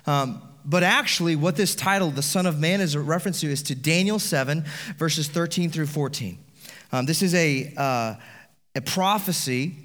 Um, 0.05 0.41
but 0.63 0.83
actually, 0.83 1.35
what 1.35 1.57
this 1.57 1.75
title, 1.75 2.09
the 2.09 2.21
Son 2.21 2.45
of 2.45 2.59
Man, 2.59 2.79
is 2.79 2.95
a 2.95 3.01
reference 3.01 3.41
to 3.41 3.51
is 3.51 3.63
to 3.63 3.75
Daniel 3.75 4.19
7, 4.19 4.63
verses 4.97 5.27
13 5.27 5.69
through 5.69 5.87
14. 5.87 6.37
Um, 6.93 7.05
this 7.05 7.21
is 7.21 7.33
a, 7.33 7.73
uh, 7.75 8.15
a 8.75 8.81
prophecy 8.81 9.75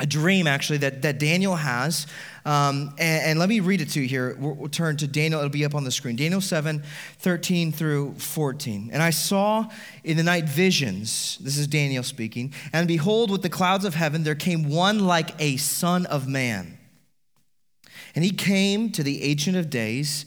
a 0.00 0.06
dream 0.06 0.46
actually 0.46 0.78
that, 0.78 1.02
that 1.02 1.18
Daniel 1.18 1.54
has. 1.54 2.06
Um, 2.46 2.94
and, 2.98 3.22
and, 3.22 3.38
let 3.38 3.50
me 3.50 3.60
read 3.60 3.82
it 3.82 3.90
to 3.90 4.00
you 4.00 4.08
here. 4.08 4.34
We'll, 4.38 4.54
we'll, 4.54 4.68
turn 4.70 4.96
to 4.96 5.06
Daniel, 5.06 5.40
it'll 5.40 5.50
be 5.50 5.66
up 5.66 5.74
on 5.74 5.84
the 5.84 5.90
screen. 5.90 6.16
Daniel 6.16 6.40
7, 6.40 6.82
13 7.18 7.70
through 7.70 8.14
14. 8.14 8.90
And 8.94 9.02
I 9.02 9.10
saw 9.10 9.68
in 10.02 10.16
the 10.16 10.22
night 10.22 10.48
visions, 10.48 11.36
this 11.42 11.58
is 11.58 11.66
Daniel 11.66 12.02
speaking, 12.02 12.54
and 12.72 12.88
behold, 12.88 13.30
with 13.30 13.42
the 13.42 13.50
clouds 13.50 13.84
of 13.84 13.94
heaven 13.94 14.24
there 14.24 14.34
came 14.34 14.70
one 14.70 15.00
like 15.00 15.34
a 15.38 15.58
son 15.58 16.06
of 16.06 16.26
man. 16.26 16.78
And 18.14 18.24
he 18.24 18.30
came 18.30 18.90
to 18.92 19.02
the 19.02 19.22
Ancient 19.22 19.56
of 19.56 19.68
Days 19.68 20.24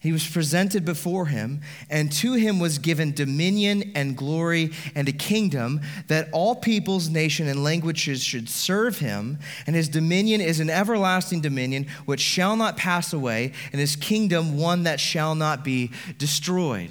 he 0.00 0.12
was 0.12 0.26
presented 0.26 0.84
before 0.84 1.26
him, 1.26 1.60
and 1.90 2.10
to 2.12 2.32
him 2.32 2.58
was 2.58 2.78
given 2.78 3.12
dominion 3.12 3.92
and 3.94 4.16
glory 4.16 4.72
and 4.94 5.06
a 5.08 5.12
kingdom 5.12 5.82
that 6.08 6.30
all 6.32 6.54
peoples, 6.54 7.10
nation, 7.10 7.46
and 7.46 7.62
languages 7.62 8.24
should 8.24 8.48
serve 8.48 8.98
him. 8.98 9.38
And 9.66 9.76
his 9.76 9.90
dominion 9.90 10.40
is 10.40 10.58
an 10.58 10.70
everlasting 10.70 11.42
dominion 11.42 11.86
which 12.06 12.20
shall 12.20 12.56
not 12.56 12.78
pass 12.78 13.12
away, 13.12 13.52
and 13.72 13.80
his 13.80 13.94
kingdom 13.94 14.56
one 14.56 14.84
that 14.84 15.00
shall 15.00 15.34
not 15.34 15.64
be 15.64 15.90
destroyed. 16.16 16.90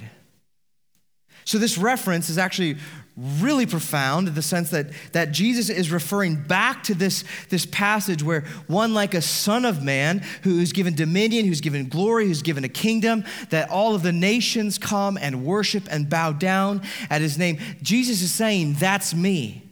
So, 1.44 1.58
this 1.58 1.76
reference 1.76 2.30
is 2.30 2.38
actually 2.38 2.76
really 3.16 3.66
profound 3.66 4.28
in 4.28 4.34
the 4.34 4.42
sense 4.42 4.70
that, 4.70 4.86
that 5.12 5.32
Jesus 5.32 5.68
is 5.68 5.90
referring 5.90 6.36
back 6.36 6.82
to 6.84 6.94
this, 6.94 7.24
this 7.48 7.66
passage 7.66 8.22
where 8.22 8.42
one 8.66 8.94
like 8.94 9.14
a 9.14 9.22
son 9.22 9.64
of 9.64 9.82
man 9.82 10.24
who's 10.42 10.72
given 10.72 10.94
dominion, 10.94 11.46
who's 11.46 11.60
given 11.60 11.88
glory, 11.88 12.26
who's 12.26 12.42
given 12.42 12.64
a 12.64 12.68
kingdom, 12.68 13.24
that 13.50 13.70
all 13.70 13.94
of 13.94 14.02
the 14.02 14.12
nations 14.12 14.78
come 14.78 15.18
and 15.18 15.44
worship 15.44 15.84
and 15.90 16.08
bow 16.08 16.32
down 16.32 16.82
at 17.10 17.20
his 17.20 17.36
name. 17.36 17.58
Jesus 17.82 18.22
is 18.22 18.32
saying, 18.32 18.74
That's 18.74 19.14
me. 19.14 19.62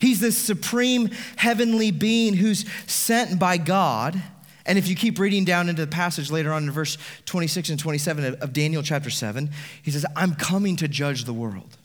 He's 0.00 0.20
this 0.20 0.36
supreme 0.36 1.10
heavenly 1.36 1.90
being 1.90 2.34
who's 2.34 2.68
sent 2.86 3.38
by 3.38 3.56
God 3.56 4.20
and 4.66 4.78
if 4.78 4.88
you 4.88 4.96
keep 4.96 5.18
reading 5.18 5.44
down 5.44 5.68
into 5.68 5.84
the 5.84 5.90
passage 5.90 6.30
later 6.30 6.52
on 6.52 6.64
in 6.64 6.70
verse 6.70 6.96
26 7.26 7.70
and 7.70 7.78
27 7.78 8.36
of 8.40 8.52
Daniel 8.52 8.82
chapter 8.82 9.10
7, 9.10 9.50
he 9.82 9.90
says, 9.90 10.06
I'm 10.16 10.34
coming 10.34 10.76
to 10.76 10.88
judge 10.88 11.24
the 11.24 11.34
world. 11.34 11.76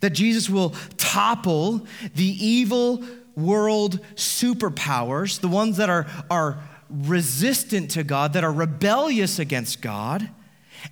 That 0.00 0.10
Jesus 0.10 0.48
will 0.48 0.74
topple 0.96 1.86
the 2.14 2.24
evil 2.24 3.04
world 3.36 4.00
superpowers, 4.14 5.40
the 5.40 5.48
ones 5.48 5.76
that 5.76 5.88
are, 5.90 6.06
are 6.30 6.58
resistant 6.90 7.90
to 7.92 8.04
God, 8.04 8.32
that 8.32 8.44
are 8.44 8.52
rebellious 8.52 9.38
against 9.38 9.80
God, 9.80 10.28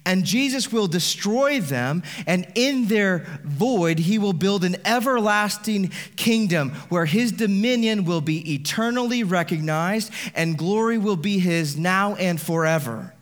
and 0.04 0.24
Jesus 0.24 0.72
will 0.72 0.86
destroy 0.86 1.60
them, 1.60 2.02
and 2.26 2.46
in 2.54 2.88
their 2.88 3.40
void, 3.44 3.98
he 3.98 4.18
will 4.18 4.32
build 4.32 4.64
an 4.64 4.76
everlasting 4.84 5.90
kingdom 6.16 6.70
where 6.88 7.06
his 7.06 7.32
dominion 7.32 8.04
will 8.04 8.20
be 8.20 8.54
eternally 8.54 9.22
recognized 9.22 10.12
and 10.34 10.58
glory 10.58 10.98
will 10.98 11.16
be 11.16 11.38
his 11.38 11.76
now 11.76 12.14
and 12.16 12.40
forever. 12.40 13.12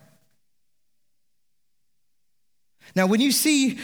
Now, 2.96 3.07
when 3.07 3.20
you 3.20 3.33
see 3.33 3.79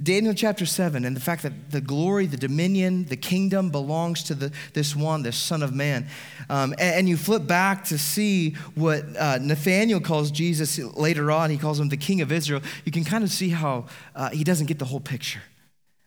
Daniel 0.00 0.34
chapter 0.34 0.66
7 0.66 1.04
and 1.04 1.14
the 1.14 1.20
fact 1.20 1.42
that 1.42 1.70
the 1.70 1.80
glory, 1.80 2.26
the 2.26 2.36
dominion, 2.36 3.04
the 3.04 3.16
kingdom 3.16 3.70
belongs 3.70 4.24
to 4.24 4.34
the, 4.34 4.52
this 4.72 4.96
one, 4.96 5.22
this 5.22 5.36
Son 5.36 5.62
of 5.62 5.74
Man. 5.74 6.06
Um, 6.48 6.72
and, 6.72 6.94
and, 6.96 7.08
you 7.08 7.16
flip 7.16 7.46
back 7.46 7.84
to 7.84 7.98
see 7.98 8.52
what 8.74 9.04
uh, 9.16 9.38
Nathaniel 9.40 10.00
calls 10.00 10.30
Jesus 10.30 10.78
later 10.96 11.30
on. 11.30 11.50
He 11.50 11.58
calls 11.58 11.78
him 11.78 11.88
the 11.88 11.96
King 11.96 12.20
of 12.20 12.32
Israel. 12.32 12.62
You 12.84 12.92
can 12.92 13.04
kind 13.04 13.22
of 13.22 13.30
see 13.30 13.50
how 13.50 13.86
uh, 14.16 14.30
he 14.30 14.44
doesn't 14.44 14.66
get 14.66 14.78
the 14.78 14.86
whole 14.86 15.00
picture. 15.00 15.42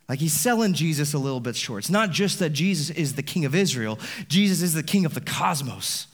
Like 0.10 0.20
he's 0.20 0.34
selling 0.34 0.74
Jesus 0.74 1.14
a 1.14 1.20
little 1.20 1.40
bit 1.40 1.56
short. 1.56 1.84
It's 1.84 1.90
not 1.90 2.12
just 2.12 2.40
that 2.40 2.52
Jesus 2.52 2.96
is 2.96 3.14
the 3.14 3.24
King 3.24 3.46
of 3.46 3.56
Israel, 3.56 4.00
Jesus 4.28 4.62
is 4.62 4.74
the 4.74 4.84
King 4.84 5.06
of 5.06 5.14
the 5.14 5.22
cosmos. 5.22 6.08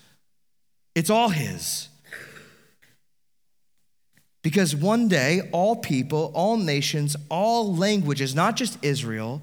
It's 0.93 1.09
all 1.09 1.29
his. 1.29 1.87
Because 4.41 4.75
one 4.75 5.07
day, 5.07 5.49
all 5.51 5.75
people, 5.75 6.31
all 6.33 6.57
nations, 6.57 7.15
all 7.29 7.75
languages, 7.75 8.33
not 8.33 8.55
just 8.55 8.83
Israel, 8.83 9.41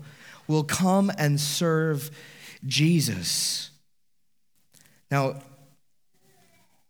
will 0.49 0.65
come 0.65 1.13
and 1.19 1.41
serve 1.41 2.11
Jesus. 2.67 3.71
Now, 5.11 5.41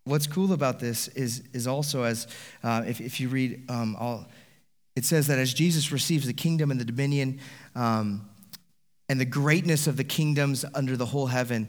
what's 0.05 0.27
cool 0.27 0.53
about 0.53 0.81
this 0.81 1.09
is, 1.09 1.43
is 1.53 1.67
also 1.67 2.05
as 2.05 2.27
uh, 2.63 2.83
if, 2.87 3.01
if 3.01 3.21
you 3.21 3.29
read 3.29 3.71
um, 3.71 3.95
all, 3.97 4.27
it 4.97 5.05
says 5.05 5.27
that 5.27 5.39
as 5.39 5.53
Jesus 5.53 5.93
receives 5.93 6.27
the 6.27 6.33
kingdom 6.33 6.71
and 6.71 6.81
the 6.81 6.85
dominion 6.85 7.41
um, 7.75 8.29
and 9.09 9.21
the 9.21 9.27
greatness 9.27 9.87
of 9.87 9.97
the 9.97 10.05
kingdoms 10.05 10.65
under 10.75 10.97
the 10.97 11.07
whole 11.07 11.27
heaven, 11.27 11.69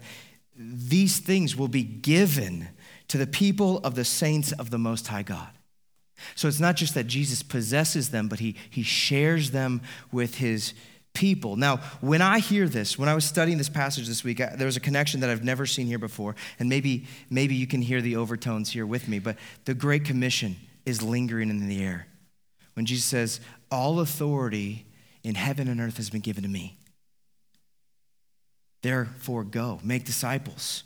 these 0.56 1.18
things 1.18 1.54
will 1.54 1.68
be 1.68 1.82
given 1.82 2.68
to 3.08 3.18
the 3.18 3.26
people 3.26 3.78
of 3.78 3.94
the 3.94 4.04
saints 4.04 4.52
of 4.52 4.70
the 4.70 4.78
Most 4.78 5.08
High 5.08 5.22
God. 5.22 5.50
So 6.34 6.48
it's 6.48 6.60
not 6.60 6.76
just 6.76 6.94
that 6.94 7.06
Jesus 7.06 7.42
possesses 7.42 8.10
them, 8.10 8.28
but 8.28 8.40
he, 8.40 8.56
he 8.68 8.82
shares 8.82 9.50
them 9.50 9.82
with 10.12 10.36
his 10.36 10.74
people. 11.12 11.56
Now, 11.56 11.78
when 12.00 12.22
I 12.22 12.38
hear 12.38 12.68
this, 12.68 12.98
when 12.98 13.08
I 13.08 13.14
was 13.14 13.24
studying 13.24 13.58
this 13.58 13.68
passage 13.68 14.06
this 14.06 14.22
week, 14.22 14.40
I, 14.40 14.54
there 14.56 14.66
was 14.66 14.76
a 14.76 14.80
connection 14.80 15.20
that 15.20 15.30
I've 15.30 15.44
never 15.44 15.66
seen 15.66 15.86
here 15.86 15.98
before, 15.98 16.34
and 16.58 16.68
maybe, 16.68 17.06
maybe 17.28 17.54
you 17.54 17.66
can 17.66 17.82
hear 17.82 18.00
the 18.00 18.16
overtones 18.16 18.70
here 18.70 18.86
with 18.86 19.08
me, 19.08 19.18
but 19.18 19.36
the 19.64 19.74
Great 19.74 20.04
Commission 20.04 20.56
is 20.86 21.02
lingering 21.02 21.50
in 21.50 21.68
the 21.68 21.82
air. 21.82 22.06
When 22.74 22.86
Jesus 22.86 23.04
says, 23.04 23.40
All 23.70 24.00
authority 24.00 24.86
in 25.22 25.34
heaven 25.34 25.68
and 25.68 25.80
earth 25.80 25.96
has 25.96 26.10
been 26.10 26.20
given 26.20 26.42
to 26.44 26.48
me. 26.48 26.78
Therefore, 28.82 29.44
go, 29.44 29.78
make 29.82 30.04
disciples. 30.04 30.84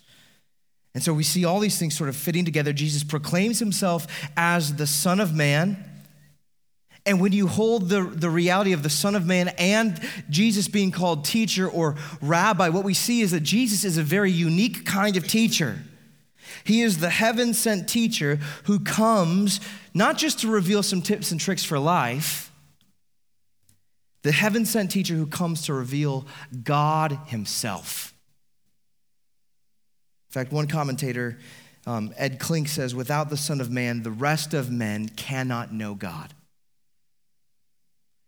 And 0.95 1.03
so 1.03 1.13
we 1.13 1.25
see 1.25 1.45
all 1.45 1.59
these 1.59 1.79
things 1.79 1.97
sort 1.97 2.09
of 2.09 2.17
fitting 2.17 2.45
together. 2.45 2.73
Jesus 2.73 3.03
proclaims 3.03 3.59
himself 3.59 4.07
as 4.37 4.77
the 4.77 4.87
Son 4.87 5.19
of 5.19 5.35
Man. 5.35 5.85
And 7.05 7.21
when 7.21 7.33
you 7.33 7.49
hold 7.49 7.89
the, 7.89 8.03
the 8.03 8.31
reality 8.31 8.73
of 8.73 8.83
the 8.83 8.91
Son 8.91 9.15
of 9.15 9.27
Man 9.27 9.49
and 9.59 10.01
Jesus 10.31 10.69
being 10.69 10.93
called 10.93 11.25
teacher 11.25 11.69
or 11.69 11.97
rabbi, 12.23 12.69
what 12.69 12.85
we 12.85 12.95
see 12.95 13.21
is 13.21 13.33
that 13.33 13.43
Jesus 13.43 13.85
is 13.85 13.99
a 13.99 14.03
very 14.03 14.31
unique 14.31 14.87
kind 14.87 15.17
of 15.17 15.27
teacher. 15.27 15.81
He 16.63 16.81
is 16.81 16.99
the 16.99 17.11
heaven 17.11 17.53
sent 17.53 17.89
teacher 17.89 18.37
who 18.65 18.79
comes 18.79 19.61
not 19.93 20.17
just 20.17 20.41
to 20.41 20.49
reveal 20.49 20.83
some 20.83 21.03
tips 21.03 21.31
and 21.33 21.41
tricks 21.41 21.65
for 21.65 21.79
life, 21.79 22.53
the 24.23 24.33
heaven 24.33 24.65
sent 24.65 24.91
teacher 24.91 25.15
who 25.15 25.27
comes 25.27 25.63
to 25.63 25.75
reveal 25.75 26.27
God 26.63 27.19
Himself 27.27 28.13
fact, 30.35 30.53
one 30.53 30.66
commentator, 30.66 31.38
um, 31.87 32.12
Ed 32.16 32.38
Klink, 32.38 32.68
says, 32.68 32.94
without 32.94 33.31
the 33.31 33.37
Son 33.37 33.61
of 33.61 33.70
Man, 33.70 34.03
the 34.03 34.11
rest 34.11 34.53
of 34.53 34.70
men 34.70 35.09
cannot 35.09 35.73
know 35.73 35.94
God. 35.94 36.35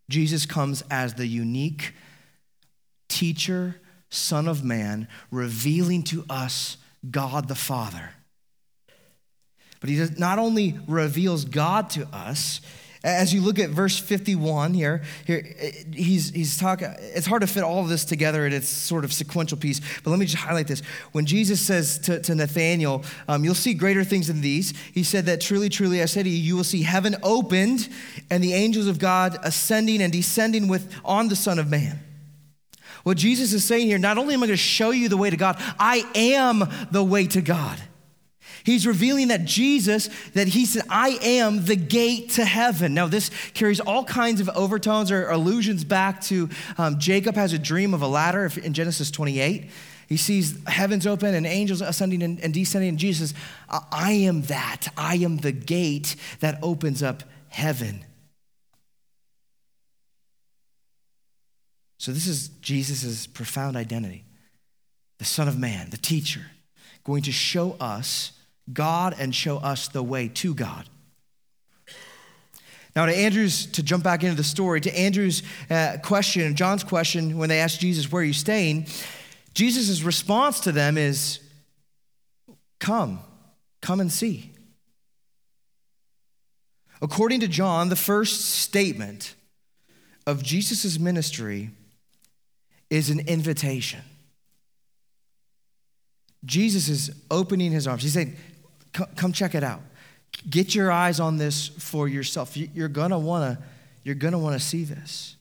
Jesus 0.09 0.47
comes 0.47 0.83
as 0.91 1.15
the 1.15 1.27
unique 1.27 1.95
teacher, 3.09 3.81
Son 4.09 4.47
of 4.47 4.65
Man, 4.65 5.09
revealing 5.31 6.05
to 6.05 6.25
us 6.31 6.77
God 7.11 7.49
the 7.49 7.55
Father. 7.55 8.11
But 9.81 9.91
he 9.91 10.05
not 10.17 10.39
only 10.39 10.79
reveals 10.87 11.45
God 11.45 11.91
to 11.91 12.07
us, 12.13 12.61
as 13.07 13.33
you 13.33 13.41
look 13.41 13.59
at 13.59 13.71
verse 13.71 13.99
51 13.99 14.75
here, 14.75 15.03
here 15.27 15.43
he's, 15.95 16.31
he's 16.31 16.59
talking, 16.59 16.93
it's 16.99 17.27
hard 17.27 17.41
to 17.41 17.47
fit 17.47 17.63
all 17.63 17.81
of 17.81 17.89
this 17.89 18.05
together 18.05 18.47
in 18.47 18.53
its 18.53 18.69
sort 18.69 19.05
of 19.05 19.13
sequential 19.13 19.57
piece, 19.57 19.81
but 20.03 20.11
let 20.11 20.19
me 20.19 20.27
just 20.27 20.43
highlight 20.43 20.67
this. 20.67 20.81
When 21.13 21.25
Jesus 21.25 21.61
says 21.61 21.99
to, 22.01 22.21
to 22.21 22.35
Nathanael, 22.35 23.03
um, 23.29 23.47
You'll 23.47 23.55
see 23.55 23.75
greater 23.75 24.03
things 24.03 24.27
than 24.27 24.41
these, 24.41 24.75
he 24.93 25.05
said 25.05 25.27
that 25.27 25.41
truly, 25.41 25.69
truly, 25.69 26.03
I 26.03 26.07
say 26.07 26.25
to 26.25 26.29
you, 26.29 26.37
you 26.37 26.57
will 26.57 26.65
see 26.65 26.83
heaven 26.83 27.15
opened 27.23 27.89
and 28.29 28.43
the 28.43 28.55
angels 28.55 28.89
of 28.89 28.99
God 28.99 29.39
ascending 29.45 30.03
and 30.03 30.13
descending 30.13 30.67
with, 30.67 30.93
on 31.05 31.29
the 31.29 31.37
Son 31.37 31.61
of 31.61 31.71
Man. 31.71 32.01
What 33.05 33.19
Jesus 33.19 33.53
is 33.53 33.65
saying 33.65 33.87
here, 33.87 33.99
not 33.99 34.19
only 34.19 34.35
am 34.35 34.43
I 34.43 34.47
going 34.47 34.57
to 34.57 34.63
show 34.63 34.91
you 34.91 35.09
the 35.09 35.17
way 35.17 35.31
to 35.31 35.37
God, 35.37 35.63
I 35.79 36.05
am 36.17 36.65
the 36.91 37.05
way 37.05 37.29
to 37.29 37.41
God. 37.41 37.81
He's 38.67 38.85
revealing 38.85 39.29
that 39.29 39.45
Jesus, 39.45 40.11
that 40.35 40.49
he 40.49 40.67
said, 40.67 40.83
I 40.91 41.21
am 41.23 41.67
the 41.67 41.77
gate 41.77 42.31
to 42.31 42.45
heaven. 42.45 42.95
Now, 42.95 43.07
this 43.07 43.31
carries 43.55 43.79
all 43.79 44.03
kinds 44.03 44.41
of 44.41 44.49
overtones 44.49 45.13
or 45.13 45.31
allusions 45.31 45.85
back 45.85 46.21
to 46.23 46.51
um, 46.77 46.99
Jacob 46.99 47.37
has 47.37 47.53
a 47.53 47.61
dream 47.61 47.95
of 47.95 48.03
a 48.03 48.09
ladder 48.09 48.51
in 48.61 48.75
Genesis 48.75 49.13
28. 49.13 49.71
He 50.09 50.17
sees 50.17 50.59
heavens 50.67 51.07
open 51.07 51.33
and 51.33 51.47
angels 51.47 51.81
ascending 51.81 52.25
and, 52.25 52.53
descending, 52.53 52.89
and 52.89 52.99
Jesus 52.99 53.35
I 53.71 54.11
am 54.13 54.43
that. 54.43 54.89
I 54.97 55.15
am 55.19 55.37
the 55.37 55.53
gate 55.53 56.17
that 56.41 56.59
opens 56.61 57.05
up 57.05 57.23
heaven. 57.49 58.05
So, 61.99 62.11
this 62.11 62.27
is 62.27 62.49
Jesus' 62.49 63.29
profound 63.29 63.77
identity 63.77 64.25
the 65.19 65.25
Son 65.25 65.47
of 65.47 65.57
Man, 65.57 65.91
the 65.91 65.97
teacher, 65.97 66.47
going 67.05 67.23
to 67.23 67.33
show 67.33 67.77
us 67.79 68.33
God 68.73 69.15
and 69.19 69.35
show 69.35 69.59
us 69.59 69.89
the 69.89 70.03
way 70.03 70.29
to 70.29 70.55
God. 70.55 70.89
Now, 72.95 73.05
to 73.05 73.15
Andrew's, 73.15 73.67
to 73.73 73.83
jump 73.83 74.03
back 74.03 74.25
into 74.25 74.37
the 74.37 74.45
story, 74.45 74.81
to 74.81 74.99
Andrew's 74.99 75.43
uh, 75.69 75.99
question, 76.03 76.57
John's 76.57 76.83
question, 76.83 77.37
when 77.37 77.51
they 77.51 77.61
asked 77.61 77.81
Jesus, 77.81 78.11
Where 78.11 78.23
are 78.23 78.25
you 78.25 78.33
staying? 78.33 78.87
Jesus' 79.53 80.03
response 80.03 80.61
to 80.61 80.73
them 80.73 80.97
is, 80.97 81.41
Come, 82.79 83.21
come 83.83 84.01
and 84.01 84.11
see. 84.11 84.53
According 87.03 87.41
to 87.41 87.49
John, 87.49 87.91
the 87.91 87.97
first 87.97 88.41
statement 88.41 89.35
of 90.27 90.43
Jesus' 90.43 90.99
ministry 90.99 91.71
is 92.89 93.11
an 93.11 93.21
invitation. 93.21 94.01
Jesus 96.45 96.89
is 96.89 97.11
opening 97.31 97.73
his 97.73 97.87
arms. 97.87 98.03
He's 98.03 98.15
saying, 98.15 98.37
Come 99.17 99.33
check 99.33 99.55
it 99.55 99.63
out. 99.63 99.81
Get 100.49 100.75
your 100.75 100.91
eyes 100.91 101.21
on 101.21 101.37
this 101.37 101.69
for 101.69 102.09
yourself. 102.09 102.57
You're 102.57 102.89
gonna 102.89 103.19
wanna, 103.19 103.59
you're 104.05 104.15
gonna 104.15 104.39
wanna 104.39 104.61
see 104.61 104.85
this. 104.85 105.37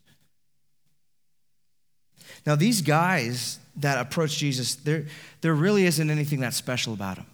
Now, 2.46 2.56
these 2.56 2.82
guys 2.82 3.60
that 3.78 3.98
approach 3.98 4.38
Jesus, 4.38 4.76
there, 4.76 5.06
there 5.42 5.54
really 5.54 5.86
isn't 5.86 6.10
anything 6.10 6.42
that 6.42 6.54
special 6.54 6.94
about 6.94 7.18
them. 7.18 7.26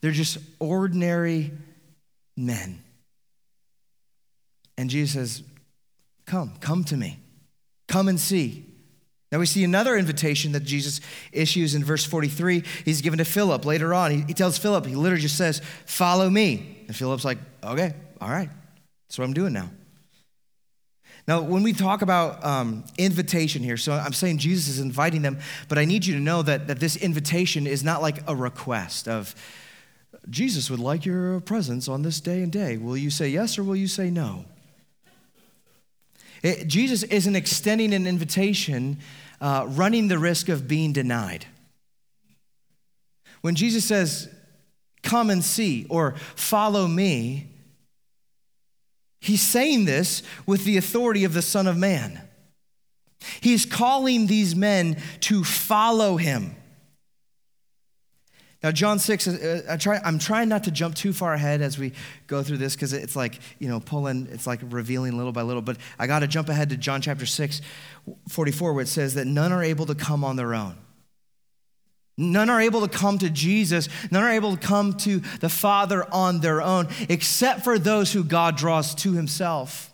They're 0.00 0.10
just 0.10 0.38
ordinary 0.58 1.52
men. 2.36 2.82
And 4.76 4.90
Jesus 4.90 5.12
says, 5.14 5.42
Come, 6.26 6.54
come 6.60 6.84
to 6.84 6.96
me. 6.96 7.18
Come 7.86 8.08
and 8.08 8.18
see. 8.18 8.65
Now 9.32 9.38
we 9.40 9.46
see 9.46 9.64
another 9.64 9.96
invitation 9.96 10.52
that 10.52 10.60
Jesus 10.60 11.00
issues 11.32 11.74
in 11.74 11.84
verse 11.84 12.04
43. 12.04 12.62
He's 12.84 13.00
given 13.00 13.18
to 13.18 13.24
Philip 13.24 13.64
later 13.64 13.92
on. 13.92 14.10
He, 14.10 14.20
he 14.22 14.34
tells 14.34 14.56
Philip, 14.56 14.86
he 14.86 14.94
literally 14.94 15.22
just 15.22 15.36
says, 15.36 15.60
Follow 15.84 16.30
me. 16.30 16.84
And 16.86 16.96
Philip's 16.96 17.24
like, 17.24 17.38
Okay, 17.64 17.94
all 18.20 18.30
right. 18.30 18.48
That's 19.08 19.18
what 19.18 19.24
I'm 19.24 19.34
doing 19.34 19.52
now. 19.52 19.70
Now, 21.28 21.40
when 21.40 21.64
we 21.64 21.72
talk 21.72 22.02
about 22.02 22.44
um, 22.44 22.84
invitation 22.98 23.62
here, 23.62 23.76
so 23.76 23.92
I'm 23.92 24.12
saying 24.12 24.38
Jesus 24.38 24.68
is 24.68 24.78
inviting 24.78 25.22
them, 25.22 25.40
but 25.68 25.76
I 25.76 25.84
need 25.84 26.06
you 26.06 26.14
to 26.14 26.20
know 26.20 26.42
that, 26.42 26.68
that 26.68 26.78
this 26.78 26.94
invitation 26.96 27.66
is 27.66 27.82
not 27.82 28.00
like 28.00 28.18
a 28.28 28.36
request 28.36 29.08
of, 29.08 29.34
Jesus 30.28 30.70
would 30.70 30.80
like 30.80 31.04
your 31.04 31.40
presence 31.40 31.88
on 31.88 32.02
this 32.02 32.20
day 32.20 32.42
and 32.42 32.50
day. 32.50 32.76
Will 32.76 32.96
you 32.96 33.10
say 33.10 33.28
yes 33.28 33.58
or 33.58 33.64
will 33.64 33.76
you 33.76 33.86
say 33.86 34.10
no? 34.10 34.44
It, 36.42 36.66
Jesus 36.66 37.02
isn't 37.04 37.36
extending 37.36 37.94
an 37.94 38.06
invitation, 38.06 38.98
uh, 39.40 39.66
running 39.68 40.08
the 40.08 40.18
risk 40.18 40.48
of 40.48 40.68
being 40.68 40.92
denied. 40.92 41.46
When 43.40 43.54
Jesus 43.54 43.84
says, 43.84 44.28
Come 45.02 45.30
and 45.30 45.44
see, 45.44 45.86
or 45.88 46.16
follow 46.34 46.88
me, 46.88 47.46
he's 49.20 49.40
saying 49.40 49.84
this 49.84 50.22
with 50.46 50.64
the 50.64 50.76
authority 50.76 51.22
of 51.22 51.32
the 51.32 51.42
Son 51.42 51.68
of 51.68 51.76
Man. 51.76 52.20
He's 53.40 53.64
calling 53.64 54.26
these 54.26 54.56
men 54.56 55.00
to 55.20 55.44
follow 55.44 56.16
him. 56.16 56.56
Now, 58.66 58.72
John 58.72 58.98
6, 58.98 59.28
uh, 59.28 59.62
I 59.70 59.76
try, 59.76 60.00
I'm 60.04 60.18
trying 60.18 60.48
not 60.48 60.64
to 60.64 60.72
jump 60.72 60.96
too 60.96 61.12
far 61.12 61.34
ahead 61.34 61.62
as 61.62 61.78
we 61.78 61.92
go 62.26 62.42
through 62.42 62.56
this 62.56 62.74
because 62.74 62.92
it's 62.92 63.14
like, 63.14 63.38
you 63.60 63.68
know, 63.68 63.78
pulling, 63.78 64.26
it's 64.32 64.44
like 64.44 64.58
revealing 64.64 65.16
little 65.16 65.30
by 65.30 65.42
little. 65.42 65.62
But 65.62 65.76
I 66.00 66.08
got 66.08 66.18
to 66.18 66.26
jump 66.26 66.48
ahead 66.48 66.70
to 66.70 66.76
John 66.76 67.00
chapter 67.00 67.26
6, 67.26 67.60
44, 68.28 68.72
where 68.72 68.82
it 68.82 68.88
says 68.88 69.14
that 69.14 69.24
none 69.24 69.52
are 69.52 69.62
able 69.62 69.86
to 69.86 69.94
come 69.94 70.24
on 70.24 70.34
their 70.34 70.52
own. 70.52 70.74
None 72.18 72.50
are 72.50 72.60
able 72.60 72.80
to 72.80 72.88
come 72.88 73.18
to 73.18 73.30
Jesus. 73.30 73.88
None 74.10 74.24
are 74.24 74.32
able 74.32 74.56
to 74.56 74.66
come 74.66 74.94
to 74.94 75.20
the 75.38 75.48
Father 75.48 76.04
on 76.12 76.40
their 76.40 76.60
own, 76.60 76.88
except 77.08 77.62
for 77.62 77.78
those 77.78 78.14
who 78.14 78.24
God 78.24 78.56
draws 78.56 78.96
to 78.96 79.12
himself. 79.12 79.92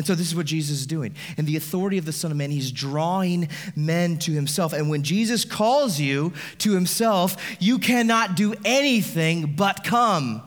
And 0.00 0.06
so, 0.06 0.14
this 0.14 0.28
is 0.28 0.34
what 0.34 0.46
Jesus 0.46 0.80
is 0.80 0.86
doing. 0.86 1.14
In 1.36 1.44
the 1.44 1.58
authority 1.58 1.98
of 1.98 2.06
the 2.06 2.12
Son 2.14 2.30
of 2.30 2.36
Man, 2.38 2.50
he's 2.50 2.72
drawing 2.72 3.50
men 3.76 4.16
to 4.20 4.32
himself. 4.32 4.72
And 4.72 4.88
when 4.88 5.02
Jesus 5.02 5.44
calls 5.44 6.00
you 6.00 6.32
to 6.56 6.72
himself, 6.72 7.36
you 7.60 7.78
cannot 7.78 8.34
do 8.34 8.54
anything 8.64 9.56
but 9.56 9.84
come. 9.84 10.40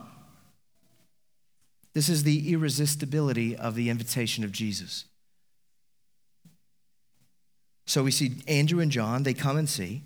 This 1.92 2.08
is 2.08 2.24
the 2.24 2.52
irresistibility 2.52 3.54
of 3.54 3.76
the 3.76 3.90
invitation 3.90 4.42
of 4.42 4.50
Jesus. 4.50 5.04
So, 7.86 8.02
we 8.02 8.10
see 8.10 8.32
Andrew 8.48 8.80
and 8.80 8.90
John, 8.90 9.22
they 9.22 9.34
come 9.34 9.56
and 9.56 9.68
see. 9.68 10.02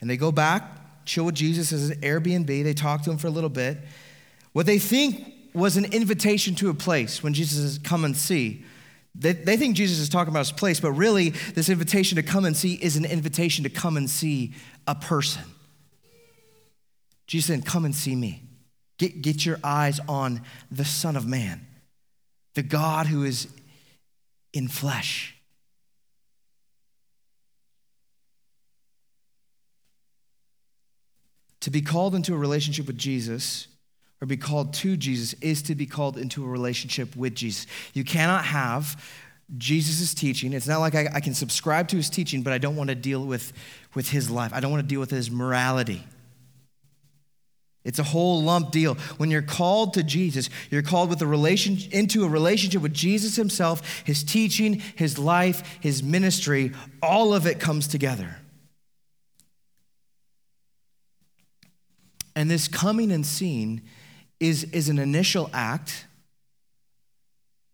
And 0.00 0.08
they 0.08 0.16
go 0.16 0.30
back, 0.30 1.04
chill 1.04 1.24
with 1.24 1.34
Jesus 1.34 1.72
as 1.72 1.90
an 1.90 2.00
Airbnb. 2.00 2.46
They 2.46 2.74
talk 2.74 3.02
to 3.02 3.10
him 3.10 3.18
for 3.18 3.26
a 3.26 3.30
little 3.30 3.50
bit. 3.50 3.78
What 4.52 4.66
they 4.66 4.78
think 4.78 5.34
was 5.54 5.76
an 5.76 5.86
invitation 5.86 6.54
to 6.56 6.70
a 6.70 6.74
place 6.74 7.22
when 7.22 7.34
Jesus 7.34 7.58
says, 7.58 7.78
Come 7.78 8.04
and 8.04 8.16
see. 8.16 8.64
They, 9.14 9.32
they 9.32 9.56
think 9.56 9.74
Jesus 9.74 9.98
is 9.98 10.08
talking 10.08 10.30
about 10.30 10.40
his 10.40 10.52
place, 10.52 10.80
but 10.80 10.92
really, 10.92 11.30
this 11.30 11.68
invitation 11.68 12.16
to 12.16 12.22
come 12.22 12.44
and 12.44 12.56
see 12.56 12.74
is 12.74 12.96
an 12.96 13.04
invitation 13.04 13.64
to 13.64 13.70
come 13.70 13.96
and 13.96 14.08
see 14.08 14.54
a 14.86 14.94
person. 14.94 15.42
Jesus 17.26 17.54
said, 17.54 17.66
Come 17.66 17.84
and 17.84 17.94
see 17.94 18.14
me. 18.14 18.42
Get, 18.98 19.22
get 19.22 19.46
your 19.46 19.58
eyes 19.62 20.00
on 20.08 20.42
the 20.70 20.84
Son 20.84 21.16
of 21.16 21.26
Man, 21.26 21.66
the 22.54 22.62
God 22.62 23.06
who 23.06 23.24
is 23.24 23.48
in 24.52 24.68
flesh. 24.68 25.36
To 31.60 31.70
be 31.70 31.80
called 31.80 32.14
into 32.14 32.34
a 32.34 32.36
relationship 32.36 32.86
with 32.86 32.98
Jesus 32.98 33.68
or 34.20 34.26
be 34.26 34.36
called 34.36 34.74
to 34.74 34.96
Jesus 34.96 35.34
is 35.40 35.62
to 35.62 35.74
be 35.74 35.86
called 35.86 36.18
into 36.18 36.44
a 36.44 36.48
relationship 36.48 37.14
with 37.16 37.34
Jesus. 37.34 37.66
You 37.94 38.04
cannot 38.04 38.44
have 38.44 39.02
Jesus' 39.56 40.12
teaching. 40.12 40.52
It's 40.52 40.66
not 40.66 40.80
like 40.80 40.94
I, 40.94 41.08
I, 41.14 41.20
can 41.20 41.34
subscribe 41.34 41.88
to 41.88 41.96
his 41.96 42.10
teaching, 42.10 42.42
but 42.42 42.52
I 42.52 42.58
don't 42.58 42.76
want 42.76 42.88
to 42.90 42.94
deal 42.94 43.24
with, 43.24 43.52
with 43.94 44.10
his 44.10 44.30
life. 44.30 44.52
I 44.52 44.60
don't 44.60 44.70
want 44.70 44.82
to 44.82 44.88
deal 44.88 45.00
with 45.00 45.10
his 45.10 45.30
morality. 45.30 46.04
It's 47.84 47.98
a 47.98 48.04
whole 48.04 48.42
lump 48.42 48.72
deal. 48.72 48.96
When 49.16 49.30
you're 49.30 49.40
called 49.40 49.94
to 49.94 50.02
Jesus, 50.02 50.50
you're 50.70 50.82
called 50.82 51.08
with 51.08 51.22
a 51.22 51.26
relation, 51.26 51.78
into 51.92 52.24
a 52.24 52.28
relationship 52.28 52.82
with 52.82 52.92
Jesus 52.92 53.36
himself, 53.36 54.02
his 54.04 54.22
teaching, 54.22 54.82
his 54.96 55.18
life, 55.18 55.78
his 55.80 56.02
ministry. 56.02 56.72
All 57.02 57.32
of 57.32 57.46
it 57.46 57.58
comes 57.58 57.88
together. 57.88 58.36
And 62.36 62.50
this 62.50 62.68
coming 62.68 63.10
and 63.10 63.24
seeing 63.24 63.80
is, 64.40 64.64
is 64.64 64.88
an 64.88 64.98
initial 64.98 65.50
act, 65.52 66.06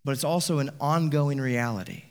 but 0.04 0.12
it's 0.12 0.24
also 0.24 0.58
an 0.58 0.70
ongoing 0.80 1.40
reality. 1.40 2.04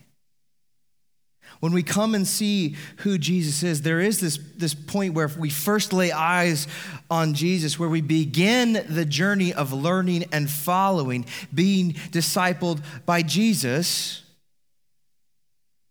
When 1.60 1.72
we 1.72 1.82
come 1.82 2.14
and 2.14 2.26
see 2.26 2.76
who 2.98 3.16
Jesus 3.16 3.62
is, 3.62 3.82
there 3.82 4.00
is 4.00 4.20
this, 4.20 4.38
this 4.56 4.74
point 4.74 5.14
where 5.14 5.28
we 5.28 5.50
first 5.50 5.92
lay 5.92 6.12
eyes 6.12 6.66
on 7.10 7.34
Jesus, 7.34 7.78
where 7.78 7.88
we 7.88 8.00
begin 8.00 8.84
the 8.88 9.04
journey 9.04 9.54
of 9.54 9.72
learning 9.72 10.24
and 10.32 10.50
following, 10.50 11.24
being 11.52 11.92
discipled 12.10 12.82
by 13.06 13.22
Jesus, 13.22 14.22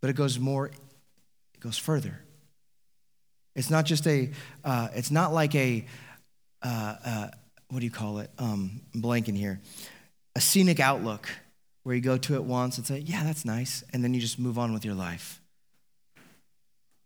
but 0.01 0.09
it 0.09 0.15
goes 0.15 0.37
more, 0.37 0.67
it 0.67 1.59
goes 1.59 1.77
further. 1.77 2.19
It's 3.55 3.69
not 3.69 3.85
just 3.85 4.05
a, 4.05 4.31
uh, 4.63 4.89
it's 4.93 5.11
not 5.11 5.33
like 5.33 5.55
a, 5.55 5.85
uh, 6.61 6.95
uh, 7.05 7.27
what 7.73 7.79
do 7.79 7.85
you 7.85 7.91
call 7.91 8.19
it? 8.19 8.29
Um, 8.37 8.81
I'm 8.93 9.01
blanking 9.01 9.35
here. 9.35 9.59
A 10.35 10.41
scenic 10.41 10.79
outlook 10.79 11.27
where 11.81 11.95
you 11.95 12.01
go 12.01 12.17
to 12.17 12.35
it 12.35 12.43
once 12.43 12.77
and 12.77 12.85
say, 12.85 12.99
yeah, 12.99 13.23
that's 13.23 13.45
nice, 13.45 13.83
and 13.91 14.03
then 14.03 14.13
you 14.13 14.21
just 14.21 14.37
move 14.37 14.59
on 14.59 14.73
with 14.73 14.85
your 14.85 14.93
life. 14.93 15.41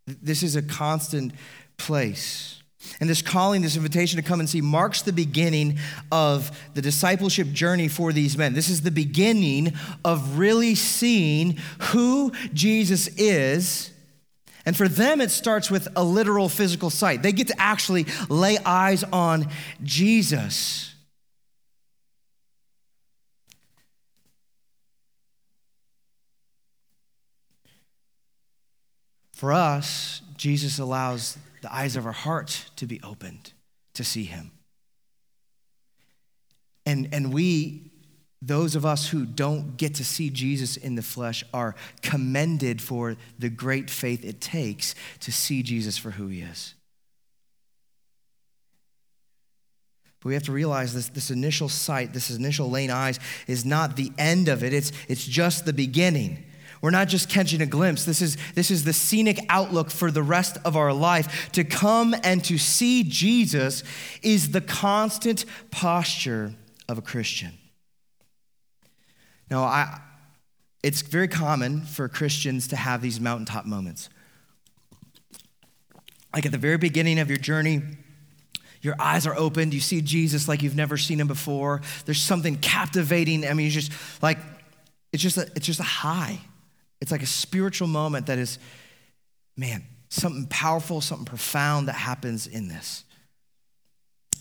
This 0.06 0.43
is 0.43 0.58
a 0.58 0.62
constant 0.62 1.32
place. 1.77 2.62
And 2.99 3.10
this 3.10 3.21
calling, 3.21 3.62
this 3.62 3.75
invitation 3.77 4.21
to 4.21 4.27
come 4.27 4.39
and 4.39 4.49
see, 4.49 4.62
marks 4.62 5.01
the 5.01 5.13
beginning 5.13 5.80
of 6.12 6.51
the 6.73 6.82
discipleship 6.82 7.47
journey 7.51 7.88
for 7.88 8.12
these 8.12 8.38
men. 8.38 8.53
This 8.53 8.69
is 8.69 8.82
the 8.82 8.91
beginning 8.91 9.73
of 10.03 10.38
really 10.38 10.75
seeing 10.75 11.58
who 11.91 12.32
Jesus 12.53 13.08
is. 13.15 13.91
And 14.67 14.75
for 14.75 14.89
them, 14.89 15.21
it 15.21 15.32
starts 15.32 15.71
with 15.71 15.88
a 15.95 16.03
literal 16.03 16.49
physical 16.49 16.89
sight. 16.89 17.23
They 17.23 17.32
get 17.32 17.47
to 17.47 17.56
actually 17.58 18.06
lay 18.27 18.58
eyes 18.65 19.06
on 19.06 19.47
Jesus. 19.82 20.93
For 29.32 29.53
us, 29.53 30.21
Jesus 30.36 30.80
allows 30.80 31.38
the 31.62 31.73
eyes 31.73 31.95
of 31.95 32.06
our 32.06 32.12
heart 32.12 32.65
to 32.75 32.86
be 32.86 32.99
opened 33.03 33.53
to 33.93 34.03
see 34.03 34.25
him. 34.25 34.51
And, 36.86 37.08
and 37.13 37.32
we, 37.32 37.89
those 38.41 38.76
of 38.76 38.86
us 38.86 39.10
who 39.10 39.26
don't 39.26 39.78
get 39.78 39.95
to 39.95 40.06
see 40.06 40.30
Jesus 40.30 40.78
in 40.78 40.95
the 40.95 41.02
flesh, 41.02 41.43
are 41.54 41.76
commended 42.02 42.82
for 42.82 43.17
the 43.39 43.50
great 43.50 43.89
faith 43.89 44.23
it 44.23 44.39
takes 44.39 44.93
to 45.21 45.32
see 45.32 45.63
Jesus 45.63 45.97
for 45.97 46.12
who 46.12 46.28
he 46.28 46.41
is. 46.41 46.76
But 50.19 50.30
we 50.30 50.34
have 50.36 50.43
to 50.43 50.52
realize 50.52 50.93
this, 50.93 51.10
this 51.10 51.32
initial 51.32 51.69
sight, 51.69 52.13
this 52.13 52.30
initial 52.30 52.69
laying 52.69 52.91
eyes, 52.91 53.19
is 53.47 53.65
not 53.65 53.95
the 53.95 54.12
end 54.17 54.50
of 54.50 54.63
it, 54.63 54.73
it's, 54.73 54.91
it's 55.08 55.26
just 55.26 55.65
the 55.65 55.73
beginning. 55.73 56.43
We're 56.80 56.91
not 56.91 57.08
just 57.08 57.28
catching 57.28 57.62
a 57.62 57.65
glimpse. 57.65 58.06
This 58.06 58.21
is, 58.21 58.38
this 58.54 58.69
is 58.69 58.84
the 58.84 58.93
scenic 58.93 59.39
outlook 59.50 59.89
for 59.89 60.12
the 60.12 60.21
rest 60.21 60.58
of 60.63 60.76
our 60.76 60.93
life. 60.93 61.52
To 61.54 61.63
come 61.63 62.15
and 62.23 62.43
to 62.45 62.60
see 62.60 63.04
Jesus 63.04 63.84
is 64.21 64.52
the 64.52 64.62
constant 64.62 65.43
posture 65.71 66.54
of 66.88 67.00
a 67.00 67.02
Christian. 67.02 67.54
Now, 69.49 69.63
I, 69.63 70.01
it's 70.83 71.01
very 71.01 71.27
common 71.27 71.81
for 71.81 72.07
Christians 72.07 72.67
to 72.69 72.75
have 72.75 73.01
these 73.01 73.19
mountaintop 73.19 73.65
moments. 73.65 74.10
Like 76.33 76.45
at 76.45 76.51
the 76.51 76.57
very 76.57 76.77
beginning 76.77 77.19
of 77.19 77.29
your 77.29 77.38
journey, 77.38 77.81
your 78.81 78.95
eyes 78.99 79.25
are 79.25 79.36
opened, 79.36 79.73
you 79.73 79.79
see 79.79 80.01
Jesus 80.01 80.47
like 80.47 80.62
you've 80.62 80.75
never 80.75 80.97
seen 80.97 81.19
him 81.19 81.27
before. 81.27 81.81
There's 82.05 82.21
something 82.21 82.57
captivating. 82.57 83.47
I 83.47 83.53
mean, 83.53 83.65
you 83.65 83.71
just 83.71 83.91
like, 84.21 84.38
it's 85.12 85.23
just 85.23 85.38
a, 85.38 85.49
it's 85.55 85.65
just 85.65 85.79
a 85.79 85.83
high. 85.83 86.39
It's 87.01 87.12
like 87.12 87.23
a 87.23 87.27
spiritual 87.27 87.88
moment 87.88 88.27
that 88.27 88.38
is, 88.38 88.60
man, 89.55 89.83
something 90.10 90.47
powerful, 90.47 91.01
something 91.01 91.25
profound 91.25 91.88
that 91.88 91.93
happens 91.93 92.47
in 92.47 92.67
this. 92.67 93.03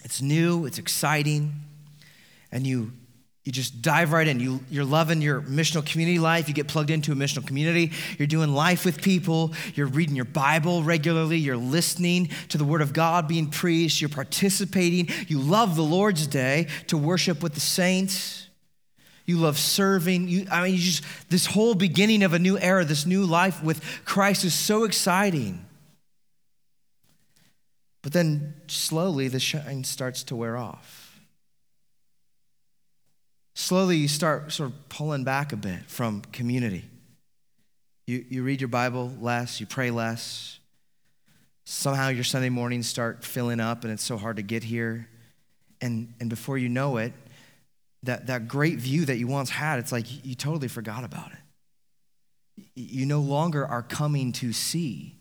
It's 0.05 0.23
new, 0.23 0.67
it's 0.67 0.79
exciting, 0.79 1.55
and 2.53 2.67
you 2.67 2.93
you 3.47 3.53
just 3.53 3.81
dive 3.81 4.11
right 4.11 4.27
in. 4.27 4.41
You, 4.41 4.59
you're 4.69 4.85
loving 4.85 5.23
your 5.23 5.41
missional 5.41 5.87
community 5.87 6.19
life. 6.19 6.49
You 6.49 6.55
get 6.55 6.67
plugged 6.67 6.91
into 6.91 7.13
a 7.13 7.15
missional 7.15 7.47
community. 7.47 7.93
You're 8.19 8.27
doing 8.27 8.53
life 8.53 8.85
with 8.85 9.01
people. 9.01 9.55
You're 9.77 9.87
reading 9.87 10.17
your 10.17 10.25
Bible 10.25 10.83
regularly. 10.83 11.39
You're 11.39 11.57
listening 11.57 12.31
to 12.49 12.59
the 12.59 12.65
Word 12.65 12.83
of 12.83 12.93
God 12.93 13.29
being 13.29 13.49
preached. 13.49 14.01
You're 14.01 14.11
participating. 14.11 15.09
You 15.29 15.39
love 15.39 15.77
the 15.77 15.85
Lord's 15.85 16.27
Day 16.27 16.67
to 16.89 16.99
worship 16.99 17.41
with 17.41 17.55
the 17.55 17.61
saints 17.61 18.43
you 19.27 19.39
love 19.39 19.59
serving. 19.59 20.29
You, 20.29 20.47
I 20.51 20.63
mean, 20.63 20.75
you 20.75 20.81
just, 20.81 21.03
this 21.29 21.47
whole 21.47 21.75
beginning 21.75 22.23
of 22.23 22.33
a 22.33 22.39
new 22.39 22.57
era, 22.59 22.85
this 22.85 23.07
new 23.07 23.25
life 23.25 23.63
with 23.63 23.83
Christ 24.05 24.45
is 24.45 24.55
so 24.55 24.85
exciting. 24.85 25.67
But 28.03 28.13
then 28.13 28.55
slowly 28.69 29.27
the 29.27 29.41
shine 29.41 29.83
starts 29.83 30.23
to 30.25 30.37
wear 30.37 30.57
off. 30.57 31.06
Slowly 33.59 33.97
you 33.97 34.07
start 34.07 34.53
sort 34.53 34.69
of 34.69 34.89
pulling 34.91 35.25
back 35.25 35.51
a 35.55 35.57
bit 35.57 35.87
from 35.87 36.21
community. 36.31 36.85
You, 38.07 38.23
you 38.29 38.43
read 38.43 38.61
your 38.61 38.69
Bible 38.69 39.11
less, 39.19 39.61
you 39.61 39.67
pray 39.67 39.91
less. 39.91 40.61
Somehow 41.65 42.09
your 42.09 42.23
Sunday 42.23 42.51
mornings 42.51 42.87
start 42.87 43.25
filling 43.25 43.59
up 43.59 43.83
and 43.83 43.91
it's 43.95 44.03
so 44.03 44.19
hard 44.19 44.37
to 44.37 44.43
get 44.43 44.63
here. 44.63 45.09
And, 45.81 46.13
and 46.21 46.29
before 46.29 46.59
you 46.59 46.69
know 46.69 46.99
it, 46.99 47.15
that, 48.03 48.27
that 48.27 48.47
great 48.47 48.77
view 48.79 49.07
that 49.07 49.17
you 49.17 49.27
once 49.27 49.49
had, 49.49 49.79
it's 49.79 49.91
like 49.91 50.05
you 50.23 50.35
totally 50.35 50.69
forgot 50.69 51.03
about 51.03 51.33
it. 51.33 52.69
You 52.75 53.07
no 53.07 53.21
longer 53.21 53.67
are 53.67 53.83
coming 53.83 54.33
to 54.33 54.53
see. 54.53 55.16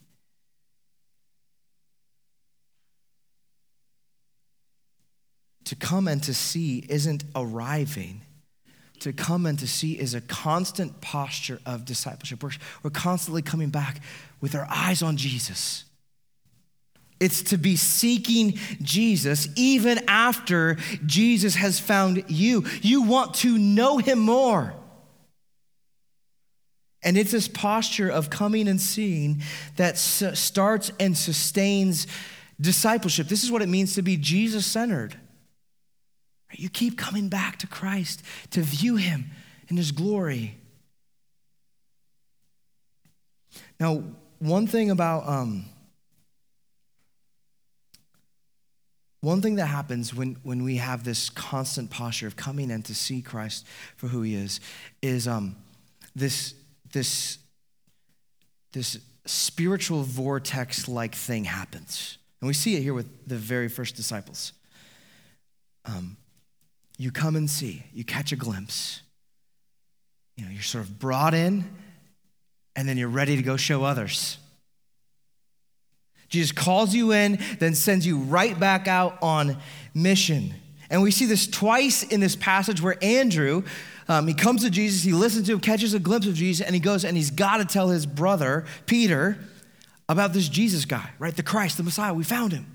To 5.65 5.75
come 5.75 6.07
and 6.07 6.21
to 6.23 6.33
see 6.33 6.85
isn't 6.89 7.23
arriving. 7.35 8.21
To 8.99 9.11
come 9.11 9.45
and 9.45 9.59
to 9.59 9.67
see 9.67 9.99
is 9.99 10.13
a 10.13 10.21
constant 10.21 11.01
posture 11.01 11.59
of 11.65 11.85
discipleship. 11.85 12.41
We're, 12.41 12.51
we're 12.83 12.91
constantly 12.91 13.41
coming 13.41 13.69
back 13.69 13.99
with 14.41 14.55
our 14.55 14.67
eyes 14.69 15.01
on 15.01 15.17
Jesus. 15.17 15.83
It's 17.19 17.41
to 17.43 17.57
be 17.57 17.75
seeking 17.75 18.59
Jesus 18.81 19.47
even 19.55 19.99
after 20.07 20.77
Jesus 21.05 21.55
has 21.55 21.79
found 21.79 22.23
you. 22.27 22.65
You 22.81 23.03
want 23.03 23.35
to 23.35 23.57
know 23.57 23.97
him 23.97 24.19
more. 24.19 24.73
And 27.03 27.17
it's 27.17 27.31
this 27.31 27.47
posture 27.47 28.09
of 28.09 28.29
coming 28.29 28.67
and 28.67 28.81
seeing 28.81 29.43
that 29.77 29.97
starts 29.97 30.91
and 30.99 31.17
sustains 31.17 32.07
discipleship. 32.59 33.27
This 33.27 33.43
is 33.43 33.51
what 33.51 33.61
it 33.61 33.69
means 33.69 33.95
to 33.95 34.01
be 34.01 34.17
Jesus 34.17 34.65
centered. 34.65 35.15
You 36.57 36.69
keep 36.69 36.97
coming 36.97 37.29
back 37.29 37.57
to 37.59 37.67
Christ 37.67 38.23
to 38.51 38.61
view 38.61 38.95
him 38.95 39.31
in 39.67 39.77
his 39.77 39.91
glory. 39.91 40.57
Now, 43.79 44.03
one 44.39 44.67
thing 44.67 44.89
about 44.91 45.27
um, 45.27 45.65
One 49.25 49.41
thing 49.41 49.55
that 49.55 49.65
happens 49.65 50.13
when, 50.13 50.37
when 50.43 50.63
we 50.63 50.75
have 50.75 51.03
this 51.03 51.31
constant 51.31 51.89
posture 51.89 52.27
of 52.27 52.35
coming 52.35 52.69
and 52.69 52.85
to 52.85 52.93
see 52.93 53.23
Christ 53.23 53.65
for 53.95 54.07
who 54.07 54.21
he 54.21 54.35
is, 54.35 54.59
is 55.01 55.27
um, 55.27 55.55
this, 56.15 56.53
this, 56.93 57.39
this 58.71 58.99
spiritual 59.25 60.03
vortex 60.03 60.87
like 60.87 61.15
thing 61.15 61.45
happens. 61.45 62.19
And 62.39 62.47
we 62.47 62.53
see 62.53 62.75
it 62.75 62.83
here 62.83 62.93
with 62.93 63.27
the 63.27 63.35
very 63.35 63.67
first 63.67 63.95
disciples. 63.95 64.53
Um, 65.85 66.17
you 66.97 67.11
come 67.11 67.35
and 67.35 67.49
see, 67.49 67.83
you 67.93 68.03
catch 68.03 68.31
a 68.31 68.35
glimpse. 68.35 69.01
You 70.35 70.45
know, 70.45 70.51
you're 70.51 70.61
sort 70.61 70.83
of 70.83 70.99
brought 70.99 71.33
in, 71.33 71.63
and 72.75 72.87
then 72.87 72.97
you're 72.97 73.09
ready 73.09 73.35
to 73.35 73.43
go 73.43 73.57
show 73.57 73.83
others. 73.83 74.37
Jesus 76.29 76.51
calls 76.51 76.93
you 76.93 77.11
in, 77.11 77.39
then 77.59 77.75
sends 77.75 78.05
you 78.05 78.17
right 78.17 78.59
back 78.59 78.87
out 78.87 79.17
on 79.21 79.57
mission. 79.93 80.53
And 80.89 81.01
we 81.01 81.11
see 81.11 81.25
this 81.25 81.47
twice 81.47 82.03
in 82.03 82.19
this 82.19 82.35
passage 82.35 82.81
where 82.81 82.97
Andrew, 83.01 83.63
um, 84.07 84.27
he 84.27 84.33
comes 84.33 84.63
to 84.63 84.69
Jesus, 84.69 85.03
he 85.03 85.13
listens 85.13 85.47
to 85.47 85.53
him, 85.53 85.59
catches 85.59 85.93
a 85.93 85.99
glimpse 85.99 86.27
of 86.27 86.33
Jesus, 86.33 86.65
and 86.65 86.75
he 86.75 86.81
goes 86.81 87.05
and 87.05 87.15
he's 87.15 87.31
got 87.31 87.57
to 87.57 87.65
tell 87.65 87.89
his 87.89 88.05
brother, 88.05 88.65
Peter, 88.85 89.37
about 90.07 90.33
this 90.33 90.49
Jesus 90.49 90.85
guy, 90.85 91.09
right? 91.17 91.35
The 91.35 91.43
Christ, 91.43 91.77
the 91.77 91.83
Messiah. 91.83 92.13
We 92.13 92.23
found 92.23 92.51
him. 92.51 92.74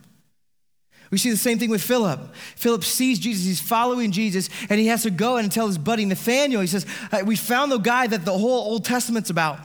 We 1.11 1.19
see 1.19 1.31
the 1.31 1.37
same 1.37 1.59
thing 1.59 1.71
with 1.71 1.83
Philip. 1.83 2.35
Philip 2.57 2.85
sees 2.85 3.19
Jesus, 3.19 3.45
he's 3.45 3.61
following 3.61 4.13
Jesus, 4.13 4.49
and 4.69 4.79
he 4.79 4.87
has 4.87 5.03
to 5.03 5.11
go 5.11 5.37
and 5.37 5.51
tell 5.51 5.67
his 5.67 5.79
buddy 5.79 6.05
Nathaniel, 6.05 6.61
he 6.61 6.67
says, 6.67 6.87
We 7.25 7.37
found 7.37 7.73
the 7.73 7.79
guy 7.79 8.07
that 8.07 8.25
the 8.25 8.37
whole 8.37 8.71
Old 8.71 8.85
Testament's 8.85 9.31
about. 9.31 9.59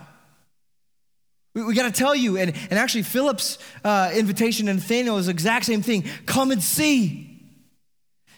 We, 1.53 1.63
we 1.63 1.73
got 1.73 1.83
to 1.83 1.97
tell 1.97 2.15
you. 2.15 2.37
And, 2.37 2.55
and 2.69 2.73
actually, 2.73 3.03
Philip's 3.03 3.59
uh, 3.83 4.11
invitation 4.13 4.65
to 4.65 4.73
Nathaniel 4.73 5.17
is 5.17 5.27
the 5.27 5.31
exact 5.31 5.65
same 5.65 5.81
thing 5.81 6.03
come 6.25 6.51
and 6.51 6.61
see. 6.61 7.31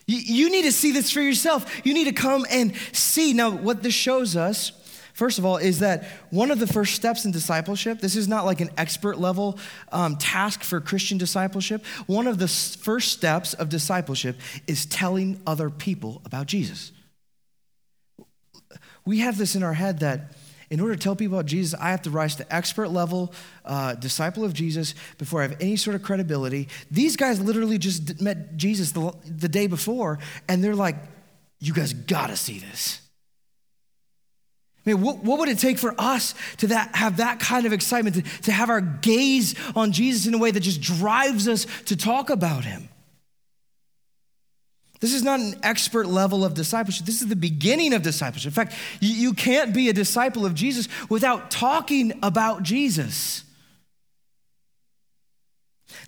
You, 0.06 0.18
you 0.18 0.50
need 0.50 0.64
to 0.64 0.72
see 0.72 0.92
this 0.92 1.12
for 1.12 1.22
yourself. 1.22 1.82
You 1.86 1.94
need 1.94 2.06
to 2.06 2.14
come 2.14 2.46
and 2.50 2.74
see. 2.94 3.34
Now, 3.34 3.52
what 3.52 3.84
this 3.84 3.94
shows 3.94 4.36
us, 4.36 4.72
first 5.18 5.40
of 5.40 5.46
all, 5.46 5.58
is 5.58 5.80
that 5.80 6.04
one 6.30 6.52
of 6.52 6.60
the 6.60 6.68
first 6.68 6.94
steps 6.94 7.26
in 7.26 7.32
discipleship, 7.32 8.00
this 8.00 8.16
is 8.16 8.28
not 8.28 8.46
like 8.46 8.62
an 8.62 8.70
expert 8.78 9.18
level 9.18 9.58
um, 9.92 10.16
task 10.18 10.62
for 10.62 10.80
Christian 10.80 11.18
discipleship. 11.18 11.84
One 12.06 12.28
of 12.28 12.38
the 12.38 12.48
first 12.48 13.12
steps 13.12 13.56
of 13.56 13.68
discipleship 13.68 14.38
is 14.68 14.86
telling 14.86 15.42
other 15.48 15.72
people 15.72 16.22
about 16.24 16.46
Jesus. 16.46 16.92
We 19.06 19.20
have 19.20 19.40
this 19.40 19.56
in 19.56 19.64
our 19.64 19.74
head 19.74 20.02
that 20.02 20.34
in 20.70 20.80
order 20.82 20.96
to 20.96 21.02
tell 21.02 21.16
people 21.16 21.40
about 21.40 21.48
Jesus, 21.48 21.80
I 21.80 21.90
have 21.90 22.04
to 22.04 22.12
rise 22.12 22.36
to 22.36 22.56
expert 22.56 22.90
level 22.90 23.34
uh, 23.66 23.96
disciple 23.96 24.46
of 24.46 24.54
Jesus 24.54 24.94
before 25.18 25.40
I 25.40 25.48
have 25.48 25.58
any 25.60 25.78
sort 25.78 25.96
of 25.96 26.04
credibility. 26.04 26.68
These 26.92 27.16
guys 27.16 27.42
literally 27.42 27.80
just 27.80 28.22
met 28.22 28.56
Jesus 28.56 28.92
the, 28.92 29.14
the 29.26 29.50
day 29.50 29.66
before, 29.66 30.20
and 30.48 30.64
they're 30.64 30.76
like, 30.76 30.98
You 31.60 31.74
guys 31.74 31.94
gotta 31.94 32.36
see 32.36 32.60
this. 32.60 33.02
I 34.88 34.92
mean, 34.94 35.02
what, 35.02 35.18
what 35.18 35.40
would 35.40 35.50
it 35.50 35.60
take 35.60 35.78
for 35.78 35.94
us 35.98 36.34
to 36.58 36.68
that, 36.68 36.96
have 36.96 37.18
that 37.18 37.42
kind 37.42 37.66
of 37.66 37.74
excitement, 37.74 38.16
to, 38.16 38.42
to 38.44 38.54
have 38.54 38.70
our 38.70 38.80
gaze 38.80 39.54
on 39.76 39.92
Jesus 39.92 40.28
in 40.28 40.34
a 40.34 40.38
way 40.38 40.50
that 40.50 40.62
just 40.62 40.80
drives 40.80 41.46
us 41.50 41.68
to 41.88 41.98
talk 41.98 42.30
about 42.30 42.64
him? 42.64 42.88
This 45.02 45.14
is 45.14 45.24
not 45.24 45.42
an 45.42 45.56
expert 45.62 46.08
level 46.08 46.46
of 46.46 46.54
discipleship. 46.54 47.06
This 47.06 47.22
is 47.22 47.28
the 47.28 47.36
beginning 47.36 47.94
of 47.94 48.02
discipleship. 48.02 48.48
In 48.48 48.54
fact, 48.54 48.76
you, 49.02 49.14
you 49.14 49.34
can't 49.34 49.74
be 49.74 49.90
a 49.90 49.94
disciple 49.94 50.46
of 50.46 50.56
Jesus 50.56 50.88
without 51.10 51.52
talking 51.52 52.18
about 52.24 52.64
Jesus. 52.64 53.44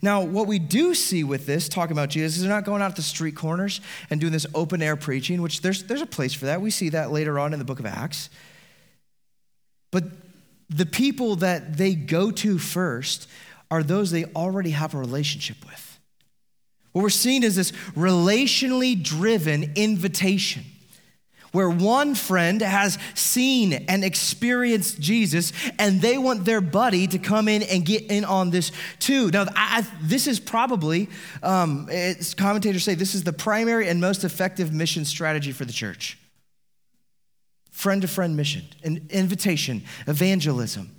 Now, 0.02 0.24
what 0.24 0.48
we 0.48 0.58
do 0.58 0.94
see 0.94 1.26
with 1.26 1.46
this, 1.46 1.68
talking 1.68 1.92
about 1.92 2.08
Jesus, 2.08 2.38
is 2.38 2.44
they're 2.44 2.50
not 2.50 2.64
going 2.64 2.82
out 2.82 2.96
to 2.96 3.02
street 3.02 3.36
corners 3.36 3.82
and 4.10 4.22
doing 4.22 4.32
this 4.32 4.48
open 4.56 4.82
air 4.82 4.96
preaching, 4.96 5.42
which 5.42 5.60
there's, 5.62 5.84
there's 5.84 6.02
a 6.02 6.06
place 6.06 6.34
for 6.34 6.46
that. 6.46 6.62
We 6.62 6.72
see 6.72 6.88
that 6.90 7.12
later 7.12 7.38
on 7.38 7.52
in 7.52 7.60
the 7.60 7.66
book 7.66 7.82
of 7.82 7.86
Acts. 7.86 8.30
But 9.92 10.06
the 10.70 10.86
people 10.86 11.38
that 11.38 11.78
they 11.78 11.96
go 11.96 12.32
to 12.32 12.58
first 12.60 13.28
are 13.72 13.84
those 13.84 14.12
they 14.12 14.26
already 14.26 14.72
have 14.72 14.94
a 14.94 14.98
relationship 14.98 15.58
with. 15.66 16.00
What 16.92 17.02
we're 17.02 17.10
seeing 17.10 17.44
is 17.44 17.56
this 17.56 17.72
relationally 17.96 19.02
driven 19.02 19.74
invitation 19.76 20.64
where 21.52 21.70
one 21.70 22.14
friend 22.14 22.62
has 22.62 23.00
seen 23.16 23.74
and 23.74 24.04
experienced 24.04 25.00
Jesus 25.00 25.52
and 25.80 26.00
they 26.00 26.18
want 26.18 26.46
their 26.46 26.62
buddy 26.62 27.08
to 27.08 27.18
come 27.18 27.48
in 27.48 27.64
and 27.64 27.84
get 27.84 28.04
in 28.12 28.24
on 28.24 28.52
this 28.52 28.72
too. 29.00 29.32
Now, 29.32 29.46
I, 29.56 29.84
this 30.02 30.28
is 30.28 30.40
probably, 30.40 31.10
um, 31.42 31.90
commentators 32.38 32.84
say, 32.84 32.94
this 32.94 33.16
is 33.16 33.24
the 33.24 33.34
primary 33.34 33.88
and 33.90 34.00
most 34.00 34.24
effective 34.24 34.72
mission 34.72 35.06
strategy 35.06 35.52
for 35.52 35.66
the 35.66 35.74
church 35.74 36.19
friend 37.80 38.02
to 38.02 38.10
friend 38.10 38.36
mission, 38.36 38.62
an 38.84 39.08
invitation, 39.10 39.82
evangelism. 40.06 40.94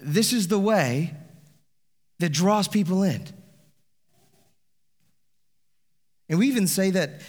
This 0.00 0.32
is 0.32 0.48
the 0.48 0.58
way 0.58 1.12
that 2.18 2.30
draws 2.30 2.66
people 2.66 3.02
in. 3.02 3.22
And 6.30 6.38
we 6.38 6.48
even 6.48 6.66
say 6.66 6.90
that 6.92 7.20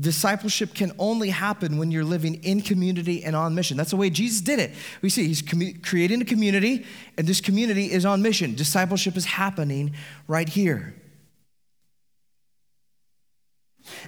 discipleship 0.00 0.72
can 0.72 0.92
only 0.98 1.28
happen 1.28 1.76
when 1.76 1.90
you're 1.90 2.02
living 2.02 2.36
in 2.36 2.62
community 2.62 3.22
and 3.22 3.36
on 3.36 3.54
mission. 3.54 3.76
That's 3.76 3.90
the 3.90 3.98
way 3.98 4.08
Jesus 4.08 4.40
did 4.40 4.58
it. 4.58 4.70
We 5.02 5.10
see 5.10 5.28
he's 5.28 5.42
creating 5.82 6.22
a 6.22 6.24
community, 6.24 6.86
and 7.18 7.26
this 7.26 7.42
community 7.42 7.92
is 7.92 8.06
on 8.06 8.22
mission. 8.22 8.54
Discipleship 8.54 9.18
is 9.18 9.26
happening 9.26 9.94
right 10.28 10.48
here. 10.48 10.94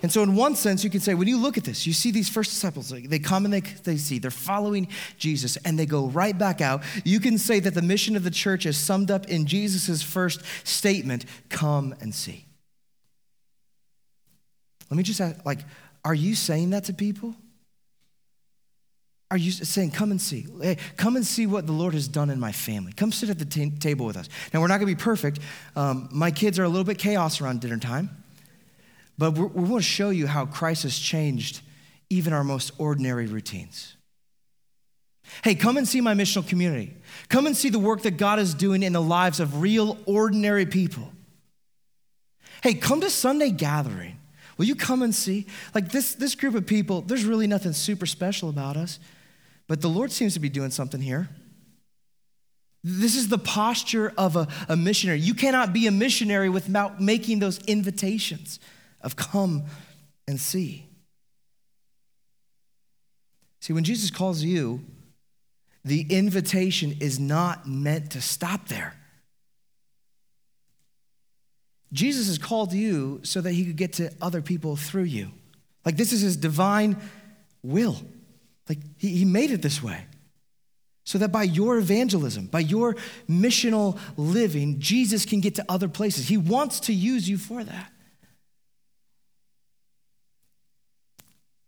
And 0.02 0.10
so, 0.10 0.22
in 0.22 0.34
one 0.34 0.56
sense, 0.56 0.82
you 0.84 0.90
can 0.90 1.00
say, 1.00 1.14
when 1.14 1.28
you 1.28 1.38
look 1.38 1.58
at 1.58 1.64
this, 1.64 1.86
you 1.86 1.92
see 1.92 2.10
these 2.10 2.28
first 2.28 2.50
disciples, 2.50 2.88
they 2.88 3.18
come 3.18 3.44
and 3.44 3.52
they, 3.52 3.60
they 3.60 3.96
see, 3.96 4.18
they're 4.18 4.30
following 4.30 4.88
Jesus, 5.18 5.56
and 5.58 5.78
they 5.78 5.86
go 5.86 6.06
right 6.06 6.36
back 6.36 6.60
out. 6.60 6.82
You 7.04 7.20
can 7.20 7.38
say 7.38 7.60
that 7.60 7.74
the 7.74 7.82
mission 7.82 8.16
of 8.16 8.24
the 8.24 8.30
church 8.30 8.64
is 8.66 8.76
summed 8.76 9.10
up 9.10 9.26
in 9.28 9.46
Jesus' 9.46 10.02
first 10.02 10.42
statement 10.64 11.26
come 11.48 11.94
and 12.00 12.14
see. 12.14 12.46
Let 14.90 14.96
me 14.96 15.02
just 15.02 15.20
ask, 15.20 15.44
like, 15.44 15.60
are 16.04 16.14
you 16.14 16.34
saying 16.34 16.70
that 16.70 16.84
to 16.84 16.94
people? 16.94 17.34
Are 19.30 19.36
you 19.36 19.50
saying, 19.50 19.90
come 19.90 20.12
and 20.12 20.20
see? 20.20 20.46
Hey, 20.62 20.78
come 20.96 21.16
and 21.16 21.26
see 21.26 21.46
what 21.46 21.66
the 21.66 21.72
Lord 21.72 21.94
has 21.94 22.06
done 22.06 22.30
in 22.30 22.38
my 22.38 22.52
family. 22.52 22.92
Come 22.92 23.10
sit 23.10 23.28
at 23.28 23.40
the 23.40 23.44
t- 23.44 23.70
table 23.70 24.06
with 24.06 24.16
us. 24.16 24.28
Now, 24.54 24.60
we're 24.60 24.68
not 24.68 24.78
going 24.78 24.88
to 24.88 24.96
be 24.96 25.02
perfect. 25.02 25.40
Um, 25.74 26.08
my 26.12 26.30
kids 26.30 26.60
are 26.60 26.64
a 26.64 26.68
little 26.68 26.84
bit 26.84 26.98
chaos 26.98 27.40
around 27.40 27.60
dinner 27.60 27.78
time. 27.78 28.10
But 29.18 29.32
we 29.32 29.46
want 29.46 29.82
to 29.82 29.88
show 29.88 30.10
you 30.10 30.26
how 30.26 30.46
Christ 30.46 30.82
has 30.82 30.98
changed 30.98 31.60
even 32.10 32.32
our 32.32 32.44
most 32.44 32.72
ordinary 32.78 33.26
routines. 33.26 33.96
Hey, 35.42 35.54
come 35.54 35.76
and 35.76 35.88
see 35.88 36.00
my 36.00 36.14
missional 36.14 36.46
community. 36.46 36.94
Come 37.28 37.46
and 37.46 37.56
see 37.56 37.68
the 37.68 37.78
work 37.78 38.02
that 38.02 38.12
God 38.12 38.38
is 38.38 38.54
doing 38.54 38.82
in 38.82 38.92
the 38.92 39.02
lives 39.02 39.40
of 39.40 39.60
real, 39.60 39.98
ordinary 40.06 40.66
people. 40.66 41.10
Hey, 42.62 42.74
come 42.74 43.00
to 43.00 43.10
Sunday 43.10 43.50
gathering. 43.50 44.18
Will 44.56 44.66
you 44.66 44.76
come 44.76 45.02
and 45.02 45.14
see? 45.14 45.46
Like 45.74 45.90
this, 45.90 46.14
this 46.14 46.34
group 46.34 46.54
of 46.54 46.66
people, 46.66 47.02
there's 47.02 47.24
really 47.24 47.46
nothing 47.46 47.72
super 47.72 48.06
special 48.06 48.48
about 48.48 48.76
us, 48.76 48.98
but 49.66 49.80
the 49.80 49.88
Lord 49.88 50.12
seems 50.12 50.34
to 50.34 50.40
be 50.40 50.48
doing 50.48 50.70
something 50.70 51.00
here. 51.00 51.28
This 52.82 53.16
is 53.16 53.28
the 53.28 53.38
posture 53.38 54.12
of 54.16 54.36
a, 54.36 54.46
a 54.68 54.76
missionary. 54.76 55.18
You 55.18 55.34
cannot 55.34 55.72
be 55.72 55.88
a 55.88 55.90
missionary 55.90 56.48
without 56.48 57.00
making 57.00 57.40
those 57.40 57.58
invitations 57.66 58.60
of 59.06 59.16
come 59.16 59.62
and 60.28 60.38
see. 60.38 60.84
See, 63.60 63.72
when 63.72 63.84
Jesus 63.84 64.10
calls 64.10 64.42
you, 64.42 64.84
the 65.84 66.04
invitation 66.10 66.96
is 67.00 67.18
not 67.18 67.66
meant 67.66 68.10
to 68.10 68.20
stop 68.20 68.68
there. 68.68 68.94
Jesus 71.92 72.26
has 72.26 72.36
called 72.36 72.72
you 72.72 73.20
so 73.22 73.40
that 73.40 73.52
he 73.52 73.64
could 73.64 73.76
get 73.76 73.94
to 73.94 74.10
other 74.20 74.42
people 74.42 74.74
through 74.74 75.04
you. 75.04 75.30
Like, 75.84 75.96
this 75.96 76.12
is 76.12 76.20
his 76.20 76.36
divine 76.36 76.96
will. 77.62 77.96
Like, 78.68 78.78
he, 78.98 79.10
he 79.10 79.24
made 79.24 79.52
it 79.52 79.62
this 79.62 79.80
way. 79.80 80.04
So 81.04 81.18
that 81.18 81.30
by 81.30 81.44
your 81.44 81.78
evangelism, 81.78 82.46
by 82.46 82.58
your 82.58 82.96
missional 83.30 83.96
living, 84.16 84.80
Jesus 84.80 85.24
can 85.24 85.38
get 85.38 85.54
to 85.54 85.64
other 85.68 85.88
places. 85.88 86.26
He 86.26 86.36
wants 86.36 86.80
to 86.80 86.92
use 86.92 87.28
you 87.28 87.38
for 87.38 87.62
that. 87.62 87.92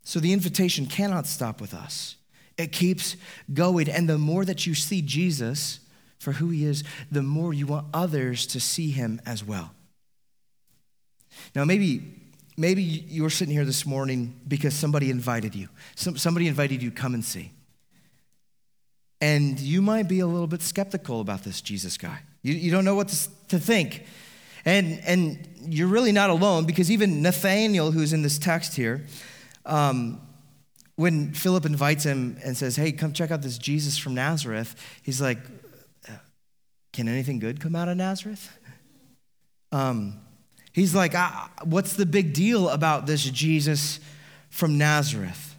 So 0.08 0.20
the 0.20 0.32
invitation 0.32 0.86
cannot 0.86 1.26
stop 1.26 1.60
with 1.60 1.74
us. 1.74 2.16
It 2.56 2.72
keeps 2.72 3.14
going. 3.52 3.90
And 3.90 4.08
the 4.08 4.16
more 4.16 4.42
that 4.46 4.66
you 4.66 4.74
see 4.74 5.02
Jesus 5.02 5.80
for 6.18 6.32
who 6.32 6.48
he 6.48 6.64
is, 6.64 6.82
the 7.12 7.22
more 7.22 7.52
you 7.52 7.66
want 7.66 7.88
others 7.92 8.46
to 8.46 8.58
see 8.58 8.90
him 8.90 9.20
as 9.26 9.44
well. 9.44 9.70
Now, 11.54 11.66
maybe, 11.66 12.22
maybe 12.56 12.82
you're 12.82 13.28
sitting 13.28 13.52
here 13.52 13.66
this 13.66 13.84
morning 13.84 14.40
because 14.48 14.72
somebody 14.72 15.10
invited 15.10 15.54
you. 15.54 15.68
Some, 15.94 16.16
somebody 16.16 16.48
invited 16.48 16.82
you, 16.82 16.90
come 16.90 17.12
and 17.12 17.22
see. 17.22 17.52
And 19.20 19.60
you 19.60 19.82
might 19.82 20.08
be 20.08 20.20
a 20.20 20.26
little 20.26 20.46
bit 20.46 20.62
skeptical 20.62 21.20
about 21.20 21.44
this 21.44 21.60
Jesus 21.60 21.98
guy. 21.98 22.20
You, 22.42 22.54
you 22.54 22.70
don't 22.70 22.86
know 22.86 22.94
what 22.94 23.08
to, 23.08 23.28
to 23.48 23.58
think. 23.58 24.04
And, 24.64 25.02
and 25.04 25.46
you're 25.68 25.86
really 25.86 26.12
not 26.12 26.30
alone 26.30 26.64
because 26.64 26.90
even 26.90 27.20
Nathaniel, 27.20 27.90
who's 27.90 28.14
in 28.14 28.22
this 28.22 28.38
text 28.38 28.74
here, 28.74 29.04
um, 29.68 30.20
when 30.96 31.32
Philip 31.32 31.64
invites 31.64 32.04
him 32.04 32.38
and 32.44 32.56
says, 32.56 32.76
Hey, 32.76 32.90
come 32.92 33.12
check 33.12 33.30
out 33.30 33.42
this 33.42 33.58
Jesus 33.58 33.98
from 33.98 34.14
Nazareth, 34.14 34.74
he's 35.02 35.20
like, 35.20 35.38
Can 36.92 37.08
anything 37.08 37.38
good 37.38 37.60
come 37.60 37.76
out 37.76 37.88
of 37.88 37.96
Nazareth? 37.96 38.58
Um, 39.70 40.20
he's 40.72 40.94
like, 40.94 41.14
What's 41.62 41.92
the 41.94 42.06
big 42.06 42.32
deal 42.32 42.68
about 42.68 43.06
this 43.06 43.24
Jesus 43.24 44.00
from 44.50 44.78
Nazareth? 44.78 45.56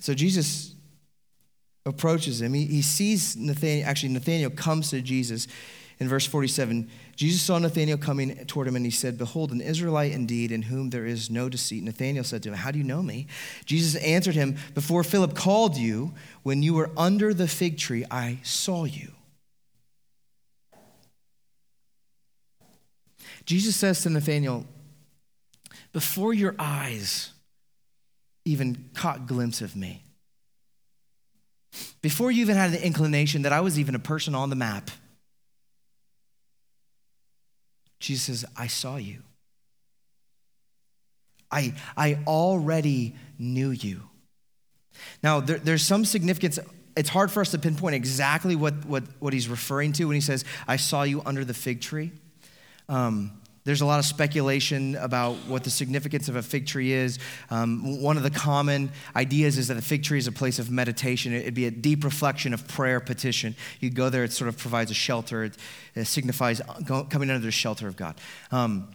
So 0.00 0.14
Jesus 0.14 0.74
approaches 1.86 2.42
him. 2.42 2.54
He, 2.54 2.66
he 2.66 2.82
sees 2.82 3.36
Nathaniel, 3.36 3.88
actually, 3.88 4.08
Nathaniel 4.12 4.50
comes 4.50 4.90
to 4.90 5.00
Jesus 5.00 5.46
in 6.02 6.08
verse 6.08 6.26
47, 6.26 6.90
Jesus 7.14 7.40
saw 7.42 7.58
Nathanael 7.58 7.96
coming 7.96 8.44
toward 8.46 8.66
him 8.66 8.74
and 8.74 8.84
he 8.84 8.90
said, 8.90 9.16
Behold, 9.16 9.52
an 9.52 9.60
Israelite 9.60 10.10
indeed, 10.10 10.50
in 10.50 10.62
whom 10.62 10.90
there 10.90 11.06
is 11.06 11.30
no 11.30 11.48
deceit. 11.48 11.84
Nathanael 11.84 12.24
said 12.24 12.42
to 12.42 12.48
him, 12.48 12.56
How 12.56 12.72
do 12.72 12.78
you 12.78 12.84
know 12.84 13.04
me? 13.04 13.28
Jesus 13.66 13.94
answered 14.02 14.34
him, 14.34 14.56
Before 14.74 15.04
Philip 15.04 15.36
called 15.36 15.76
you, 15.76 16.12
when 16.42 16.60
you 16.60 16.74
were 16.74 16.90
under 16.96 17.32
the 17.32 17.46
fig 17.46 17.78
tree, 17.78 18.04
I 18.10 18.40
saw 18.42 18.82
you. 18.82 19.12
Jesus 23.44 23.76
says 23.76 24.02
to 24.02 24.10
Nathanael, 24.10 24.66
Before 25.92 26.34
your 26.34 26.56
eyes 26.58 27.30
even 28.44 28.90
caught 28.94 29.28
glimpse 29.28 29.60
of 29.60 29.76
me, 29.76 30.02
before 32.00 32.32
you 32.32 32.40
even 32.40 32.56
had 32.56 32.72
the 32.72 32.84
inclination 32.84 33.42
that 33.42 33.52
I 33.52 33.60
was 33.60 33.78
even 33.78 33.94
a 33.94 34.00
person 34.00 34.34
on 34.34 34.50
the 34.50 34.56
map, 34.56 34.90
Jesus 38.02 38.40
says, 38.40 38.50
I 38.56 38.66
saw 38.66 38.96
you. 38.96 39.22
I, 41.52 41.74
I 41.96 42.18
already 42.26 43.14
knew 43.38 43.70
you. 43.70 44.02
Now, 45.22 45.38
there, 45.38 45.58
there's 45.58 45.82
some 45.82 46.04
significance. 46.04 46.58
It's 46.96 47.08
hard 47.08 47.30
for 47.30 47.40
us 47.40 47.52
to 47.52 47.58
pinpoint 47.58 47.94
exactly 47.94 48.56
what, 48.56 48.84
what, 48.86 49.04
what 49.20 49.32
he's 49.32 49.48
referring 49.48 49.92
to 49.94 50.06
when 50.06 50.16
he 50.16 50.20
says, 50.20 50.44
I 50.66 50.76
saw 50.76 51.04
you 51.04 51.22
under 51.24 51.44
the 51.44 51.54
fig 51.54 51.80
tree. 51.80 52.10
Um, 52.88 53.40
there's 53.64 53.80
a 53.80 53.86
lot 53.86 53.98
of 53.98 54.04
speculation 54.04 54.96
about 54.96 55.34
what 55.46 55.64
the 55.64 55.70
significance 55.70 56.28
of 56.28 56.36
a 56.36 56.42
fig 56.42 56.66
tree 56.66 56.92
is. 56.92 57.18
Um, 57.50 58.00
one 58.02 58.16
of 58.16 58.22
the 58.22 58.30
common 58.30 58.90
ideas 59.14 59.58
is 59.58 59.68
that 59.68 59.76
a 59.76 59.82
fig 59.82 60.02
tree 60.02 60.18
is 60.18 60.26
a 60.26 60.32
place 60.32 60.58
of 60.58 60.70
meditation. 60.70 61.32
It'd 61.32 61.54
be 61.54 61.66
a 61.66 61.70
deep 61.70 62.02
reflection 62.04 62.54
of 62.54 62.66
prayer, 62.66 62.98
petition. 63.00 63.54
You 63.80 63.90
go 63.90 64.10
there, 64.10 64.24
it 64.24 64.32
sort 64.32 64.48
of 64.48 64.58
provides 64.58 64.90
a 64.90 64.94
shelter, 64.94 65.44
it, 65.44 65.56
it 65.94 66.06
signifies 66.06 66.60
coming 66.86 67.30
under 67.30 67.38
the 67.38 67.50
shelter 67.52 67.86
of 67.86 67.96
God. 67.96 68.16
Um, 68.50 68.88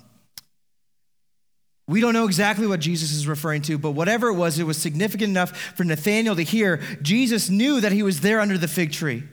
We 1.89 2.01
don't 2.01 2.11
know 2.11 2.26
exactly 2.26 2.68
what 2.68 2.82
Jesus 2.82 3.13
is 3.13 3.26
referring 3.26 3.61
to, 3.61 3.78
but 3.78 3.91
whatever 3.91 4.28
it 4.28 4.34
was, 4.34 4.59
it 4.59 4.65
was 4.65 4.78
significant 4.78 5.30
enough 5.30 5.55
for 5.78 5.86
Nathanael 5.86 6.36
to 6.36 6.43
hear. 6.43 6.82
Jesus 7.01 7.49
knew 7.49 7.80
that 7.80 7.93
he 7.93 8.03
was 8.03 8.20
there 8.20 8.41
under 8.41 8.57
the 8.57 8.68
fig 8.68 8.91
tree. 8.91 9.24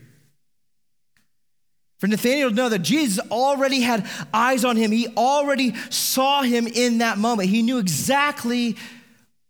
For 1.98 2.08
Nathanael 2.08 2.50
to 2.50 2.54
know 2.54 2.68
that 2.68 2.80
Jesus 2.80 3.24
already 3.30 3.80
had 3.80 4.06
eyes 4.32 4.64
on 4.64 4.76
him, 4.76 4.90
he 4.90 5.08
already 5.16 5.74
saw 5.90 6.42
him 6.42 6.66
in 6.66 6.98
that 6.98 7.18
moment. 7.18 7.48
He 7.48 7.62
knew 7.62 7.78
exactly 7.78 8.76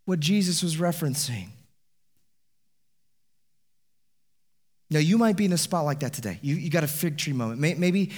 what 0.05 0.21
Jesus 0.21 0.63
was 0.63 0.77
referencing. 0.77 1.49
Now, 4.91 5.01
you 5.01 5.19
might 5.19 5.37
be 5.37 5.47
in 5.47 5.53
a 5.53 5.59
spot 5.59 5.85
like 5.85 6.01
that 6.01 6.13
today. 6.13 6.39
You, 6.43 6.55
you 6.55 6.71
got 6.71 6.85
a 6.85 6.89
fig 6.89 7.17
tree 7.17 7.33
moment. 7.33 7.61
Maybe, 7.61 8.13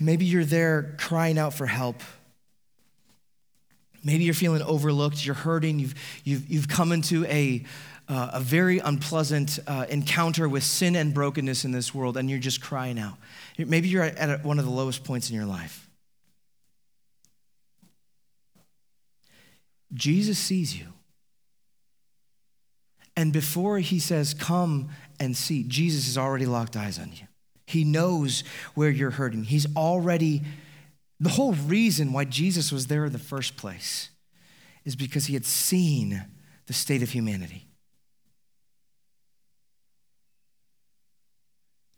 maybe 0.00 0.24
you're 0.24 0.44
there 0.44 0.96
crying 0.98 1.38
out 1.38 1.54
for 1.54 1.66
help. 1.66 2.02
Maybe 4.02 4.24
you're 4.24 4.34
feeling 4.34 4.62
overlooked, 4.62 5.24
you're 5.24 5.34
hurting, 5.34 5.80
you've, 5.80 5.94
you've, 6.24 6.48
you've 6.48 6.68
come 6.68 6.92
into 6.92 7.24
a, 7.26 7.64
uh, 8.08 8.30
a 8.34 8.40
very 8.40 8.78
unpleasant 8.78 9.58
uh, 9.66 9.86
encounter 9.88 10.48
with 10.48 10.62
sin 10.62 10.94
and 10.94 11.12
brokenness 11.12 11.64
in 11.64 11.72
this 11.72 11.94
world, 11.94 12.16
and 12.16 12.30
you're 12.30 12.38
just 12.38 12.60
crying 12.60 12.98
out. 12.98 13.14
Maybe 13.58 13.88
you're 13.88 14.04
at 14.04 14.44
one 14.44 14.58
of 14.58 14.64
the 14.64 14.70
lowest 14.70 15.04
points 15.04 15.28
in 15.30 15.36
your 15.36 15.46
life. 15.46 15.88
Jesus 19.94 20.38
sees 20.38 20.76
you. 20.76 20.86
And 23.16 23.32
before 23.32 23.78
he 23.78 23.98
says, 23.98 24.34
Come 24.34 24.90
and 25.18 25.36
see, 25.36 25.64
Jesus 25.64 26.06
has 26.06 26.18
already 26.18 26.46
locked 26.46 26.76
eyes 26.76 26.98
on 26.98 27.12
you. 27.12 27.26
He 27.66 27.82
knows 27.82 28.44
where 28.74 28.90
you're 28.90 29.10
hurting. 29.10 29.44
He's 29.44 29.66
already, 29.74 30.42
the 31.18 31.30
whole 31.30 31.54
reason 31.54 32.12
why 32.12 32.24
Jesus 32.24 32.70
was 32.70 32.86
there 32.86 33.06
in 33.06 33.12
the 33.12 33.18
first 33.18 33.56
place 33.56 34.10
is 34.84 34.94
because 34.94 35.26
he 35.26 35.34
had 35.34 35.44
seen 35.44 36.26
the 36.66 36.72
state 36.72 37.02
of 37.02 37.10
humanity. 37.10 37.66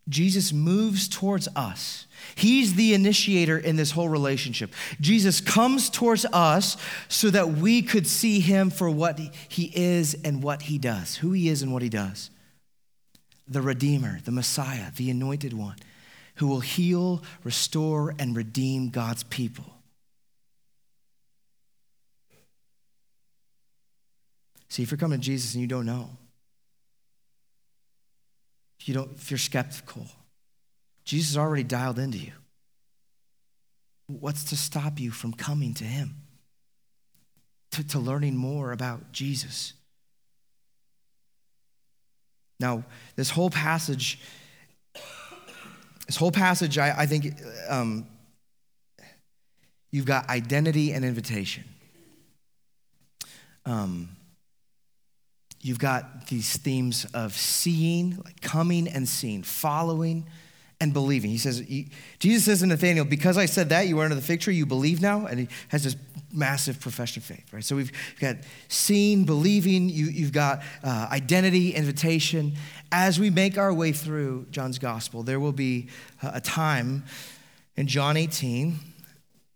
Jesus 0.08 0.52
moves 0.52 1.08
towards 1.08 1.48
us. 1.54 2.06
He's 2.34 2.74
the 2.74 2.94
initiator 2.94 3.58
in 3.58 3.76
this 3.76 3.90
whole 3.90 4.08
relationship. 4.08 4.72
Jesus 5.00 5.40
comes 5.40 5.90
towards 5.90 6.24
us 6.26 6.76
so 7.08 7.30
that 7.30 7.48
we 7.48 7.82
could 7.82 8.06
see 8.06 8.40
him 8.40 8.70
for 8.70 8.90
what 8.90 9.18
he 9.48 9.72
is 9.74 10.14
and 10.24 10.42
what 10.42 10.62
he 10.62 10.78
does, 10.78 11.16
who 11.16 11.32
he 11.32 11.48
is 11.48 11.62
and 11.62 11.72
what 11.72 11.82
he 11.82 11.88
does. 11.88 12.30
The 13.46 13.62
Redeemer, 13.62 14.20
the 14.24 14.32
Messiah, 14.32 14.90
the 14.96 15.10
anointed 15.10 15.52
one, 15.52 15.76
who 16.36 16.46
will 16.46 16.60
heal, 16.60 17.22
restore, 17.44 18.14
and 18.18 18.36
redeem 18.36 18.90
God's 18.90 19.22
people. 19.24 19.64
See, 24.68 24.82
if 24.82 24.90
you're 24.90 24.98
coming 24.98 25.18
to 25.18 25.24
Jesus 25.24 25.54
and 25.54 25.62
you 25.62 25.66
don't 25.66 25.86
know, 25.86 26.10
if 28.78 28.88
you 28.88 28.94
don't, 28.94 29.10
if 29.16 29.30
you're 29.30 29.38
skeptical, 29.38 30.06
Jesus 31.04 31.36
already 31.36 31.64
dialed 31.64 31.98
into 31.98 32.18
you. 32.18 32.32
What's 34.06 34.44
to 34.44 34.56
stop 34.56 34.98
you 34.98 35.10
from 35.10 35.32
coming 35.32 35.74
to 35.74 35.84
him? 35.84 36.16
To, 37.72 37.86
to 37.88 37.98
learning 37.98 38.36
more 38.36 38.72
about 38.72 39.12
Jesus. 39.12 39.74
Now, 42.60 42.84
this 43.16 43.30
whole 43.30 43.50
passage, 43.50 44.20
this 46.06 46.16
whole 46.16 46.32
passage, 46.32 46.78
I, 46.78 47.02
I 47.02 47.06
think 47.06 47.34
um, 47.68 48.06
you've 49.92 50.06
got 50.06 50.28
identity 50.28 50.92
and 50.92 51.04
invitation. 51.04 51.64
Um, 53.64 54.08
you've 55.60 55.78
got 55.78 56.26
these 56.28 56.56
themes 56.56 57.06
of 57.14 57.34
seeing, 57.34 58.20
like 58.24 58.40
coming 58.40 58.88
and 58.88 59.08
seeing, 59.08 59.42
following 59.42 60.26
and 60.80 60.92
believing. 60.92 61.30
He 61.30 61.38
says, 61.38 61.60
Jesus 62.18 62.44
says 62.44 62.60
to 62.60 62.66
Nathanael, 62.66 63.04
because 63.04 63.36
I 63.36 63.46
said 63.46 63.68
that, 63.70 63.88
you 63.88 63.96
were 63.96 64.04
under 64.04 64.14
the 64.14 64.22
fig 64.22 64.40
tree, 64.40 64.54
you 64.54 64.66
believe 64.66 65.00
now? 65.00 65.26
And 65.26 65.40
he 65.40 65.48
has 65.68 65.84
this 65.84 65.96
massive 66.32 66.78
profession 66.78 67.20
of 67.20 67.24
faith, 67.24 67.52
right? 67.52 67.64
So 67.64 67.74
we've 67.74 67.92
got 68.20 68.36
seeing, 68.68 69.24
believing, 69.24 69.88
you, 69.88 70.24
have 70.24 70.32
got 70.32 70.62
uh, 70.84 71.08
identity, 71.10 71.74
invitation. 71.74 72.54
As 72.92 73.18
we 73.18 73.30
make 73.30 73.58
our 73.58 73.74
way 73.74 73.92
through 73.92 74.46
John's 74.50 74.78
gospel, 74.78 75.22
there 75.22 75.40
will 75.40 75.52
be 75.52 75.88
a 76.22 76.40
time 76.40 77.04
in 77.76 77.86
John 77.86 78.16
18 78.16 78.78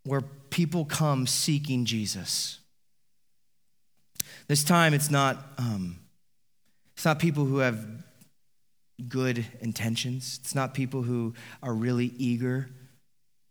where 0.05 0.23
people 0.51 0.85
come 0.85 1.27
seeking 1.27 1.85
Jesus. 1.85 2.59
This 4.49 4.65
time, 4.65 4.95
it's 4.95 5.11
not, 5.11 5.39
um, 5.59 5.99
it's 6.95 7.05
not 7.05 7.19
people 7.19 7.45
who 7.45 7.59
have 7.59 7.87
good 9.09 9.45
intentions. 9.61 10.39
It's 10.43 10.55
not 10.55 10.75
people 10.75 11.03
who 11.03 11.35
are 11.63 11.75
really 11.75 12.13
eager 12.19 12.69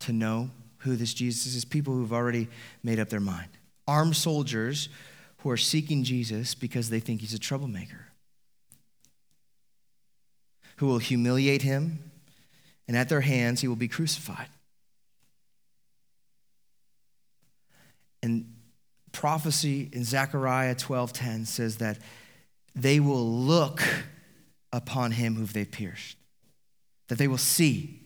to 0.00 0.12
know 0.12 0.50
who 0.78 0.96
this 0.96 1.14
Jesus 1.14 1.54
is. 1.54 1.64
People 1.64 1.94
who've 1.94 2.12
already 2.12 2.48
made 2.82 2.98
up 2.98 3.08
their 3.08 3.20
mind. 3.20 3.48
Armed 3.86 4.16
soldiers 4.16 4.88
who 5.38 5.50
are 5.50 5.56
seeking 5.56 6.04
Jesus 6.04 6.54
because 6.54 6.90
they 6.90 7.00
think 7.00 7.20
he's 7.20 7.34
a 7.34 7.38
troublemaker, 7.38 8.06
who 10.76 10.86
will 10.86 10.98
humiliate 10.98 11.62
him, 11.62 12.10
and 12.86 12.96
at 12.96 13.08
their 13.08 13.22
hands 13.22 13.60
he 13.60 13.68
will 13.68 13.76
be 13.76 13.88
crucified. 13.88 14.48
And 18.22 18.54
prophecy 19.12 19.88
in 19.92 20.04
Zechariah 20.04 20.74
12:10 20.74 21.46
says 21.46 21.76
that 21.76 21.98
they 22.74 22.98
will 23.00 23.30
look 23.30 23.82
upon 24.72 25.12
him 25.12 25.34
whom 25.34 25.46
they've 25.46 25.70
pierced, 25.70 26.16
that 27.08 27.18
they 27.18 27.28
will 27.28 27.38
see. 27.38 27.98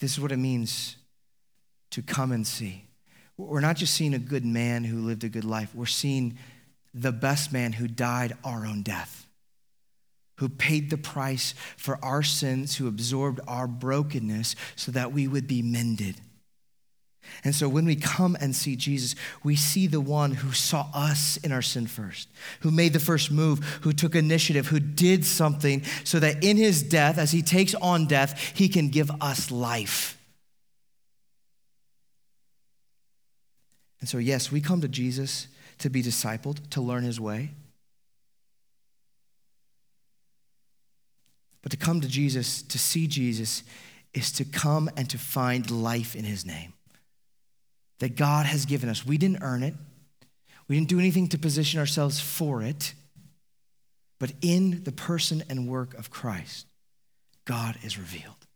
This 0.00 0.12
is 0.12 0.20
what 0.20 0.30
it 0.30 0.36
means 0.36 0.96
to 1.90 2.02
come 2.02 2.30
and 2.30 2.46
see. 2.46 2.84
We're 3.36 3.60
not 3.60 3.76
just 3.76 3.94
seeing 3.94 4.14
a 4.14 4.18
good 4.18 4.44
man 4.44 4.84
who 4.84 5.00
lived 5.00 5.24
a 5.24 5.28
good 5.28 5.44
life, 5.44 5.74
we're 5.74 5.86
seeing 5.86 6.38
the 6.94 7.12
best 7.12 7.52
man 7.52 7.72
who 7.72 7.88
died 7.88 8.36
our 8.44 8.64
own 8.64 8.82
death, 8.82 9.17
who 10.38 10.48
paid 10.48 10.90
the 10.90 10.98
price 10.98 11.54
for 11.76 12.02
our 12.04 12.22
sins, 12.22 12.76
who 12.76 12.88
absorbed 12.88 13.40
our 13.46 13.66
brokenness 13.66 14.56
so 14.76 14.90
that 14.92 15.12
we 15.12 15.28
would 15.28 15.46
be 15.46 15.62
mended. 15.62 16.16
And 17.44 17.54
so 17.54 17.68
when 17.68 17.84
we 17.84 17.96
come 17.96 18.36
and 18.40 18.54
see 18.54 18.74
Jesus, 18.74 19.14
we 19.44 19.54
see 19.54 19.86
the 19.86 20.00
one 20.00 20.32
who 20.32 20.52
saw 20.52 20.88
us 20.94 21.36
in 21.38 21.52
our 21.52 21.62
sin 21.62 21.86
first, 21.86 22.28
who 22.60 22.70
made 22.70 22.92
the 22.92 23.00
first 23.00 23.30
move, 23.30 23.58
who 23.82 23.92
took 23.92 24.14
initiative, 24.14 24.68
who 24.68 24.80
did 24.80 25.24
something 25.24 25.82
so 26.04 26.18
that 26.20 26.42
in 26.42 26.56
his 26.56 26.82
death, 26.82 27.18
as 27.18 27.32
he 27.32 27.42
takes 27.42 27.74
on 27.74 28.06
death, 28.06 28.52
he 28.54 28.68
can 28.68 28.88
give 28.88 29.10
us 29.20 29.50
life. 29.50 30.14
And 34.00 34.08
so, 34.08 34.18
yes, 34.18 34.50
we 34.52 34.60
come 34.60 34.80
to 34.80 34.88
Jesus 34.88 35.48
to 35.78 35.90
be 35.90 36.02
discipled, 36.02 36.70
to 36.70 36.80
learn 36.80 37.02
his 37.02 37.20
way. 37.20 37.50
But 41.68 41.78
to 41.78 41.84
come 41.84 42.00
to 42.00 42.08
Jesus, 42.08 42.62
to 42.62 42.78
see 42.78 43.06
Jesus, 43.06 43.62
is 44.14 44.32
to 44.32 44.46
come 44.46 44.88
and 44.96 45.10
to 45.10 45.18
find 45.18 45.70
life 45.70 46.16
in 46.16 46.24
his 46.24 46.46
name 46.46 46.72
that 47.98 48.16
God 48.16 48.46
has 48.46 48.64
given 48.64 48.88
us. 48.88 49.04
We 49.04 49.18
didn't 49.18 49.42
earn 49.42 49.62
it, 49.62 49.74
we 50.66 50.76
didn't 50.76 50.88
do 50.88 50.98
anything 50.98 51.28
to 51.28 51.36
position 51.36 51.78
ourselves 51.78 52.20
for 52.20 52.62
it. 52.62 52.94
But 54.18 54.32
in 54.40 54.82
the 54.84 54.92
person 54.92 55.44
and 55.50 55.68
work 55.68 55.92
of 55.92 56.08
Christ, 56.08 56.66
God 57.44 57.76
is 57.82 57.98
revealed. 57.98 58.46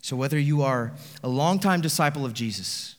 So, 0.00 0.16
whether 0.16 0.36
you 0.36 0.62
are 0.62 0.94
a 1.22 1.28
longtime 1.28 1.80
disciple 1.80 2.24
of 2.24 2.34
Jesus 2.34 2.96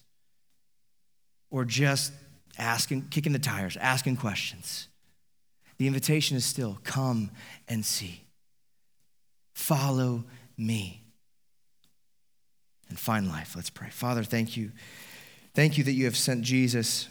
or 1.51 1.65
just 1.65 2.13
asking, 2.57 3.07
kicking 3.09 3.33
the 3.33 3.39
tires, 3.39 3.75
asking 3.75 4.15
questions, 4.15 4.87
the 5.83 5.87
invitation 5.87 6.37
is 6.37 6.45
still 6.45 6.79
come 6.85 7.29
and 7.67 7.85
see. 7.85 8.23
Follow 9.53 10.23
me 10.57 11.01
and 12.87 12.97
find 12.97 13.27
life. 13.27 13.53
Let's 13.53 13.69
pray. 13.69 13.89
Father, 13.89 14.23
thank 14.23 14.55
you. 14.55 14.71
Thank 15.53 15.77
you 15.77 15.83
that 15.83 15.91
you 15.91 16.05
have 16.05 16.15
sent 16.15 16.43
Jesus 16.43 17.09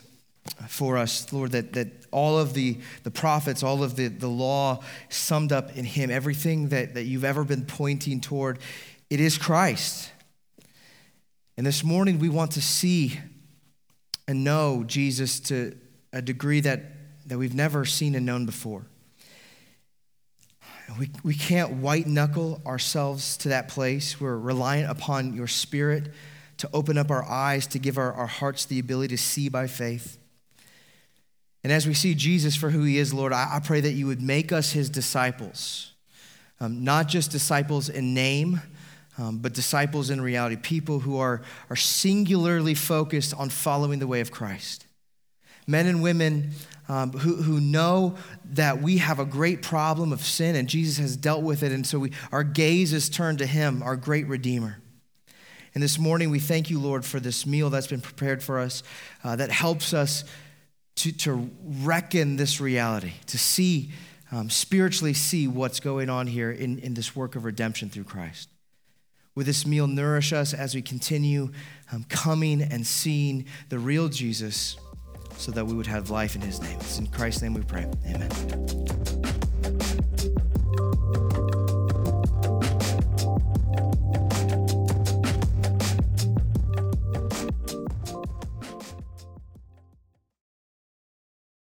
uh, 0.59 0.65
for 0.69 0.97
us, 0.97 1.31
Lord, 1.35 1.51
that, 1.53 1.75
that 1.75 1.89
all 2.13 2.39
of 2.39 2.55
the, 2.55 2.79
the 3.03 3.11
prophets, 3.11 3.63
all 3.63 3.83
of 3.83 3.97
the, 3.97 4.09
the 4.09 4.27
law 4.27 4.83
summed 5.11 5.53
up 5.53 5.77
in 5.77 5.85
him, 5.85 6.11
everything 6.11 6.71
that, 6.71 6.95
that 6.95 7.05
you've 7.05 7.25
ever 7.25 7.45
been 7.45 7.67
pointing 7.67 8.23
toward, 8.23 8.59
it 9.11 9.21
is 9.21 9.37
Christ. 9.37 10.11
And 11.59 11.67
this 11.67 11.85
morning 11.85 12.19
we 12.19 12.31
want 12.31 12.53
to 12.53 12.63
see 12.63 13.19
and 14.27 14.45
know 14.45 14.83
Jesus 14.87 15.41
to 15.41 15.77
a 16.11 16.23
degree 16.23 16.61
that, 16.61 17.02
that 17.27 17.39
we've 17.39 17.55
never 17.55 17.85
seen 17.85 18.15
and 18.15 18.27
known 18.27 18.47
before. 18.47 18.87
We, 20.99 21.11
we 21.23 21.35
can't 21.35 21.75
white 21.75 22.07
knuckle 22.07 22.61
ourselves 22.67 23.37
to 23.39 23.49
that 23.49 23.69
place. 23.69 24.21
We're 24.21 24.37
reliant 24.37 24.91
upon 24.91 25.33
your 25.33 25.47
spirit 25.47 26.13
to 26.59 26.69
open 26.73 26.99
up 26.99 27.11
our 27.11 27.25
eyes, 27.25 27.67
to 27.69 27.79
give 27.79 27.99
our, 27.99 28.13
our 28.13 28.27
hearts 28.27 28.67
the 28.67 28.79
ability 28.79 29.17
to 29.17 29.23
see 29.23 29.49
by 29.49 29.67
faith. 29.67 30.19
And 31.65 31.73
as 31.73 31.87
we 31.87 31.95
see 31.95 32.15
Jesus 32.15 32.57
for 32.57 32.71
who 32.71 32.83
he 32.83 32.99
is, 32.99 33.15
Lord, 33.15 33.33
I, 33.33 33.57
I 33.57 33.61
pray 33.61 33.81
that 33.81 33.93
you 33.93 34.07
would 34.07 34.21
make 34.21 34.53
us 34.53 34.73
his 34.73 34.91
disciples, 34.91 35.93
um, 36.61 36.85
not 36.85 37.09
just 37.09 37.31
disciples 37.31 37.89
in 37.89 38.15
name, 38.15 38.61
um, 39.19 39.39
but 39.39 39.53
disciples 39.53 40.11
in 40.11 40.21
reality, 40.21 40.57
people 40.57 41.01
who 41.01 41.19
are, 41.19 41.43
are 41.71 41.77
singularly 41.77 42.75
focused 42.75 43.35
on 43.35 43.49
following 43.49 43.99
the 43.99 44.07
way 44.07 44.21
of 44.21 44.31
Christ. 44.31 44.87
Men 45.67 45.87
and 45.87 46.03
women 46.03 46.51
um, 46.89 47.13
who, 47.13 47.37
who 47.37 47.61
know 47.61 48.17
that 48.45 48.83
we 48.83 48.99
have 48.99 49.19
a 49.19 49.25
great 49.25 49.63
problem 49.63 50.13
of 50.13 50.23
sin 50.23 50.57
and 50.57 50.69
Jesus 50.69 50.99
has 50.99 51.17
dealt 51.17 51.43
with 51.43 51.63
it, 51.63 51.73
and 51.73 51.87
so 51.87 51.99
we, 51.99 52.13
our 52.33 52.45
gaze 52.45 52.93
is 52.93 53.09
turned 53.09 53.39
to 53.39 53.47
him, 53.47 53.83
our 53.83 53.97
great 53.97 54.27
Redeemer. 54.27 54.79
And 55.75 55.83
this 55.83 55.99
morning, 55.99 56.31
we 56.31 56.39
thank 56.39 56.69
you, 56.69 56.79
Lord, 56.79 57.05
for 57.05 57.19
this 57.19 57.47
meal 57.47 57.71
that's 57.71 57.87
been 57.87 58.03
prepared 58.03 58.43
for 58.43 58.59
us 58.59 58.83
uh, 59.25 59.37
that 59.37 59.51
helps 59.51 59.95
us 59.95 60.25
to, 60.97 61.13
to 61.13 61.51
reckon 61.65 62.37
this 62.37 62.61
reality, 62.61 63.13
to 63.27 63.39
see, 63.39 63.91
um, 64.31 64.51
spiritually 64.51 65.15
see 65.15 65.49
what's 65.49 65.81
going 65.81 66.11
on 66.11 66.27
here 66.27 66.51
in, 66.51 66.79
in 66.81 66.93
this 66.93 67.17
work 67.17 67.37
of 67.37 67.45
redemption 67.45 67.89
through 67.89 68.05
Christ. 68.05 68.51
Would 69.35 69.47
this 69.47 69.67
meal 69.67 69.87
nourish 69.87 70.35
us 70.35 70.53
as 70.53 70.75
we 70.75 70.83
continue 70.83 71.53
um, 71.91 72.05
coming 72.11 72.61
and 72.61 72.87
seeing 72.87 73.47
the 73.71 73.79
real 73.79 74.09
Jesus 74.09 74.77
so 75.39 75.53
that 75.53 75.67
we 75.67 75.75
would 75.75 75.87
have 75.87 76.11
life 76.11 76.35
in 76.35 76.41
his 76.41 76.61
name? 76.61 76.77
It's 76.81 76.99
in 76.99 77.07
Christ's 77.09 77.43
name 77.43 77.55
we 77.55 77.63
pray. 77.63 77.87
Amen. 78.07 78.31